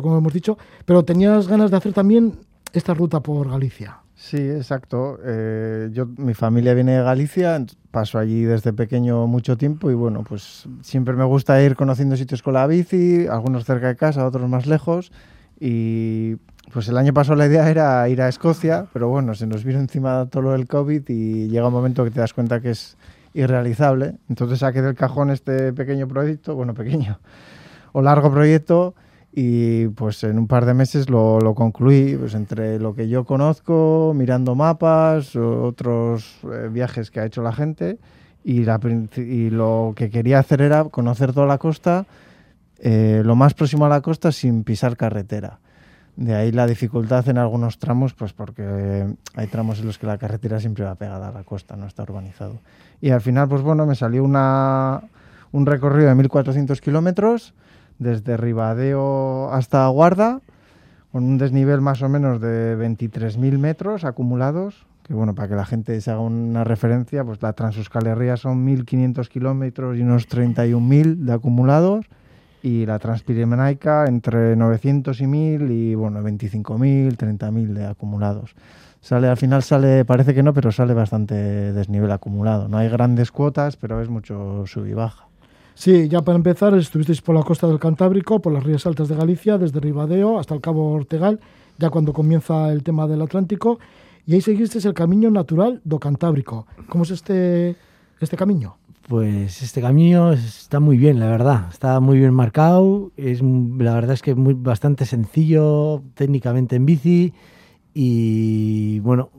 como 0.02 0.18
hemos 0.18 0.32
dicho, 0.32 0.58
pero 0.84 1.04
tenías 1.04 1.46
ganas 1.46 1.70
de 1.70 1.76
hacer 1.76 1.92
también 1.92 2.40
esta 2.72 2.94
ruta 2.94 3.20
por 3.20 3.48
Galicia. 3.48 4.00
Sí, 4.18 4.38
exacto. 4.38 5.18
Eh, 5.22 5.90
yo, 5.92 6.06
mi 6.06 6.32
familia 6.32 6.72
viene 6.72 6.96
de 6.96 7.02
Galicia, 7.02 7.62
paso 7.90 8.18
allí 8.18 8.44
desde 8.44 8.72
pequeño 8.72 9.26
mucho 9.26 9.58
tiempo 9.58 9.90
y 9.90 9.94
bueno, 9.94 10.24
pues 10.26 10.66
siempre 10.80 11.14
me 11.14 11.24
gusta 11.24 11.62
ir 11.62 11.76
conociendo 11.76 12.16
sitios 12.16 12.42
con 12.42 12.54
la 12.54 12.66
bici, 12.66 13.26
algunos 13.26 13.66
cerca 13.66 13.88
de 13.88 13.96
casa, 13.96 14.26
otros 14.26 14.48
más 14.48 14.66
lejos. 14.66 15.12
Y 15.60 16.36
pues 16.72 16.88
el 16.88 16.96
año 16.96 17.12
pasado 17.12 17.36
la 17.36 17.46
idea 17.46 17.68
era 17.68 18.08
ir 18.08 18.22
a 18.22 18.28
Escocia, 18.28 18.86
pero 18.94 19.08
bueno, 19.08 19.34
se 19.34 19.46
nos 19.46 19.64
vino 19.64 19.80
encima 19.80 20.26
todo 20.30 20.44
lo 20.44 20.52
del 20.52 20.66
COVID 20.66 21.02
y 21.08 21.48
llega 21.48 21.68
un 21.68 21.74
momento 21.74 22.02
que 22.02 22.10
te 22.10 22.20
das 22.20 22.32
cuenta 22.32 22.60
que 22.60 22.70
es 22.70 22.96
irrealizable. 23.34 24.16
Entonces 24.30 24.60
saqué 24.60 24.80
del 24.80 24.94
cajón 24.94 25.30
este 25.30 25.74
pequeño 25.74 26.08
proyecto, 26.08 26.54
bueno, 26.54 26.72
pequeño 26.72 27.20
o 27.92 28.00
largo 28.00 28.32
proyecto 28.32 28.94
y 29.38 29.88
pues 29.88 30.24
en 30.24 30.38
un 30.38 30.46
par 30.46 30.64
de 30.64 30.72
meses 30.72 31.10
lo, 31.10 31.38
lo, 31.40 31.54
concluí, 31.54 32.16
pues 32.16 32.32
entre 32.32 32.80
lo 32.80 32.94
que 32.94 33.06
yo 33.06 33.26
conozco, 33.26 34.14
mirando 34.16 34.54
mapas, 34.54 35.36
otros 35.36 36.38
eh, 36.44 36.70
viajes 36.72 37.10
que 37.10 37.20
ha 37.20 37.26
hecho 37.26 37.42
la 37.42 37.52
gente 37.52 37.98
y, 38.44 38.64
la, 38.64 38.80
y, 39.14 39.50
lo 39.50 39.92
que 39.94 40.08
quería 40.08 40.38
hacer 40.38 40.62
era 40.62 40.84
conocer 40.84 41.34
toda 41.34 41.46
la 41.46 41.58
costa, 41.58 42.06
eh, 42.78 43.20
lo 43.26 43.36
más 43.36 43.52
próximo 43.52 43.84
a 43.84 43.90
la 43.90 44.00
costa 44.00 44.32
sin 44.32 44.64
pisar 44.64 44.96
carretera. 44.96 45.58
De 46.16 46.34
ahí 46.34 46.50
la 46.50 46.66
dificultad 46.66 47.28
en 47.28 47.36
algunos 47.36 47.78
tramos, 47.78 48.14
pues 48.14 48.32
porque 48.32 49.06
hay 49.34 49.46
tramos 49.48 49.80
en 49.80 49.86
los 49.86 49.98
que 49.98 50.06
la 50.06 50.16
carretera 50.16 50.60
siempre 50.60 50.86
va 50.86 50.94
pegada 50.94 51.28
a 51.28 51.32
la 51.32 51.42
costa, 51.42 51.76
no 51.76 51.86
está 51.86 52.04
urbanizado. 52.04 52.58
Y 53.02 53.10
al 53.10 53.20
final, 53.20 53.50
pues 53.50 53.60
bueno, 53.60 53.84
me 53.84 53.96
salió 53.96 54.24
una, 54.24 55.02
un 55.52 55.66
recorrido 55.66 56.08
de 56.08 56.14
1.400 56.14 56.80
kilómetros, 56.80 57.52
desde 57.98 58.36
Ribadeo 58.36 59.50
hasta 59.52 59.86
Guarda, 59.88 60.40
con 61.12 61.24
un 61.24 61.38
desnivel 61.38 61.80
más 61.80 62.02
o 62.02 62.08
menos 62.08 62.40
de 62.40 62.76
23.000 62.76 63.58
metros 63.58 64.04
acumulados, 64.04 64.86
que 65.04 65.14
bueno, 65.14 65.34
para 65.34 65.48
que 65.48 65.54
la 65.54 65.64
gente 65.64 66.00
se 66.00 66.10
haga 66.10 66.20
una 66.20 66.64
referencia, 66.64 67.24
pues 67.24 67.40
la 67.42 67.52
Transuscalería 67.52 68.36
son 68.36 68.66
1.500 68.66 69.28
kilómetros 69.28 69.96
y 69.96 70.02
unos 70.02 70.28
31.000 70.28 71.16
de 71.16 71.32
acumulados, 71.32 72.06
y 72.62 72.84
la 72.84 72.98
Transpirenaica 72.98 74.06
entre 74.06 74.56
900 74.56 75.20
y 75.20 75.24
1.000 75.24 75.70
y 75.70 75.94
bueno, 75.94 76.20
25.000, 76.20 77.16
30.000 77.16 77.72
de 77.74 77.86
acumulados. 77.86 78.56
Sale, 79.00 79.28
al 79.28 79.36
final 79.36 79.62
sale, 79.62 80.04
parece 80.04 80.34
que 80.34 80.42
no, 80.42 80.52
pero 80.52 80.72
sale 80.72 80.92
bastante 80.92 81.34
desnivel 81.72 82.10
acumulado. 82.10 82.66
No 82.66 82.78
hay 82.78 82.88
grandes 82.88 83.30
cuotas, 83.30 83.76
pero 83.76 84.02
es 84.02 84.08
mucho 84.08 84.66
sub 84.66 84.86
y 84.86 84.94
baja. 84.94 85.28
Sí, 85.76 86.08
ya 86.08 86.22
para 86.22 86.36
empezar, 86.36 86.74
estuvisteis 86.74 87.20
por 87.20 87.34
la 87.34 87.42
costa 87.42 87.68
del 87.68 87.78
Cantábrico, 87.78 88.40
por 88.40 88.50
las 88.50 88.64
rías 88.64 88.86
altas 88.86 89.08
de 89.08 89.14
Galicia, 89.14 89.58
desde 89.58 89.78
Ribadeo 89.78 90.38
hasta 90.38 90.54
el 90.54 90.62
Cabo 90.62 90.92
Ortegal, 90.92 91.38
ya 91.76 91.90
cuando 91.90 92.14
comienza 92.14 92.72
el 92.72 92.82
tema 92.82 93.06
del 93.06 93.20
Atlántico, 93.20 93.78
y 94.26 94.32
ahí 94.32 94.40
seguisteis 94.40 94.86
el 94.86 94.94
camino 94.94 95.30
natural 95.30 95.82
do 95.84 95.98
Cantábrico. 95.98 96.66
¿Cómo 96.88 97.04
es 97.04 97.10
este, 97.10 97.76
este 98.20 98.38
camino? 98.38 98.78
Pues 99.06 99.62
este 99.62 99.82
camino 99.82 100.32
está 100.32 100.80
muy 100.80 100.96
bien, 100.96 101.20
la 101.20 101.26
verdad. 101.26 101.66
Está 101.70 102.00
muy 102.00 102.18
bien 102.18 102.32
marcado. 102.32 103.12
Es, 103.18 103.42
la 103.42 103.94
verdad 103.94 104.14
es 104.14 104.22
que 104.22 104.30
es 104.30 104.36
bastante 104.38 105.04
sencillo 105.04 106.02
técnicamente 106.14 106.74
en 106.76 106.86
bici 106.86 107.34
y 107.98 109.00
bueno, 109.00 109.30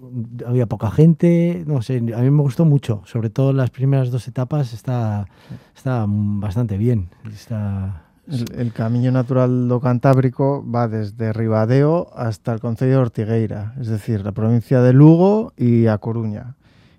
había 0.48 0.66
poca 0.66 0.90
gente, 0.90 1.64
no 1.68 1.84
sé, 1.84 1.98
a 1.98 2.22
mí 2.22 2.32
me 2.32 2.42
gustó 2.42 2.66
mucho, 2.66 3.04
sobre 3.06 3.30
todo 3.30 3.54
las 3.54 3.70
primeras 3.70 4.10
dos 4.10 4.28
etapas 4.28 4.74
está, 4.74 5.28
está 5.76 6.08
bastante 6.08 6.76
bien. 6.80 7.10
Está... 7.32 8.02
El, 8.28 8.74
camino 8.74 9.12
natural 9.12 9.68
do 9.70 9.80
Cantábrico 9.80 10.66
va 10.66 10.88
desde 10.88 11.34
Ribadeo 11.34 12.10
hasta 12.16 12.52
el 12.52 12.60
Concello 12.60 12.94
de 12.94 12.98
Ortigueira, 12.98 13.76
es 13.80 13.90
decir, 13.90 14.26
la 14.26 14.32
provincia 14.32 14.82
de 14.82 14.92
Lugo 14.92 15.54
y 15.56 15.86
A 15.86 16.00
Coruña. 16.00 16.56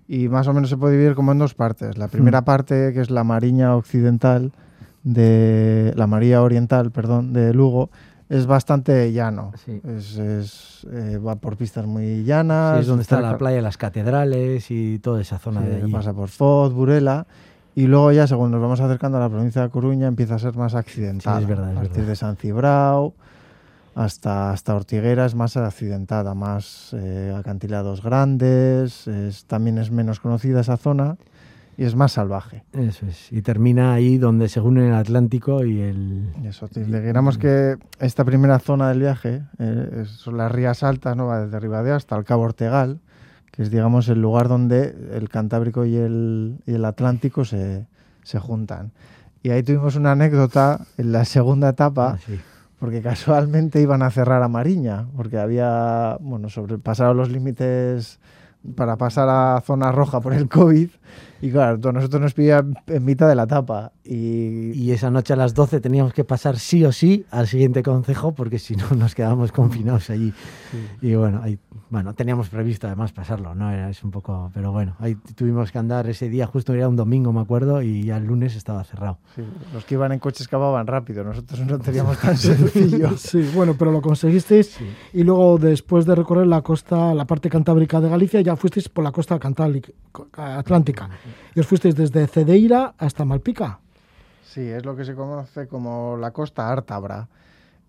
Y 0.07 0.29
más 0.29 0.47
o 0.47 0.55
menos 0.55 0.71
se 0.71 0.77
puede 0.77 0.95
dividir 0.95 1.17
como 1.17 1.33
en 1.33 1.39
dos 1.39 1.55
partes. 1.55 1.99
La 1.99 2.07
primera 2.07 2.43
hmm. 2.43 2.45
parte, 2.45 2.93
que 2.95 3.01
es 3.01 3.11
la 3.11 3.25
Mariña 3.25 3.75
Occidental, 3.75 4.53
de 5.03 5.93
la 5.97 6.07
María 6.07 6.41
Oriental, 6.41 6.93
perdón, 6.93 7.33
de 7.33 7.53
Lugo, 7.53 7.91
es 8.29 8.47
bastante 8.47 9.13
llano. 9.13 9.53
Es, 9.85 10.87
eh, 10.91 11.19
va 11.19 11.37
por 11.37 11.57
pistas 11.57 11.87
muy 11.87 12.25
llanas. 12.25 12.81
es 12.81 12.87
donde 12.87 13.03
está 13.03 13.21
la 13.21 13.39
playa, 13.39 13.63
las 13.63 13.77
catedrales 13.77 14.71
y 14.71 14.99
toda 14.99 15.21
esa 15.21 15.39
zona 15.39 15.63
de 15.63 15.77
allí. 15.77 15.93
Pasa 15.93 16.13
por 16.13 16.29
Foz, 16.29 16.73
Burela. 16.73 17.27
Y 17.75 17.87
luego 17.87 18.13
ya, 18.13 18.27
según 18.27 18.51
nos 18.51 18.61
vamos 18.61 18.81
acercando 18.81 19.19
a 19.19 19.21
la 19.21 19.29
provincia 19.29 19.63
de 19.63 19.71
Coruña, 19.71 20.09
empieza 20.09 20.35
a 20.35 20.39
ser 20.39 20.57
más 20.57 20.75
accidentada. 20.75 21.41
es 21.41 21.47
verdad, 21.47 21.71
a 21.71 21.75
partir 21.75 22.05
de 22.05 22.17
San 22.17 22.37
Cibrao 22.37 23.15
hasta, 23.95 24.51
hasta 24.51 24.75
Ortiguera 24.75 25.27
es 25.27 25.35
más 25.35 25.57
accidentada, 25.57 26.35
más 26.35 26.91
eh, 26.93 27.35
acantilados 27.37 28.03
grandes, 28.03 29.09
también 29.47 29.79
es 29.79 29.91
menos 29.91 30.21
conocida 30.21 30.61
esa 30.61 30.77
zona 30.77 31.17
y 31.79 31.85
es 31.85 31.95
más 31.95 32.11
salvaje. 32.11 32.65
Eso 32.73 33.07
es. 33.07 33.31
Y 33.31 33.41
termina 33.41 33.93
ahí 33.93 34.19
donde 34.19 34.49
se 34.49 34.61
unen 34.61 34.87
el 34.87 34.95
Atlántico 34.95 35.65
y 35.65 35.81
el... 35.81 36.29
Eso, 36.45 36.69
digamos 36.75 37.39
que 37.39 37.79
esta 38.01 38.25
primera 38.25 38.59
zona 38.59 38.89
del 38.89 38.99
viaje 38.99 39.43
eh, 39.61 40.05
son 40.07 40.39
las 40.39 40.51
rías 40.51 40.83
altas, 40.83 41.17
¿no? 41.17 41.29
Va 41.29 41.45
desde 41.45 41.61
Ribadeo 41.61 41.95
hasta 41.95 42.17
el 42.17 42.25
Cabo 42.25 42.43
Ortegal, 42.43 42.99
que 43.53 43.63
es, 43.63 43.71
digamos, 43.71 44.09
el 44.09 44.21
lugar 44.21 44.49
donde 44.49 44.93
el 45.13 45.29
Cantábrico 45.29 45.85
y 45.85 45.95
el, 45.95 46.59
y 46.67 46.75
el 46.75 46.85
Atlántico 46.85 47.45
se, 47.45 47.87
se, 48.25 48.41
juntan. 48.41 48.91
Y 49.45 49.51
ahí 49.51 49.63
tuvimos 49.63 49.95
una 49.95 50.11
anécdota 50.11 50.85
en 50.97 51.13
la 51.13 51.25
segunda 51.25 51.69
etapa, 51.69 52.19
ah, 52.19 52.33
porque 52.81 53.03
casualmente 53.03 53.81
iban 53.81 54.03
a 54.03 54.11
cerrar 54.11 54.43
a 54.43 54.49
Mariña, 54.49 55.07
porque 55.17 55.39
había, 55.39 56.19
bueno, 56.21 56.49
sobrepasado 56.49 57.15
los 57.15 57.31
límites 57.31 58.19
para 58.75 58.97
pasar 58.97 59.29
a 59.29 59.63
zona 59.65 59.93
roja 59.93 60.21
por 60.21 60.35
el 60.35 60.49
COVID 60.49 60.91
Y 61.41 61.51
claro, 61.51 61.89
a 61.89 61.93
nosotros 61.93 62.21
nos 62.21 62.35
pilla 62.35 62.65
en 62.87 63.05
mitad 63.05 63.29
de 63.29 63.35
la 63.35 63.45
etapa. 63.45 63.93
Y, 64.05 64.73
Y 64.73 64.93
esa 64.93 65.11
noche 65.11 65.33
a 65.33 65.37
las 65.37 65.55
12 65.55 65.81
teníamos 65.81 66.13
que 66.13 66.25
pasar 66.25 66.59
sí 66.59 66.85
o 66.85 66.93
sí 66.93 67.27
al 67.31 67.47
siguiente 67.47 67.83
concejo 67.83 68.33
porque 68.33 68.59
si 68.59 68.75
no 68.77 68.89
nos 68.97 69.15
quedábamos 69.15 69.53
confinados 69.53 70.11
allí. 70.11 70.33
Y 71.01 71.15
bueno, 71.15 71.41
ahí, 71.43 71.59
bueno, 71.91 72.15
teníamos 72.15 72.49
previsto 72.49 72.87
además 72.87 73.13
pasarlo, 73.13 73.55
¿no? 73.55 73.71
Era, 73.71 73.91
es 73.91 74.03
un 74.03 74.11
poco, 74.11 74.51
pero 74.53 74.73
bueno, 74.73 74.97
ahí 74.99 75.15
tuvimos 75.15 75.73
que 75.73 75.79
andar 75.79 76.09
ese 76.09 76.29
día, 76.29 76.47
justo 76.47 76.75
era 76.75 76.89
un 76.89 76.97
domingo, 76.97 77.33
me 77.33 77.41
acuerdo, 77.41 77.83
y 77.83 78.05
ya 78.05 78.17
el 78.17 78.25
lunes 78.25 78.57
estaba 78.57 78.85
cerrado. 78.85 79.19
sí, 79.35 79.43
los 79.73 79.85
que 79.85 79.95
iban 79.95 80.13
en 80.13 80.19
coche 80.19 80.43
excavaban 80.43 80.87
rápido, 80.87 81.25
nosotros 81.25 81.61
no 81.61 81.79
teníamos 81.79 82.19
tan 82.21 82.37
sencillo. 82.37 83.11
Sí, 83.19 83.51
bueno, 83.55 83.75
pero 83.79 83.91
lo 83.91 84.01
conseguisteis 84.01 84.79
y 85.13 85.23
luego 85.23 85.59
después 85.59 86.07
de 86.07 86.15
recorrer 86.15 86.47
la 86.47 86.63
costa, 86.63 87.15
la 87.15 87.27
parte 87.27 87.51
cantábrica 87.51 88.01
de 88.01 88.09
Galicia, 88.09 88.41
ya 88.41 88.57
fuisteis 88.57 88.89
por 88.89 89.05
la 89.05 89.13
costa 89.13 89.39
cantábrica, 89.39 89.93
atlántica 90.37 91.09
y 91.55 91.61
os 91.61 91.67
fuisteis 91.67 91.95
desde 91.95 92.27
Cedeira 92.27 92.95
hasta 92.99 93.25
Malpica. 93.25 93.79
Sí, 94.45 94.63
es 94.63 94.85
lo 94.85 94.97
que 94.97 95.05
se 95.05 95.15
conoce 95.15 95.67
como 95.69 96.17
la 96.17 96.31
costa 96.31 96.71
ártabra. 96.73 97.29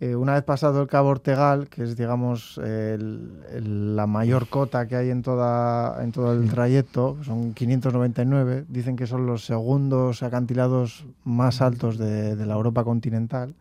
Eh, 0.01 0.15
una 0.15 0.33
vez 0.35 0.43
pasado 0.43 0.81
el 0.81 0.87
Cabo 0.87 1.09
Ortegal, 1.09 1.67
que 1.67 1.83
es, 1.83 1.97
digamos, 1.97 2.57
el- 2.63 3.43
el- 3.51 3.95
la 3.97 4.07
mayor 4.07 4.47
cota 4.47 4.87
que 4.87 4.95
hay 4.95 5.09
en, 5.09 5.21
toda, 5.23 6.01
en 6.01 6.13
todo 6.13 6.31
el 6.31 6.49
trayecto, 6.49 7.17
son 7.23 7.53
599, 7.53 8.63
dicen 8.69 8.95
que 8.95 9.07
son 9.07 9.25
los 9.25 9.43
segundos 9.45 10.23
acantilados 10.23 11.05
más 11.25 11.61
altos 11.61 11.97
de, 11.97 12.37
de 12.37 12.45
la 12.45 12.53
Europa 12.53 12.85
continental. 12.85 13.53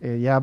Eh, 0.00 0.20
ya 0.22 0.42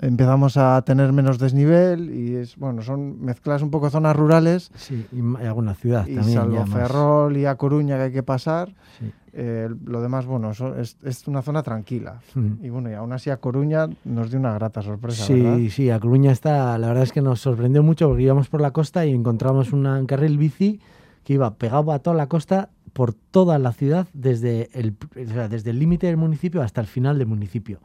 empezamos 0.00 0.56
a 0.56 0.82
tener 0.82 1.12
menos 1.12 1.38
desnivel 1.38 2.10
y 2.14 2.34
es, 2.36 2.56
bueno, 2.56 2.82
son 2.82 3.20
mezclas 3.24 3.62
un 3.62 3.70
poco 3.70 3.90
zonas 3.90 4.14
rurales 4.16 4.70
Sí, 4.74 5.06
y 5.12 5.18
y 5.18 5.46
alguna 5.46 5.74
ciudad 5.74 6.06
y 6.06 6.14
también. 6.16 6.38
salvo. 6.38 6.66
Ferrol 6.66 7.36
y 7.36 7.46
A 7.46 7.54
Coruña 7.56 7.96
que 7.96 8.02
hay 8.04 8.12
que 8.12 8.22
pasar, 8.22 8.74
Sí. 8.98 9.10
eh, 9.32 9.68
lo 9.86 10.00
demás, 10.02 10.26
bueno, 10.26 10.52
so- 10.54 10.76
es, 10.76 10.96
es 11.04 11.26
una 11.26 11.42
zona 11.42 11.62
tranquila. 11.62 12.20
Mm. 12.34 12.64
Y 12.64 12.68
bueno, 12.70 12.90
y 12.90 12.94
aún 12.94 13.12
así 13.12 13.30
a 13.30 13.38
Coruña 13.38 13.88
nos 14.04 14.30
dio 14.30 14.38
una 14.38 14.52
grata 14.54 14.82
sorpresa, 14.82 15.24
Sí, 15.24 15.40
¿verdad? 15.40 15.58
sí, 15.70 15.90
a 15.90 15.98
Coruña 16.00 16.32
está, 16.32 16.76
la 16.78 16.88
verdad 16.88 17.02
es 17.04 17.12
que 17.12 17.22
nos 17.22 17.40
sorprendió 17.40 17.82
mucho 17.82 18.08
porque 18.08 18.22
íbamos 18.24 18.48
por 18.48 18.60
la 18.60 18.72
costa 18.72 19.06
y 19.06 19.12
encontramos 19.12 19.72
una- 19.72 19.98
un 19.98 20.06
carril 20.06 20.38
bici 20.38 20.80
que 21.24 21.34
iba 21.34 21.54
pegado 21.54 21.90
a 21.92 21.98
toda 22.00 22.14
la 22.16 22.28
costa 22.28 22.68
por 22.92 23.12
toda 23.14 23.58
la 23.58 23.72
ciudad 23.72 24.06
desde 24.12 24.68
el 24.78 24.94
o 25.16 25.32
sea, 25.32 25.48
desde 25.48 25.70
el 25.70 25.78
límite 25.80 26.06
del 26.06 26.16
municipio 26.16 26.62
hasta 26.62 26.80
el 26.80 26.86
final 26.86 27.18
del 27.18 27.26
municipio. 27.26 27.80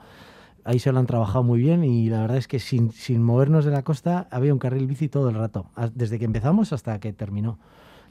Ahí 0.69 0.77
se 0.77 0.91
lo 0.91 0.99
han 0.99 1.07
trabajado 1.07 1.43
muy 1.43 1.57
bien 1.57 1.83
y 1.83 2.11
la 2.11 2.21
verdad 2.21 2.37
es 2.37 2.47
que 2.47 2.59
sin, 2.59 2.91
sin 2.91 3.23
movernos 3.23 3.65
de 3.65 3.71
la 3.71 3.81
costa 3.81 4.27
había 4.29 4.53
un 4.53 4.59
carril 4.59 4.85
bici 4.85 5.09
todo 5.09 5.27
el 5.29 5.33
rato, 5.33 5.65
desde 5.95 6.19
que 6.19 6.25
empezamos 6.25 6.73
hasta 6.73 6.99
que 6.99 7.11
terminó. 7.11 7.57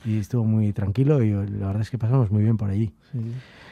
Y 0.05 0.19
estuvo 0.19 0.43
muy 0.43 0.73
tranquilo 0.73 1.23
y 1.23 1.31
la 1.31 1.69
verdad 1.69 1.83
es 1.83 1.91
que 1.91 1.99
pasamos 1.99 2.33
muy 2.33 2.43
bien 2.43 2.57
por 2.57 2.69
allí. 2.69 2.93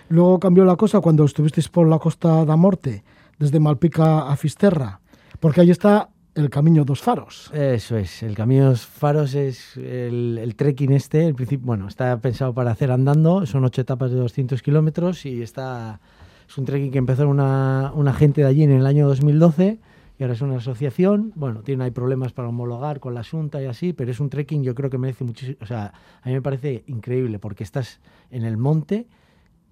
Luego 0.08 0.38
cambió 0.38 0.64
la 0.64 0.76
cosa 0.76 1.00
cuando 1.00 1.24
estuvisteis 1.24 1.68
por 1.68 1.88
la 1.88 1.98
costa 1.98 2.44
da 2.44 2.54
Morte, 2.54 3.02
desde 3.40 3.58
Malpica 3.58 4.28
a 4.28 4.36
Fisterra, 4.36 5.00
porque 5.40 5.62
ahí 5.62 5.72
está 5.72 6.10
el 6.36 6.48
Camino 6.48 6.84
dos 6.84 7.00
Faros. 7.00 7.50
Eso 7.52 7.96
es, 7.96 8.22
el 8.22 8.36
Camino 8.36 8.66
de 8.66 8.70
los 8.70 8.86
Faros 8.86 9.34
es 9.34 9.76
el, 9.78 10.38
el 10.40 10.54
trekking 10.54 10.92
este, 10.92 11.26
el 11.26 11.34
principio, 11.34 11.66
bueno, 11.66 11.88
está 11.88 12.16
pensado 12.18 12.54
para 12.54 12.70
hacer 12.70 12.92
andando, 12.92 13.46
son 13.46 13.64
ocho 13.64 13.80
etapas 13.80 14.12
de 14.12 14.18
200 14.18 14.62
kilómetros 14.62 15.26
y 15.26 15.42
está, 15.42 15.98
es 16.48 16.58
un 16.58 16.64
trekking 16.64 16.90
que 16.90 16.98
empezó 16.98 17.28
una, 17.28 17.92
una 17.94 18.12
gente 18.12 18.42
de 18.42 18.46
allí 18.46 18.62
en 18.62 18.72
el 18.72 18.86
año 18.86 19.08
2012 19.08 19.78
y 20.18 20.22
ahora 20.22 20.34
es 20.34 20.40
una 20.40 20.56
asociación, 20.56 21.32
bueno, 21.34 21.62
tiene 21.62 21.84
hay 21.84 21.90
problemas 21.90 22.32
para 22.32 22.48
homologar 22.48 23.00
con 23.00 23.14
la 23.14 23.22
Junta 23.22 23.60
y 23.60 23.66
así, 23.66 23.92
pero 23.92 24.10
es 24.10 24.20
un 24.20 24.30
trekking 24.30 24.62
yo 24.62 24.74
creo 24.74 24.88
que 24.88 24.98
merece 24.98 25.24
muchísimo, 25.24 25.58
o 25.60 25.66
sea, 25.66 25.92
a 26.22 26.28
mí 26.28 26.34
me 26.34 26.42
parece 26.42 26.84
increíble 26.86 27.38
porque 27.38 27.64
estás 27.64 28.00
en 28.30 28.44
el 28.44 28.56
monte 28.56 29.06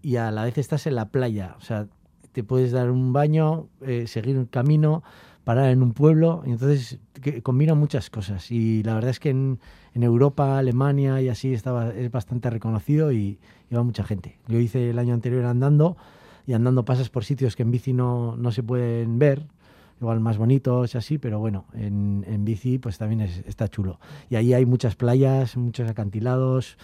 y 0.03 0.16
a 0.16 0.31
la 0.31 0.45
vez 0.45 0.59
estás 0.59 0.87
en 0.87 0.97
la 0.97 1.09
playa, 1.09 1.57
o 1.59 1.62
sea, 1.62 1.87
te 2.33 2.45
puedes 2.45 2.72
dar 2.72 2.91
un 2.91 3.12
baño, 3.12 3.68
eh, 3.81 4.07
seguir 4.07 4.37
un 4.37 4.47
camino, 4.47 5.03
parar 5.45 5.70
en 5.70 5.83
un 5.83 5.93
pueblo, 5.93 6.43
y 6.45 6.51
entonces 6.51 6.99
que 7.22 7.43
combina 7.43 7.75
muchas 7.75 8.11
cosas. 8.11 8.51
Y 8.51 8.83
la 8.83 8.95
verdad 8.95 9.11
es 9.11 9.20
que 9.20 9.31
en, 9.31 9.61
en 9.95 10.03
Europa, 10.03 10.59
Alemania 10.59 11.20
y 11.20 11.29
así 11.29 11.55
estaba, 11.55 11.91
es 11.91 12.11
bastante 12.11 12.51
reconocido 12.51 13.12
y, 13.12 13.39
y 13.70 13.75
va 13.75 13.85
mucha 13.85 14.03
gente. 14.03 14.39
Yo 14.49 14.59
hice 14.59 14.91
el 14.91 14.99
año 14.99 15.14
anterior 15.14 15.45
andando 15.45 15.97
y 16.47 16.53
andando 16.53 16.84
pasas 16.84 17.09
por 17.11 17.24
sitios 17.24 17.57
que 17.57 17.62
en 17.62 17.70
bici 17.70 17.92
no, 17.92 18.36
no 18.36 18.53
se 18.53 18.62
pueden 18.62 19.18
ver, 19.18 19.47
igual 20.01 20.20
más 20.20 20.36
bonitos 20.38 20.95
y 20.95 20.99
así, 20.99 21.18
pero 21.18 21.38
bueno, 21.38 21.64
en, 21.74 22.24
en 22.28 22.45
bici 22.45 22.78
pues 22.78 22.99
también 22.99 23.20
es- 23.22 23.42
está 23.47 23.68
chulo. 23.68 23.99
Y 24.28 24.36
ahí 24.36 24.53
hay 24.53 24.66
muchas 24.66 24.97
playas, 24.97 25.57
muchos 25.57 25.88
acantilados, 25.88 26.76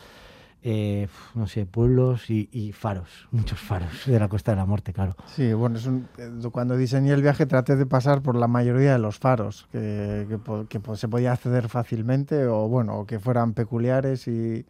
eh, 0.62 1.08
no 1.34 1.46
sé, 1.46 1.64
pueblos 1.64 2.28
y, 2.30 2.48
y 2.52 2.72
faros, 2.72 3.28
muchos 3.30 3.58
faros 3.58 4.04
de 4.06 4.18
la 4.20 4.28
Costa 4.28 4.52
de 4.52 4.56
la 4.56 4.66
Muerte, 4.66 4.92
claro. 4.92 5.16
Sí, 5.26 5.52
bueno, 5.54 5.76
es 5.78 5.86
un- 5.86 6.06
eh, 6.18 6.30
cuando 6.52 6.76
diseñé 6.76 7.12
el 7.12 7.22
viaje 7.22 7.46
traté 7.46 7.76
de 7.76 7.86
pasar 7.86 8.22
por 8.22 8.36
la 8.36 8.46
mayoría 8.46 8.92
de 8.92 8.98
los 8.98 9.18
faros 9.18 9.66
que, 9.72 10.26
que 10.28 10.38
que 10.68 10.80
po- 10.80 10.96
se 10.96 11.08
podía 11.08 11.32
acceder 11.32 11.68
fácilmente 11.68 12.46
o 12.46 12.68
bueno, 12.68 13.06
que 13.06 13.18
fueran 13.18 13.54
peculiares 13.54 14.28
y, 14.28 14.64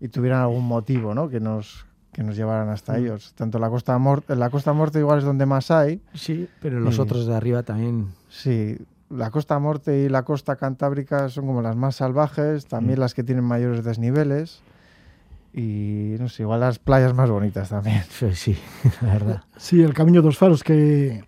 y 0.00 0.08
tuvieran 0.08 0.42
algún 0.42 0.66
motivo, 0.66 1.14
¿no? 1.14 1.28
Que 1.28 1.38
nos 1.40 1.85
que 2.16 2.22
nos 2.22 2.34
llevaran 2.34 2.70
hasta 2.70 2.94
Mm. 2.94 2.96
ellos. 2.96 3.34
Tanto 3.36 3.58
la 3.58 3.68
costa 3.68 3.96
Morte, 3.98 4.34
la 4.34 4.48
costa 4.48 4.72
Morte 4.72 4.98
igual 5.00 5.18
es 5.18 5.24
donde 5.24 5.44
más 5.44 5.70
hay. 5.70 6.00
Sí, 6.14 6.48
pero 6.62 6.80
los 6.80 6.98
otros 6.98 7.26
de 7.26 7.34
arriba 7.36 7.62
también 7.62 8.06
Sí, 8.30 8.78
la 9.10 9.30
costa 9.30 9.58
Morte 9.58 9.98
y 10.02 10.08
la 10.08 10.22
costa 10.24 10.56
Cantábrica 10.56 11.28
son 11.28 11.46
como 11.46 11.60
las 11.60 11.76
más 11.76 11.96
salvajes, 11.96 12.64
también 12.66 12.98
Mm. 12.98 13.02
las 13.02 13.12
que 13.12 13.22
tienen 13.22 13.44
mayores 13.44 13.84
desniveles 13.84 14.62
y 15.52 16.16
no 16.18 16.28
sé, 16.30 16.42
igual 16.44 16.60
las 16.60 16.78
playas 16.78 17.14
más 17.14 17.28
bonitas 17.30 17.68
también. 17.68 18.02
Sí, 18.10 18.32
sí, 18.34 18.56
la 19.02 19.12
verdad. 19.12 19.42
Sí, 19.58 19.82
el 19.82 19.92
Camino 19.94 20.22
dos 20.22 20.38
Faros 20.38 20.64
que 20.64 21.22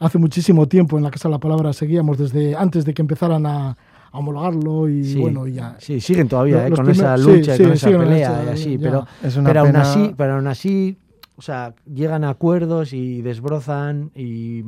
hace 0.00 0.18
muchísimo 0.18 0.66
tiempo 0.66 0.98
en 0.98 1.04
la 1.04 1.10
Casa 1.12 1.28
de 1.28 1.34
la 1.34 1.38
Palabra 1.38 1.72
seguíamos 1.72 2.18
desde 2.18 2.56
antes 2.56 2.84
de 2.84 2.94
que 2.94 3.02
empezaran 3.02 3.46
a, 3.46 3.76
a 4.12 4.18
homologarlo 4.18 4.88
y 4.88 5.04
Sí, 5.04 5.18
bueno, 5.18 5.46
y 5.46 5.54
ya. 5.54 5.76
sí, 5.78 6.00
siguen 6.00 6.28
todavía 6.28 6.66
eh, 6.66 6.70
con 6.70 6.88
esa 6.88 7.16
lucha 7.16 7.54
y 7.54 7.56
sí, 7.56 7.62
con 7.64 7.72
esa 7.72 7.90
pelea 7.98 8.44
y 8.44 8.48
así, 8.50 8.78
ya. 8.78 8.84
pero, 8.84 9.06
Es 9.22 9.36
una 9.36 9.48
pero 9.48 9.60
aún 9.60 9.76
así, 9.76 10.14
pero 10.16 10.34
aún 10.34 10.46
así, 10.46 10.98
o 11.36 11.42
sea, 11.42 11.74
llegan 11.92 12.22
a 12.24 12.28
acuerdos 12.30 12.92
y 12.92 13.22
desbrozan 13.22 14.10
y 14.14 14.60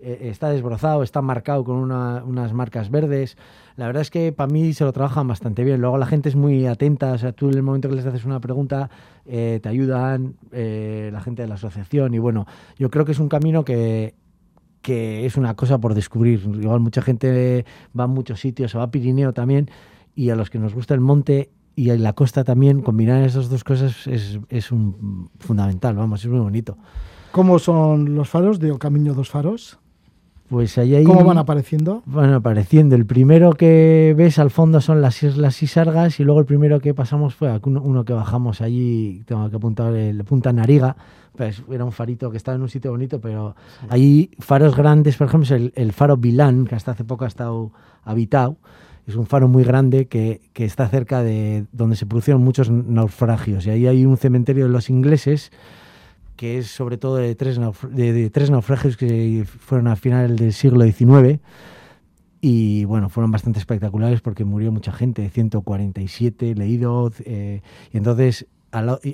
eh, 0.00 0.28
está 0.30 0.50
desbrozado, 0.50 1.02
está 1.02 1.22
marcado 1.22 1.64
con 1.64 1.76
una- 1.76 2.22
unas 2.24 2.52
marcas 2.52 2.90
verdes. 2.90 3.38
La 3.76 3.86
verdad 3.86 4.02
es 4.02 4.10
que 4.10 4.32
para 4.32 4.52
mí 4.52 4.74
se 4.74 4.84
lo 4.84 4.92
trabajan 4.92 5.26
bastante 5.26 5.64
bien. 5.64 5.80
Luego 5.80 5.96
la 5.96 6.04
gente 6.06 6.28
es 6.28 6.36
muy 6.36 6.66
atenta, 6.66 7.12
o 7.12 7.18
sea, 7.18 7.32
tú 7.32 7.48
en 7.48 7.54
el 7.56 7.62
momento 7.62 7.88
que 7.88 7.96
les 7.96 8.04
haces 8.06 8.24
una 8.26 8.38
pregunta 8.38 8.90
eh, 9.24 9.60
te 9.62 9.68
ayudan 9.70 10.34
eh, 10.52 11.08
la 11.10 11.20
gente 11.22 11.40
de 11.42 11.48
la 11.48 11.54
asociación 11.54 12.12
y 12.12 12.18
bueno, 12.18 12.46
yo 12.78 12.90
creo 12.90 13.06
que 13.06 13.12
es 13.12 13.18
un 13.18 13.28
camino 13.30 13.64
que 13.64 14.14
que 14.84 15.24
es 15.24 15.38
una 15.38 15.54
cosa 15.56 15.78
por 15.78 15.94
descubrir. 15.94 16.40
Igual 16.60 16.80
mucha 16.80 17.00
gente 17.00 17.64
va 17.98 18.04
a 18.04 18.06
muchos 18.06 18.38
sitios, 18.38 18.74
o 18.74 18.78
va 18.78 18.84
a 18.84 18.90
Pirineo 18.90 19.32
también, 19.32 19.70
y 20.14 20.28
a 20.28 20.36
los 20.36 20.50
que 20.50 20.58
nos 20.58 20.74
gusta 20.74 20.92
el 20.92 21.00
monte 21.00 21.50
y 21.74 21.86
la 21.96 22.12
costa 22.12 22.44
también, 22.44 22.82
combinar 22.82 23.24
esas 23.24 23.48
dos 23.48 23.64
cosas 23.64 24.06
es, 24.06 24.38
es 24.50 24.70
un 24.70 25.30
fundamental, 25.40 25.96
vamos, 25.96 26.22
es 26.22 26.30
muy 26.30 26.38
bonito. 26.38 26.76
¿Cómo 27.32 27.58
son 27.58 28.14
los 28.14 28.28
faros 28.28 28.60
del 28.60 28.78
Camino 28.78 29.14
dos 29.14 29.30
Faros? 29.30 29.78
Pues 30.54 30.78
ahí 30.78 30.94
hay- 30.94 31.02
¿Cómo 31.02 31.24
van 31.24 31.38
apareciendo? 31.38 32.04
van 32.06 32.32
apareciendo. 32.32 32.94
El 32.94 33.06
primero 33.06 33.54
que 33.54 34.14
ves 34.16 34.38
al 34.38 34.50
fondo 34.50 34.80
son 34.80 35.00
las 35.02 35.20
Islas 35.24 35.60
Isargas 35.64 36.20
y 36.20 36.22
luego 36.22 36.38
el 36.38 36.46
primero 36.46 36.78
que 36.78 36.94
pasamos 36.94 37.34
fue 37.34 37.50
uno, 37.64 37.82
uno 37.82 38.04
que 38.04 38.12
bajamos 38.12 38.60
allí, 38.60 39.24
tengo 39.26 39.50
que 39.50 39.56
apuntar 39.56 39.92
el 39.94 40.22
Punta 40.22 40.52
Nariga, 40.52 40.94
pues 41.36 41.60
era 41.68 41.84
un 41.84 41.90
farito 41.90 42.30
que 42.30 42.36
estaba 42.36 42.54
en 42.54 42.62
un 42.62 42.68
sitio 42.68 42.92
bonito, 42.92 43.20
pero 43.20 43.56
hay 43.88 44.30
faros 44.38 44.76
grandes, 44.76 45.16
por 45.16 45.26
ejemplo, 45.26 45.56
el, 45.56 45.72
el 45.74 45.92
faro 45.92 46.16
Vilán, 46.16 46.66
que 46.66 46.76
hasta 46.76 46.92
hace 46.92 47.02
poco 47.02 47.24
ha 47.24 47.28
estado 47.28 47.72
habitado. 48.04 48.56
Es 49.08 49.16
un 49.16 49.26
faro 49.26 49.48
muy 49.48 49.64
grande 49.64 50.06
que, 50.06 50.40
que 50.52 50.64
está 50.64 50.86
cerca 50.88 51.24
de 51.24 51.66
donde 51.72 51.96
se 51.96 52.06
produjeron 52.06 52.44
muchos 52.44 52.70
naufragios. 52.70 53.66
Y 53.66 53.70
ahí 53.70 53.86
hay 53.88 54.06
un 54.06 54.16
cementerio 54.18 54.66
de 54.66 54.70
los 54.70 54.88
ingleses 54.88 55.50
que 56.36 56.58
es 56.58 56.68
sobre 56.68 56.96
todo 56.98 57.16
de 57.16 57.34
tres, 57.34 57.58
de, 57.90 58.30
tres 58.30 58.50
naufragios 58.50 58.96
que 58.96 59.44
fueron 59.46 59.88
a 59.88 59.96
final 59.96 60.36
del 60.36 60.52
siglo 60.52 60.84
XIX 60.84 61.40
y 62.40 62.84
bueno, 62.84 63.08
fueron 63.08 63.30
bastante 63.30 63.58
espectaculares 63.58 64.20
porque 64.20 64.44
murió 64.44 64.70
mucha 64.70 64.92
gente, 64.92 65.28
147 65.30 66.54
leídos, 66.54 67.14
eh, 67.24 67.62
y 67.90 67.96
entonces 67.96 68.46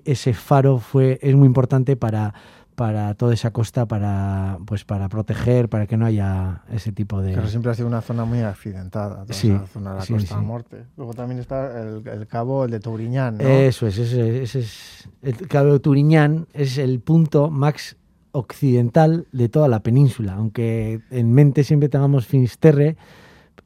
ese 0.05 0.35
faro 0.35 0.79
fue 0.79 1.18
es 1.23 1.37
muy 1.37 1.47
importante 1.47 1.95
para 1.95 2.35
para 2.81 3.12
toda 3.12 3.35
esa 3.35 3.51
costa 3.51 3.85
para 3.85 4.57
pues 4.64 4.87
para 4.87 5.11
proteger 5.11 5.68
para 5.68 5.87
que 5.87 5.99
no 5.99 6.07
haya 6.07 6.62
ese 6.72 6.93
tipo 6.93 7.20
de 7.20 7.35
Pero 7.35 7.47
siempre 7.47 7.70
ha 7.70 7.74
sido 7.74 7.87
una 7.89 8.01
zona 8.01 8.24
muy 8.24 8.39
accidentada, 8.41 9.24
toda 9.24 9.35
Sí, 9.35 9.51
esa 9.51 9.66
zona 9.66 9.91
de 9.93 9.97
la 9.99 10.03
sí, 10.07 10.14
Costa 10.14 10.39
sí. 10.39 10.45
Morte. 10.47 10.85
Luego 10.97 11.12
también 11.12 11.41
está 11.41 11.78
el, 11.78 12.09
el 12.09 12.26
cabo, 12.26 12.64
el 12.64 12.70
de 12.70 12.81
Touriñán, 12.81 13.37
¿no? 13.37 13.45
Eso 13.47 13.87
es, 13.87 13.99
ese, 13.99 14.43
ese 14.45 14.61
es. 14.61 15.09
El 15.20 15.47
Cabo 15.47 15.74
de 15.74 15.81
Turiñán 15.81 16.47
es 16.55 16.78
el 16.78 17.01
punto 17.01 17.51
más 17.51 17.97
occidental 18.33 19.26
de 19.33 19.51
toda 19.51 19.68
la 19.68 19.81
península, 19.83 20.33
aunque 20.37 21.03
en 21.11 21.35
mente 21.35 21.64
siempre 21.64 21.91
tengamos 21.91 22.26
Finisterre, 22.26 22.97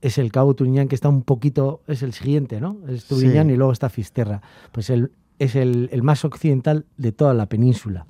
es 0.00 0.18
el 0.18 0.32
Cabo 0.32 0.54
Turiñán 0.54 0.88
que 0.88 0.96
está 0.96 1.08
un 1.08 1.22
poquito, 1.22 1.82
es 1.86 2.02
el 2.02 2.14
siguiente, 2.14 2.60
¿no? 2.60 2.78
Es 2.88 3.04
Turiñán 3.04 3.46
Sí. 3.46 3.52
y 3.52 3.56
luego 3.56 3.72
está 3.72 3.88
Fisterra. 3.90 4.42
Pues 4.72 4.90
el, 4.90 5.12
es 5.38 5.54
el, 5.54 5.88
el 5.92 6.02
más 6.02 6.24
occidental 6.24 6.84
de 6.96 7.12
toda 7.12 7.32
la 7.32 7.46
península. 7.46 8.06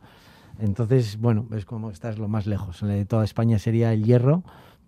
Entonces, 0.59 1.19
bueno, 1.19 1.47
es 1.53 1.65
como 1.65 1.91
estás 1.91 2.19
lo 2.19 2.29
más 2.29 2.47
lejos. 2.47 2.81
De 2.81 3.05
toda 3.05 3.25
España 3.25 3.59
sería 3.59 3.93
el 3.93 4.05
Hierro, 4.05 4.45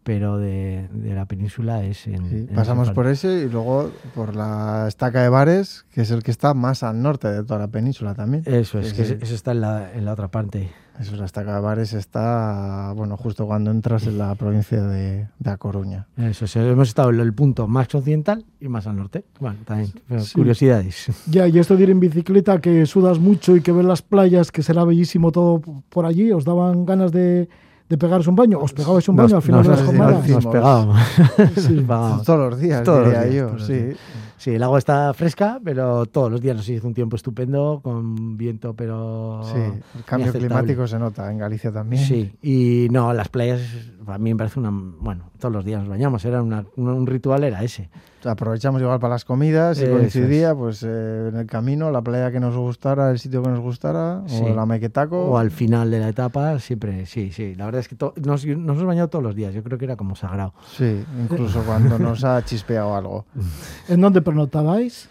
pero 0.06 0.38
de, 0.38 0.88
de 0.92 1.14
la 1.16 1.26
península 1.26 1.82
es 1.84 2.06
en. 2.06 2.30
Sí, 2.30 2.36
en 2.48 2.54
pasamos 2.54 2.92
por 2.92 3.08
ese 3.08 3.42
y 3.42 3.48
luego 3.48 3.90
por 4.14 4.36
la 4.36 4.84
estaca 4.86 5.20
de 5.20 5.28
Bares, 5.28 5.84
que 5.90 6.02
es 6.02 6.12
el 6.12 6.22
que 6.22 6.30
está 6.30 6.54
más 6.54 6.84
al 6.84 7.02
norte 7.02 7.26
de 7.26 7.42
toda 7.42 7.58
la 7.58 7.66
península 7.66 8.14
también. 8.14 8.44
Eso 8.46 8.78
es, 8.78 8.90
Sí, 8.90 8.94
que 8.96 9.04
sí. 9.04 9.12
eso- 9.14 9.24
eso 9.24 9.34
está 9.34 9.50
en 9.50 9.60
la, 9.62 9.92
en 9.92 10.04
la 10.04 10.12
otra 10.12 10.28
parte. 10.28 10.70
Eso 11.00 11.12
es 11.14 11.18
la 11.18 11.26
estaca 11.26 11.56
de 11.56 11.60
Bares, 11.60 11.92
está, 11.92 12.92
bueno, 12.96 13.16
justo 13.18 13.46
cuando 13.46 13.70
entras 13.72 14.06
en 14.06 14.16
la 14.16 14.34
provincia 14.36 14.80
de, 14.80 15.26
de 15.40 15.50
A 15.50 15.56
Coruña. 15.58 16.06
Eso 16.16 16.44
es, 16.46 16.54
hemos 16.56 16.88
estado 16.88 17.10
en 17.10 17.20
el 17.20 17.34
punto 17.34 17.66
más 17.66 17.92
occidental 17.94 18.44
y 18.60 18.68
más 18.68 18.86
al 18.86 18.96
norte. 18.96 19.24
Bueno, 19.40 19.58
también, 19.66 19.90
pero 20.08 20.20
Sí. 20.20 20.32
curiosidades. 20.34 21.08
Ya, 21.28 21.48
y 21.48 21.58
esto 21.58 21.76
de 21.76 21.82
ir 21.82 21.90
en 21.90 22.00
bicicleta, 22.00 22.60
que 22.62 22.86
sudas 22.86 23.18
mucho 23.18 23.56
y 23.56 23.60
que 23.60 23.72
ves 23.72 23.84
las 23.84 24.00
playas, 24.02 24.50
que 24.52 24.62
será 24.62 24.84
bellísimo 24.84 25.32
todo 25.32 25.60
por 25.90 26.06
allí, 26.06 26.30
¿os 26.32 26.44
daban 26.46 26.86
ganas 26.86 27.12
de, 27.12 27.50
de 27.88 27.98
pegaros 27.98 28.26
un 28.26 28.34
baño? 28.36 28.58
¿Os 28.60 28.72
pegabais 28.72 29.08
un 29.08 29.16
Nos- 29.16 29.26
baño 29.26 29.36
al 29.36 29.42
final 29.42 29.60
nos- 29.60 29.68
de 29.68 29.72
las 29.76 29.82
jornadas? 29.86 30.14
Nos 30.16 30.24
Hicimos. 30.24 30.46
pegábamos. 30.46 30.98
Sí. 31.06 31.22
Nos 31.72 31.82
pegábamos. 31.84 32.24
Todos 32.24 32.50
los 32.50 32.58
días, 32.60 32.82
Todos 32.82 32.98
los 33.00 33.08
diría 33.08 33.22
días, 33.24 33.34
yo, 33.50 33.52
los 33.56 33.66
sí. 33.66 33.92
Sí, 34.38 34.50
el 34.54 34.62
agua 34.62 34.78
está 34.78 35.12
fresca, 35.14 35.58
pero 35.64 36.04
todos 36.06 36.30
los 36.30 36.40
días 36.40 36.56
nos 36.56 36.68
hizo 36.68 36.86
un 36.86 36.94
tiempo 36.94 37.16
estupendo, 37.16 37.80
con 37.82 38.36
viento, 38.36 38.74
pero. 38.74 39.40
Sí, 39.44 39.58
el 39.96 40.04
cambio 40.04 40.32
climático 40.32 40.86
se 40.86 40.98
nota 40.98 41.30
en 41.32 41.38
Galicia 41.38 41.72
también. 41.72 42.04
Sí, 42.04 42.32
y 42.42 42.88
no, 42.90 43.12
las 43.14 43.28
playas 43.28 43.60
a 44.06 44.18
mí 44.18 44.32
me 44.34 44.36
parece 44.38 44.60
una. 44.60 44.70
Bueno, 44.72 45.30
todos 45.38 45.52
los 45.54 45.64
días 45.64 45.80
nos 45.80 45.88
bañamos, 45.88 46.24
era 46.24 46.42
una- 46.42 46.64
un, 46.76 47.06
ritual, 47.06 47.44
era 47.44 47.62
ese. 47.62 47.88
Aprovechamos 48.24 48.80
igual 48.82 48.98
para 48.98 49.14
las 49.14 49.24
comidas 49.24 49.78
y 49.78 49.84
Eso 49.84 49.92
coincidía 49.92 50.52
pues 50.54 50.82
eh, 50.82 51.28
en 51.28 51.36
el 51.36 51.46
camino, 51.46 51.92
la 51.92 52.02
playa 52.02 52.32
que 52.32 52.40
nos 52.40 52.56
gustara, 52.56 53.10
el 53.12 53.18
sitio 53.20 53.40
que 53.42 53.50
nos 53.50 53.60
gustara, 53.60 54.22
Sí. 54.26 54.42
o 54.42 54.54
la 54.54 54.66
Maquetaco. 54.66 55.16
O 55.26 55.38
al 55.38 55.52
final 55.52 55.90
de 55.92 56.00
la 56.00 56.08
etapa, 56.08 56.58
siempre, 56.58 57.06
sí, 57.06 57.30
sí. 57.30 57.54
La 57.54 57.66
verdad 57.66 57.80
es 57.80 57.88
que 57.88 57.96
nos, 58.24 58.44
nos 58.44 58.44
hemos 58.46 58.84
bañado 58.84 59.08
todos 59.08 59.22
los 59.22 59.34
días, 59.36 59.54
yo 59.54 59.62
creo 59.62 59.78
que 59.78 59.84
era 59.84 59.96
como 59.96 60.16
sagrado. 60.16 60.54
Sí, 60.76 61.04
incluso 61.22 61.62
cuando 61.62 61.98
nos 62.00 62.24
ha 62.24 62.44
chispeado 62.44 62.96
algo. 62.96 63.26
¿En 63.88 64.00
dónde 64.00 64.22
pernotabais? 64.26 65.08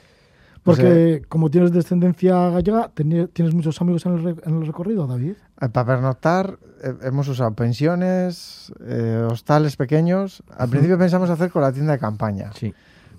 Porque 0.64 1.22
como 1.30 1.50
tienes 1.52 1.72
descendencia 1.72 2.50
gallega, 2.50 2.90
¿tienes 2.94 3.54
muchos 3.54 3.80
amigos 3.82 4.04
en 4.08 4.14
el, 4.18 4.24
re- 4.24 4.42
en 4.46 4.56
el 4.62 4.66
recorrido, 4.68 5.06
David? 5.06 5.34
Eh, 5.62 5.70
Para 5.70 5.86
pernoctar 5.86 6.58
eh, 6.84 6.94
hemos 7.04 7.28
usado 7.28 7.54
pensiones, 7.54 8.74
eh, 8.88 9.28
hostales 9.30 9.76
pequeños. 9.78 10.42
Al 10.58 10.70
principio 10.70 10.98
pensamos 10.98 11.30
hacer 11.30 11.52
con 11.52 11.62
la 11.62 11.72
tienda 11.72 11.94
de 11.94 12.00
campaña, 12.00 12.50
Sí. 12.56 12.74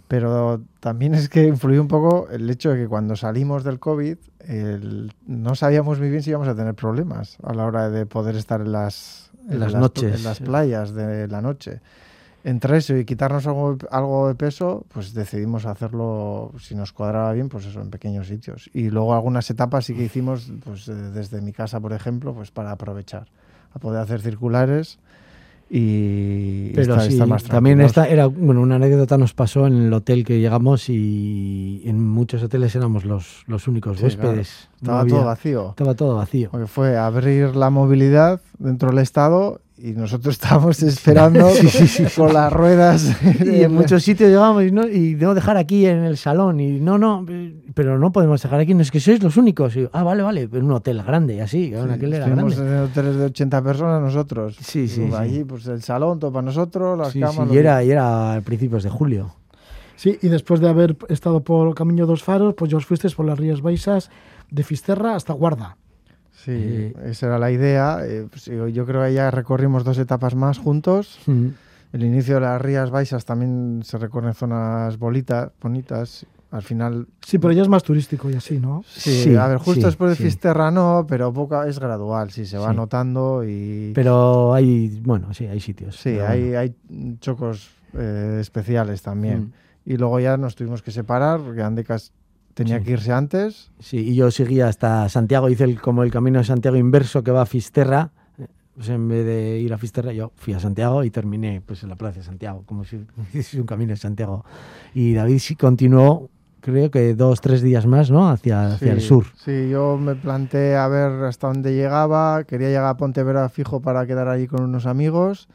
pero 0.08 0.60
también 0.80 1.14
es 1.14 1.28
que 1.28 1.44
influyó 1.46 1.80
un 1.80 1.88
poco 1.88 2.28
el 2.30 2.50
hecho 2.50 2.70
de 2.70 2.78
que 2.78 2.88
cuando 2.88 3.14
salimos 3.14 3.62
del 3.62 3.78
COVID 3.78 4.16
el- 4.40 5.12
no 5.28 5.54
sabíamos 5.54 6.00
muy 6.00 6.10
bien 6.10 6.22
si 6.24 6.30
íbamos 6.30 6.48
a 6.48 6.54
tener 6.56 6.74
problemas 6.74 7.36
a 7.44 7.54
la 7.54 7.64
hora 7.64 7.90
de 7.90 8.06
poder 8.06 8.34
estar 8.34 8.60
en 8.60 8.72
las, 8.72 9.30
En 9.48 9.60
las 9.60 9.72
noches. 9.74 10.16
en 10.16 10.24
las 10.24 10.40
playas 10.40 10.94
de 10.94 11.28
la 11.28 11.40
noche. 11.42 11.80
Entre 12.48 12.76
eso 12.76 12.96
y 12.96 13.04
quitarnos 13.04 13.44
algo, 13.48 13.76
algo 13.90 14.28
de 14.28 14.36
peso, 14.36 14.86
pues 14.94 15.12
decidimos 15.14 15.66
hacerlo, 15.66 16.52
si 16.60 16.76
nos 16.76 16.92
cuadraba 16.92 17.32
bien, 17.32 17.48
pues 17.48 17.66
eso, 17.66 17.80
en 17.80 17.90
pequeños 17.90 18.28
sitios. 18.28 18.70
Y 18.72 18.88
luego 18.90 19.14
algunas 19.14 19.50
etapas 19.50 19.84
sí 19.86 19.94
que 19.94 20.04
hicimos, 20.04 20.52
pues 20.64 20.86
eh, 20.86 20.94
desde 20.94 21.40
mi 21.40 21.52
casa, 21.52 21.80
por 21.80 21.92
ejemplo, 21.92 22.32
pues 22.34 22.52
para 22.52 22.70
aprovechar, 22.70 23.26
a 23.74 23.80
poder 23.80 24.00
hacer 24.00 24.20
circulares 24.20 25.00
y 25.68 26.70
Pero 26.74 26.94
estar, 26.94 27.10
sí, 27.10 27.16
más 27.26 27.42
también 27.42 27.80
esta 27.80 28.06
era, 28.06 28.26
bueno, 28.26 28.60
una 28.60 28.76
anécdota 28.76 29.18
nos 29.18 29.34
pasó 29.34 29.66
en 29.66 29.74
el 29.86 29.92
hotel 29.92 30.24
que 30.24 30.38
llegamos 30.38 30.88
y 30.88 31.82
en 31.84 32.00
muchos 32.00 32.42
hoteles 32.44 32.76
éramos 32.76 33.04
los, 33.04 33.42
los 33.48 33.66
únicos 33.66 33.98
Sí, 33.98 34.04
huéspedes. 34.04 34.68
Estaba 34.76 35.00
había- 35.00 35.14
todo 35.16 35.24
vacío. 35.24 35.68
Estaba 35.70 35.94
todo 35.94 36.14
vacío. 36.16 36.50
Porque 36.52 36.68
fue 36.68 36.96
abrir 36.96 37.56
la 37.56 37.70
movilidad 37.70 38.40
dentro 38.60 38.90
del 38.90 38.98
Estado 38.98 39.60
y 39.78 39.92
nosotros 39.92 40.34
estábamos 40.34 40.82
esperando 40.82 41.48
con 42.16 42.32
las 42.32 42.52
ruedas. 42.52 43.14
Y 43.44 43.62
en 43.62 43.74
muchos 43.74 44.02
sitios 44.02 44.30
llegamos 44.30 44.64
y 44.64 44.70
no, 44.72 44.86
y 44.88 45.14
debo 45.14 45.34
dejar 45.34 45.56
aquí 45.58 45.86
en 45.86 46.04
el 46.04 46.16
salón. 46.16 46.60
Y 46.60 46.80
no, 46.80 46.96
no, 46.98 47.26
pero 47.74 47.98
no 47.98 48.10
podemos 48.12 48.42
dejar 48.42 48.60
aquí, 48.60 48.72
no 48.74 48.80
es 48.82 48.90
que 48.90 49.00
sois 49.00 49.22
los 49.22 49.36
únicos. 49.36 49.76
Y 49.76 49.82
yo, 49.82 49.90
ah, 49.92 50.02
vale, 50.02 50.22
vale, 50.22 50.48
en 50.50 50.64
un 50.64 50.72
hotel 50.72 51.02
grande, 51.02 51.42
así, 51.42 51.70
que 51.70 51.78
en 51.78 51.90
aquel 51.90 52.14
era 52.14 52.26
Estuvimos 52.26 52.56
grande. 52.56 52.76
en 52.76 52.82
hoteles 52.84 53.16
de 53.16 53.24
80 53.26 53.62
personas 53.62 54.00
nosotros. 54.02 54.56
Sí, 54.60 54.88
sí, 54.88 55.02
Y 55.02 55.08
sí. 55.08 55.14
Allí, 55.14 55.44
pues 55.44 55.66
el 55.66 55.82
salón, 55.82 56.18
todo 56.18 56.32
para 56.32 56.46
nosotros, 56.46 56.98
las 56.98 57.12
Sí, 57.12 57.20
camas. 57.20 57.48
sí, 57.48 57.54
y 57.54 57.58
era, 57.58 57.84
y 57.84 57.90
era 57.90 58.34
a 58.34 58.40
principios 58.40 58.82
de 58.82 58.90
julio. 58.90 59.34
Sí, 59.96 60.18
y 60.22 60.28
después 60.28 60.60
de 60.60 60.68
haber 60.68 60.96
estado 61.08 61.40
por 61.42 61.74
Camino 61.74 62.06
dos 62.06 62.22
Faros, 62.22 62.54
pues 62.54 62.70
ya 62.70 62.76
os 62.76 62.84
fuisteis 62.86 63.14
por 63.14 63.24
las 63.26 63.38
Rías 63.38 63.62
Baixas 63.62 64.10
de 64.50 64.62
Fisterra 64.62 65.14
hasta 65.16 65.32
Guarda. 65.32 65.76
Sí, 66.46 66.52
Eh, 66.54 66.94
esa 67.06 67.26
era 67.26 67.38
la 67.38 67.50
idea. 67.50 67.98
Eh, 68.06 68.26
pues, 68.30 68.44
yo 68.46 68.86
creo 68.86 69.02
que 69.04 69.12
ya 69.12 69.30
recorrimos 69.30 69.82
dos 69.84 69.98
etapas 69.98 70.34
más 70.34 70.58
juntos. 70.58 71.18
El 71.92 72.04
inicio 72.04 72.36
de 72.36 72.40
las 72.42 72.60
Rías 72.60 72.90
Baixas 72.90 73.24
también 73.24 73.80
se 73.84 73.98
recorren 73.98 74.32
zonas 74.34 74.96
bolitas, 74.98 75.50
bonitas. 75.60 76.24
Al 76.52 76.62
final 76.62 77.08
Sí, 77.20 77.38
pero 77.38 77.52
ya 77.52 77.62
es 77.62 77.68
más 77.68 77.82
turístico 77.82 78.30
y 78.30 78.34
así, 78.34 78.60
¿no? 78.60 78.84
Sí, 78.86 79.24
Sí, 79.24 79.36
a 79.36 79.48
ver, 79.48 79.58
justo 79.58 79.80
sí, 79.80 79.86
después 79.86 80.10
de 80.10 80.16
sí. 80.16 80.22
Fisterra 80.22 80.70
no, 80.70 81.04
pero 81.08 81.34
es 81.66 81.78
gradual, 81.80 82.30
sí, 82.30 82.46
se 82.46 82.56
va 82.56 82.72
notando 82.72 83.42
y 83.44 83.90
Pero 83.94 84.54
hay, 84.54 85.00
bueno, 85.02 85.34
sí, 85.34 85.46
hay 85.46 85.58
sitios. 85.58 85.96
sí, 85.96 86.10
hay, 86.10 86.42
bueno. 86.44 86.58
hay 86.60 86.76
chocos 87.18 87.70
eh, 87.94 88.38
especiales 88.40 89.02
también. 89.02 89.40
Mm. 89.40 89.52
Y 89.92 89.96
luego 89.96 90.20
ya 90.20 90.36
nos 90.36 90.54
tuvimos 90.54 90.82
que 90.82 90.92
separar 90.92 91.40
porque 91.40 91.62
Andecas 91.62 92.12
tenía 92.56 92.78
Sí. 92.78 92.84
que 92.84 92.90
irse 92.92 93.12
antes. 93.12 93.70
Sí, 93.78 93.98
y 93.98 94.14
yo 94.14 94.30
seguía 94.30 94.66
hasta 94.66 95.08
Santiago, 95.10 95.50
hice 95.50 95.64
el, 95.64 95.78
como 95.80 96.02
el 96.02 96.10
camino 96.10 96.38
de 96.38 96.44
Santiago 96.46 96.76
inverso 96.78 97.22
que 97.22 97.30
va 97.30 97.42
a 97.42 97.46
Fisterra. 97.46 98.10
Pues 98.74 98.88
en 98.88 99.08
vez 99.08 99.24
de 99.24 99.58
ir 99.60 99.72
a 99.72 99.78
Fisterra, 99.78 100.12
yo 100.12 100.32
fui 100.36 100.52
a 100.54 100.58
Santiago 100.60 101.04
y 101.04 101.10
terminé 101.10 101.62
pues 101.64 101.82
en 101.82 101.88
la 101.90 101.96
plaza 101.96 102.18
de 102.20 102.24
Santiago, 102.24 102.62
como 102.66 102.84
si 102.84 102.96
hiciese 103.28 103.60
un 103.60 103.66
camino 103.66 103.90
de 103.90 103.96
Santiago. 103.96 104.44
Y 104.94 105.12
David 105.14 105.38
sí 105.38 105.54
continuó, 105.54 106.28
creo 106.60 106.90
que 106.90 107.14
dos, 107.14 107.40
tres 107.42 107.60
días 107.62 107.86
más, 107.86 108.10
¿no? 108.10 108.28
Hacia, 108.28 108.74
hacia 108.74 108.92
el 108.92 109.00
sur. 109.02 109.26
Sí, 109.36 109.68
yo 109.70 109.96
me 109.98 110.14
planteé 110.14 110.76
a 110.76 110.88
ver 110.88 111.24
hasta 111.24 111.46
dónde 111.48 111.74
llegaba. 111.74 112.44
Quería 112.44 112.68
llegar 112.68 112.86
a 112.86 112.96
Pontevedra 112.96 113.48
fijo 113.50 113.80
para 113.80 114.06
quedar 114.06 114.28
allí 114.28 114.46
con 114.46 114.62
unos 114.62 114.84
amigos. 114.86 115.48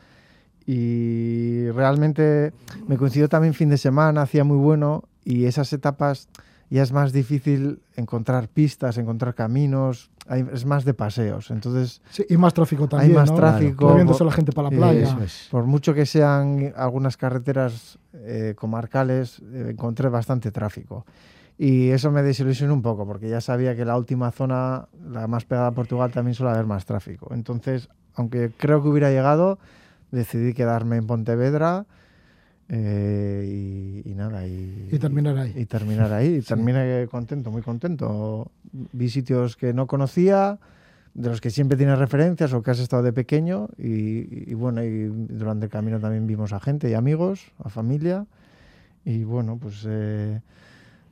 Y 0.66 1.70
realmente 1.72 2.54
me 2.88 2.98
coincidió 2.98 3.28
también 3.30 3.54
fin 3.54 3.70
de 3.70 3.78
semana, 3.78 4.22
hacía 4.24 4.44
muy 4.44 4.58
bueno. 4.58 5.04
Y 5.24 5.46
esas 5.46 5.72
etapas 5.74 6.28
ya 6.72 6.84
es 6.84 6.92
más 6.92 7.12
difícil 7.14 7.82
encontrar 7.96 8.48
pistas, 8.48 8.98
encontrar 8.98 9.36
caminos. 9.36 10.10
hay- 10.28 10.46
es 10.54 10.66
más 10.66 10.86
de 10.86 10.94
paseos. 10.94 11.52
Entonces, 11.52 12.02
Sí, 12.12 12.24
y 12.30 12.38
más 12.38 12.54
tráfico 12.54 12.88
también, 12.88 13.14
más 13.14 13.30
¿no? 13.32 13.36
tráfico. 13.36 13.90
Moviéndose 13.90 14.24
la 14.24 14.32
gente 14.32 14.52
para 14.54 14.70
la 14.70 14.78
playa. 14.78 15.18
Es. 15.24 15.48
por 15.52 15.66
mucho 15.66 15.94
que 15.94 16.06
sean 16.06 16.72
algunas 16.78 17.18
carreteras 17.18 17.98
eh, 18.14 18.54
comarcales, 18.58 19.40
eh, 19.52 19.70
encontré 19.72 20.08
bastante 20.10 20.52
tráfico. 20.52 21.06
Y 21.58 21.90
eso 21.90 22.12
me 22.12 22.22
desilusionó 22.24 22.74
un 22.74 22.82
poco, 22.82 23.06
porque 23.06 23.30
ya 23.30 23.42
sabía 23.42 23.76
que 23.76 23.84
la 23.84 23.98
última 23.98 24.32
zona, 24.32 24.88
la 25.10 25.28
más 25.28 25.44
pegada 25.46 25.68
a 25.68 25.72
Portugal, 25.72 26.12
también 26.12 26.36
suele 26.36 26.52
haber 26.54 26.66
más 26.66 26.86
tráfico. 26.86 27.34
Entonces, 27.34 27.90
aunque 28.16 28.52
creo 28.58 28.82
que 28.82 28.88
hubiera 28.90 29.10
llegado, 29.10 29.60
decidí 30.12 30.54
quedarme 30.54 30.98
en 30.98 31.08
Pontevedra 31.08 31.86
eh, 32.74 34.02
y, 34.06 34.10
y 34.10 34.16
nada. 34.16 34.48
Y, 34.48 34.88
Y 34.92 34.98
terminar 34.98 35.38
ahí. 35.38 35.54
Y 35.58 35.66
terminar 35.66 36.14
ahí. 36.14 36.36
Y 36.36 36.42
terminé 36.42 37.06
contento, 37.08 37.52
muy 37.52 37.62
contento. 37.62 38.50
Vi 38.72 39.10
sitios 39.10 39.58
que 39.58 39.74
no 39.74 39.88
conocía, 39.88 40.58
de 41.14 41.28
los 41.28 41.42
que 41.42 41.50
siempre 41.50 41.78
tienes 41.78 42.00
referencias 42.00 42.54
o 42.54 42.64
que 42.64 42.72
has 42.72 42.80
estado 42.80 43.04
de 43.04 43.12
pequeño. 43.12 43.68
Y, 43.78 44.50
y 44.50 44.54
bueno, 44.54 44.82
y 44.86 45.08
durante 45.08 45.66
el 45.66 45.70
camino 45.70 46.00
también 46.00 46.26
vimos 46.28 46.54
a 46.54 46.62
gente 46.62 46.90
y 46.90 46.94
amigos, 46.94 47.52
a 47.62 47.68
familia. 47.68 48.26
Y 49.04 49.26
bueno, 49.26 49.58
pues 49.62 49.86
eh, 49.86 50.40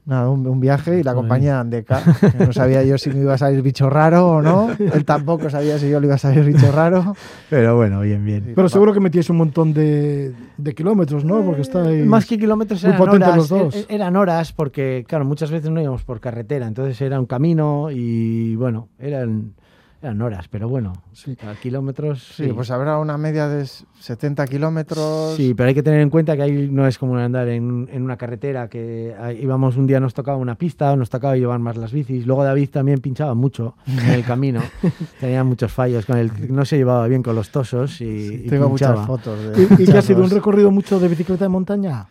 nada, 0.09 0.29
un, 0.29 0.45
un 0.45 0.59
viaje 0.59 0.99
y 0.99 1.03
la 1.03 1.13
compañía 1.13 1.53
de 1.53 1.59
Andeca. 1.59 2.01
no 2.39 2.51
sabía 2.51 2.83
yo 2.83 2.97
si 2.97 3.09
me 3.11 3.19
iba 3.19 3.35
a 3.35 3.37
salir 3.37 3.61
bicho 3.61 3.89
raro 3.89 4.27
o 4.27 4.41
no. 4.41 4.69
Él 4.77 5.05
tampoco 5.05 5.49
sabía 5.49 5.77
si 5.79 5.89
yo 5.89 5.99
le 5.99 6.07
iba 6.07 6.15
a 6.15 6.19
salir 6.19 6.43
bicho 6.43 6.71
raro. 6.71 7.15
Pero 7.49 7.75
bueno, 7.77 8.01
bien, 8.01 8.25
bien. 8.25 8.51
Pero 8.55 8.67
seguro 8.67 8.91
que 8.93 8.99
metíais 8.99 9.29
un 9.29 9.37
montón 9.37 9.73
de, 9.73 10.33
de 10.57 10.73
kilómetros, 10.75 11.23
¿no? 11.23 11.41
Porque 11.43 11.61
estáis... 11.61 12.05
Más 12.05 12.25
que 12.25 12.37
kilómetros 12.37 12.83
eran 12.83 12.99
horas, 13.01 13.35
los 13.35 13.49
dos. 13.49 13.75
e- 13.75 13.85
eran 13.89 14.15
horas 14.15 14.51
porque, 14.51 15.05
claro, 15.07 15.23
muchas 15.25 15.51
veces 15.51 15.69
no 15.69 15.79
íbamos 15.81 16.03
por 16.03 16.19
carretera, 16.19 16.67
entonces 16.67 16.99
era 17.01 17.19
un 17.19 17.25
camino 17.27 17.89
y, 17.91 18.55
bueno, 18.55 18.89
eran, 18.97 19.53
eran 20.01 20.21
horas, 20.21 20.47
pero 20.49 20.69
bueno, 20.69 20.93
Sí. 21.11 21.35
a 21.45 21.53
kilómetros... 21.55 22.23
Sí, 22.35 22.47
pues 22.55 22.71
habrá 22.71 22.97
una 22.99 23.17
media 23.17 23.47
de 23.49 23.63
s- 23.63 23.83
70 23.99 24.47
kilómetros. 24.47 25.35
Sí, 25.35 25.53
pero 25.53 25.67
hay 25.67 25.75
que 25.75 25.83
tener 25.83 25.99
en 25.99 26.09
cuenta 26.09 26.35
que 26.37 26.41
ahí 26.43 26.69
no 26.71 26.87
es 26.87 26.97
como 26.97 27.17
andar 27.17 27.49
en, 27.49 27.89
en 27.91 28.01
una 28.03 28.15
carretera, 28.15 28.69
que 28.69 29.13
íbamos 29.41 29.75
un 29.75 29.87
día 29.87 29.99
nos 29.99 30.13
tocaba 30.13 30.37
una 30.37 30.55
pista, 30.55 30.95
nos 30.95 31.09
tocaba 31.09 31.35
llevar 31.35 31.59
más 31.59 31.75
las 31.75 31.91
bicis. 31.91 32.25
Luego 32.25 32.43
David 32.45 32.69
también 32.69 32.99
pinchaba 33.01 33.33
mucho 33.33 33.75
en 33.87 33.99
el 34.11 34.23
camino, 34.23 34.61
tenía 35.19 35.43
muchos 35.43 35.71
fallos, 35.71 36.05
con 36.05 36.17
el, 36.17 36.31
no 36.53 36.63
se 36.63 36.77
llevaba 36.77 37.05
bien 37.07 37.21
con 37.21 37.35
los 37.35 37.49
tosos 37.49 37.99
y, 37.99 38.05
y 38.05 38.47
Tengo 38.47 38.67
pinchaba. 38.69 39.01
muchas 39.01 39.07
fotos. 39.07 39.57
De 39.57 39.63
¿Y, 39.79 39.83
y 39.83 39.85
que 39.85 39.97
ha 39.97 40.01
sido 40.01 40.23
un 40.23 40.29
recorrido 40.29 40.71
mucho 40.71 40.99
de 40.99 41.07
bicicleta 41.09 41.43
de 41.45 41.49
montaña? 41.49 42.05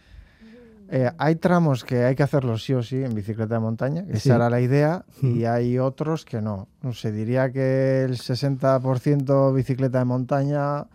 Eh, 0.90 1.10
hay 1.18 1.36
tramos 1.36 1.84
que 1.84 2.04
hay 2.04 2.14
que 2.14 2.22
hacerlos 2.22 2.64
sí 2.64 2.72
o 2.72 2.82
sí 2.82 2.96
en 3.02 3.14
bicicleta 3.14 3.54
de 3.54 3.60
montaña, 3.60 4.04
que 4.06 4.12
Sí. 4.18 4.28
esa 4.30 4.36
era 4.36 4.48
la 4.50 4.60
idea, 4.60 5.04
y 5.22 5.44
hay 5.44 5.78
otros 5.78 6.24
que 6.24 6.40
no. 6.40 6.66
No 6.82 6.92
sé, 6.94 7.12
diría 7.12 7.52
que 7.52 8.04
el 8.04 8.16
60% 8.16 9.52
bicicleta 9.52 9.98
de 9.98 10.04
montaña, 10.06 10.86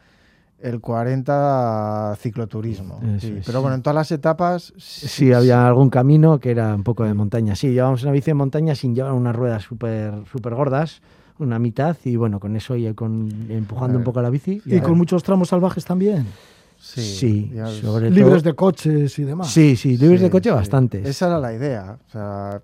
el 0.60 0.82
40% 0.82 2.16
cicloturismo. 2.18 3.00
Sí. 3.20 3.36
es. 3.40 3.46
Pero 3.46 3.62
bueno, 3.62 3.76
en 3.76 3.82
todas 3.82 3.96
las 3.96 4.12
etapas 4.12 4.74
Sí, 4.78 5.32
había 5.34 5.68
algún 5.68 5.90
camino 5.90 6.40
que 6.40 6.52
era 6.52 6.74
un 6.74 6.84
poco 6.84 7.04
de 7.04 7.14
montaña. 7.14 7.56
Sí, 7.56 7.72
llevábamos 7.72 8.04
una 8.04 8.12
bici 8.14 8.32
de 8.32 8.36
montaña 8.36 8.74
sin 8.76 8.96
llevar 8.96 9.14
unas 9.14 9.36
ruedas 9.36 9.64
súper 9.64 10.14
súper 10.32 10.56
gordas, 10.56 11.02
una 11.40 11.60
mitad, 11.60 11.98
y 12.06 12.16
bueno, 12.16 12.40
con 12.40 12.56
eso 12.56 12.76
y 12.76 12.92
con, 12.94 13.30
empujando 13.50 13.98
un 13.98 14.04
poco 14.04 14.22
la 14.22 14.30
bici. 14.30 14.62
Y 14.66 14.80
con 14.80 14.98
muchos 14.98 15.22
tramos 15.24 15.50
salvajes 15.50 15.84
también. 15.86 16.26
Sí, 16.86 17.02
Sí, 17.02 17.52
sobre 17.82 18.12
Libres 18.12 18.44
todo- 18.44 18.52
de 18.52 18.56
coches 18.56 19.18
y 19.20 19.24
demás. 19.24 19.48
Sí, 19.52 19.78
sí, 19.78 19.98
libres 19.98 20.20
Sí, 20.20 20.26
de 20.26 20.30
coche 20.30 20.50
sí. 20.50 20.56
bastantes. 20.56 21.08
Esa 21.08 21.28
era 21.28 21.40
la 21.40 21.54
idea. 21.54 21.98
O 22.08 22.12
sea, 22.12 22.62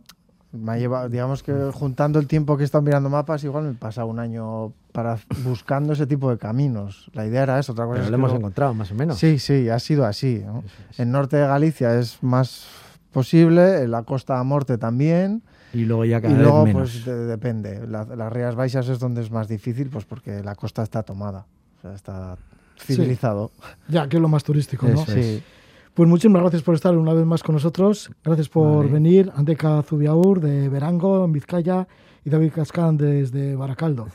me 0.52 0.74
ha 0.74 0.78
llevado, 0.78 1.08
digamos 1.08 1.42
que 1.42 1.54
juntando 1.74 2.20
el 2.20 2.28
tiempo 2.28 2.58
que 2.58 2.64
he 2.64 2.66
estado 2.66 2.82
mirando 2.82 3.10
mapas, 3.10 3.44
igual 3.46 3.64
me 3.64 3.70
he 3.72 3.76
pasado 3.76 4.08
un 4.08 4.20
año 4.20 4.74
para 4.92 5.18
buscando 5.46 5.94
ese 5.94 6.06
tipo 6.06 6.30
de 6.30 6.38
caminos. 6.38 7.10
La 7.14 7.26
idea 7.26 7.44
era 7.44 7.60
eso, 7.60 7.72
otra 7.72 7.86
cosa 7.86 7.94
Pero 7.94 8.06
es 8.06 8.12
lo 8.12 8.16
que 8.18 8.20
hemos 8.20 8.32
luego- 8.32 8.40
encontrado, 8.42 8.74
más 8.74 8.92
o 8.92 8.96
menos. 8.96 9.18
Sí, 9.18 9.40
sí, 9.40 9.70
ha 9.70 9.80
sido 9.80 10.06
así. 10.06 10.44
¿no? 10.46 10.64
Es. 10.92 11.00
En 11.00 11.12
norte 11.12 11.38
de 11.38 11.48
Galicia 11.48 11.98
es 11.98 12.22
más 12.22 12.66
posible, 13.14 13.84
en 13.84 13.92
la 13.92 14.04
costa 14.04 14.38
de 14.38 14.44
Morte 14.44 14.78
también, 14.78 15.44
Y 15.74 15.86
luego 15.86 16.04
ya 16.04 16.20
cada 16.20 16.34
y 16.34 16.38
vez 16.38 16.44
luego 16.44 16.66
menos. 16.66 16.92
pues 16.92 17.06
de- 17.06 17.26
depende. 17.26 17.88
La- 17.88 18.04
las 18.04 18.34
Rías 18.34 18.56
Baixas 18.56 18.90
es 18.90 19.00
donde 19.00 19.22
es 19.22 19.32
más 19.32 19.48
difícil, 19.48 19.90
pues 19.90 20.04
porque 20.06 20.44
la 20.44 20.56
costa 20.56 20.84
está 20.84 21.04
tomada, 21.04 21.46
o 21.78 21.82
sea, 21.82 21.94
está 21.94 22.38
civilizado. 22.80 23.52
Ya, 23.88 24.08
que 24.08 24.18
es 24.18 24.22
lo 24.22 24.28
más 24.30 24.44
turístico, 24.44 24.88
¿no? 24.88 25.02
Eso 25.04 25.12
Sí. 25.14 25.42
Pues 25.94 26.08
muchísimas 26.08 26.42
gracias 26.42 26.62
por 26.62 26.76
estar 26.76 26.96
una 26.98 27.14
vez 27.14 27.26
más 27.26 27.44
con 27.44 27.56
nosotros. 27.56 28.10
Gracias 28.24 28.48
por 28.48 28.78
Vale. 28.78 28.90
venir. 28.92 29.32
Andeca 29.36 29.82
Zubiaur 29.84 30.40
de 30.40 30.70
Verango, 30.70 31.26
en 31.26 31.34
Vizcaya, 31.34 31.88
y 32.24 32.30
David 32.30 32.52
Cascán 32.54 32.96
desde 32.96 33.56
Baracaldo. 33.56 34.08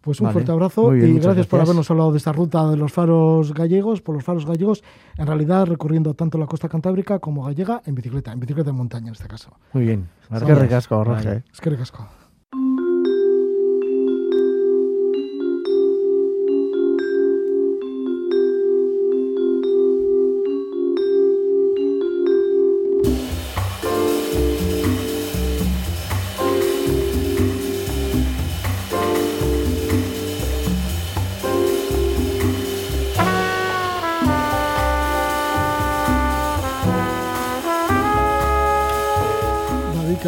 Pues 0.00 0.18
un 0.20 0.26
Vale. 0.26 0.32
fuerte 0.32 0.52
abrazo 0.52 0.88
bien, 0.90 1.04
y 1.10 1.12
muchas 1.12 1.26
gracias, 1.26 1.46
por 1.46 1.58
gracias. 1.58 1.68
habernos 1.68 1.90
hablado 1.90 2.12
de 2.12 2.16
esta 2.18 2.32
ruta 2.32 2.70
de 2.70 2.76
los 2.78 2.90
faros 2.90 3.52
gallegos, 3.52 4.00
por 4.00 4.14
los 4.14 4.24
faros 4.24 4.46
gallegos, 4.46 4.82
en 5.18 5.26
realidad 5.26 5.66
recorriendo 5.66 6.14
tanto 6.14 6.38
la 6.38 6.46
costa 6.46 6.70
cantábrica 6.70 7.18
como 7.18 7.44
gallega 7.44 7.82
en 7.84 7.94
bicicleta, 7.96 8.32
en 8.32 8.40
bicicleta 8.40 8.70
de 8.70 8.76
montaña 8.78 9.08
en 9.08 9.12
este 9.12 9.28
caso. 9.28 9.50
Muy 9.74 9.84
bien. 9.84 10.08
Qué 10.30 10.36
gracias. 10.38 10.58
ricasco, 10.58 11.04
Vale. 11.04 11.22
Roge. 11.22 11.42
Es 11.52 11.60
que 11.60 11.68
recasco. 11.68 12.08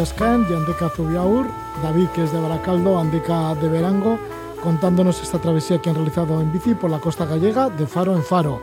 Cascán 0.03 0.45
y 0.49 0.53
Andeca 0.53 0.89
Zubiaur. 0.89 1.45
David, 1.81 2.07
que 2.09 2.25
es 2.25 2.33
de 2.33 2.41
Baracaldo, 2.41 2.99
Andeca 2.99 3.55
de 3.55 3.69
Verango, 3.69 4.19
contándonos 4.61 5.23
esta 5.23 5.39
travesía 5.39 5.81
que 5.81 5.89
han 5.89 5.95
realizado 5.95 6.41
en 6.41 6.51
bici 6.51 6.75
por 6.75 6.91
la 6.91 6.99
costa 6.99 7.25
gallega 7.25 7.69
de 7.69 7.87
faro 7.87 8.13
en 8.13 8.21
faro. 8.21 8.59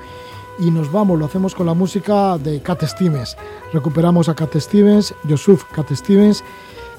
Y 0.58 0.70
nos 0.70 0.92
vamos, 0.92 1.18
lo 1.18 1.24
hacemos 1.24 1.54
con 1.54 1.64
la 1.64 1.72
música 1.72 2.36
de 2.36 2.60
Cat 2.60 2.84
Stevens. 2.84 3.38
Recuperamos 3.72 4.28
a 4.28 4.34
Cat 4.34 4.54
Stevens, 4.56 5.14
Yusuf 5.24 5.64
Cat 5.72 5.90
Stevens, 5.92 6.44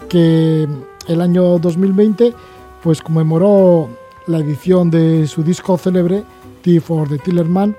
que 0.09 0.67
el 1.07 1.21
año 1.21 1.59
2020 1.59 2.33
pues 2.81 2.99
conmemoró 2.99 3.89
la 4.25 4.39
edición 4.39 4.89
de 4.89 5.27
su 5.27 5.43
disco 5.43 5.77
célebre, 5.77 6.23
Tea 6.63 6.81
for 6.81 7.07
the 7.07 7.19
Tillerman, 7.19 7.77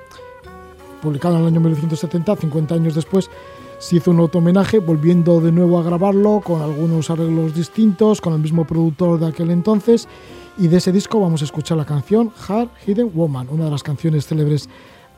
publicado 1.03 1.35
en 1.35 1.41
el 1.41 1.47
año 1.49 1.59
1970, 1.59 2.37
50 2.37 2.73
años 2.73 2.95
después, 2.95 3.29
se 3.83 3.97
hizo 3.97 4.13
un 4.13 4.21
auto-homenaje, 4.21 4.79
volviendo 4.79 5.41
de 5.41 5.51
nuevo 5.51 5.77
a 5.77 5.83
grabarlo 5.83 6.41
con 6.41 6.63
algunos 6.63 7.11
arreglos 7.11 7.53
distintos, 7.53 8.21
con 8.21 8.33
el 8.33 8.39
mismo 8.39 8.65
productor 8.65 9.19
de 9.19 9.27
aquel 9.27 9.51
entonces. 9.51 10.07
Y 10.57 10.69
de 10.69 10.77
ese 10.77 10.93
disco 10.93 11.19
vamos 11.19 11.43
a 11.43 11.47
escuchar 11.47 11.79
la 11.79 11.85
canción 11.85 12.31
Hard 12.47 12.69
Hidden 12.87 13.11
Woman, 13.13 13.49
una 13.51 13.65
de 13.65 13.73
las 13.73 13.83
canciones 13.83 14.25
célebres 14.25 14.69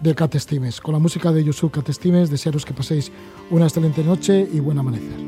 de 0.00 0.14
Cat 0.14 0.34
Stevens. 0.36 0.80
Con 0.80 0.94
la 0.94 0.98
música 0.98 1.30
de 1.30 1.44
Yosu 1.44 1.68
Cat 1.68 1.90
Stevens, 1.90 2.30
desearos 2.30 2.64
que 2.64 2.72
paséis 2.72 3.12
una 3.50 3.66
excelente 3.66 4.02
noche 4.02 4.48
y 4.50 4.60
buen 4.60 4.78
amanecer. 4.78 5.20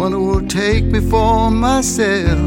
One 0.00 0.12
who 0.12 0.24
will 0.30 0.46
take 0.48 0.84
me 0.86 0.98
for 0.98 1.50
myself. 1.50 2.38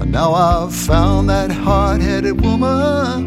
And 0.00 0.12
now 0.12 0.34
I've 0.34 0.74
found 0.74 1.30
that 1.30 1.50
hard 1.50 2.02
headed 2.02 2.38
woman. 2.44 3.22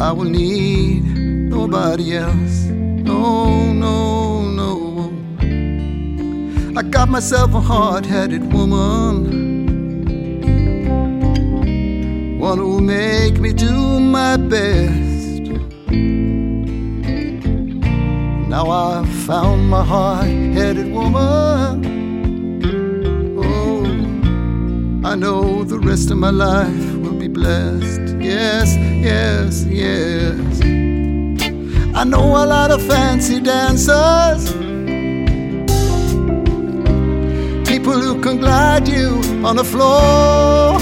I 0.00 0.10
will 0.10 0.24
need 0.24 1.04
nobody 1.50 2.16
else. 2.16 2.64
No, 3.10 3.74
no, 3.74 4.40
no. 4.60 5.12
I 6.78 6.82
got 6.82 7.10
myself 7.10 7.52
a 7.54 7.60
hard 7.60 8.06
headed 8.06 8.52
woman 8.54 9.44
one 12.38 12.58
who'll 12.58 12.80
make 12.80 13.38
me 13.40 13.52
do 13.52 13.98
my 13.98 14.36
best. 14.36 15.15
Now 18.56 18.70
I've 18.70 19.12
found 19.26 19.68
my 19.68 19.84
hard 19.84 20.30
headed 20.56 20.90
woman. 20.90 21.84
Oh, 23.38 23.84
I 25.06 25.14
know 25.14 25.62
the 25.62 25.78
rest 25.78 26.10
of 26.10 26.16
my 26.16 26.30
life 26.30 26.94
will 27.02 27.18
be 27.26 27.28
blessed. 27.28 28.16
Yes, 28.18 28.74
yes, 28.78 29.62
yes. 29.66 30.62
I 31.94 32.04
know 32.04 32.28
a 32.42 32.46
lot 32.46 32.70
of 32.70 32.80
fancy 32.82 33.40
dancers. 33.40 34.50
People 37.68 38.00
who 38.00 38.22
can 38.22 38.38
glide 38.38 38.88
you 38.88 39.20
on 39.44 39.56
the 39.56 39.64
floor. 39.64 40.78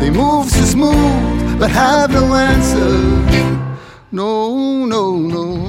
They 0.00 0.10
move 0.10 0.50
so 0.50 0.64
smooth, 0.64 1.60
but 1.60 1.70
have 1.70 2.10
no 2.10 2.34
answer. 2.34 3.59
No, 4.12 4.86
no, 4.86 5.16
no. 5.16 5.68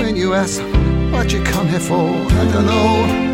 When 0.00 0.16
you 0.16 0.34
ask 0.34 0.60
what 1.12 1.32
you 1.32 1.40
come 1.44 1.68
here 1.68 1.78
for, 1.78 2.08
I 2.08 2.52
don't 2.52 2.66
know. 2.66 3.33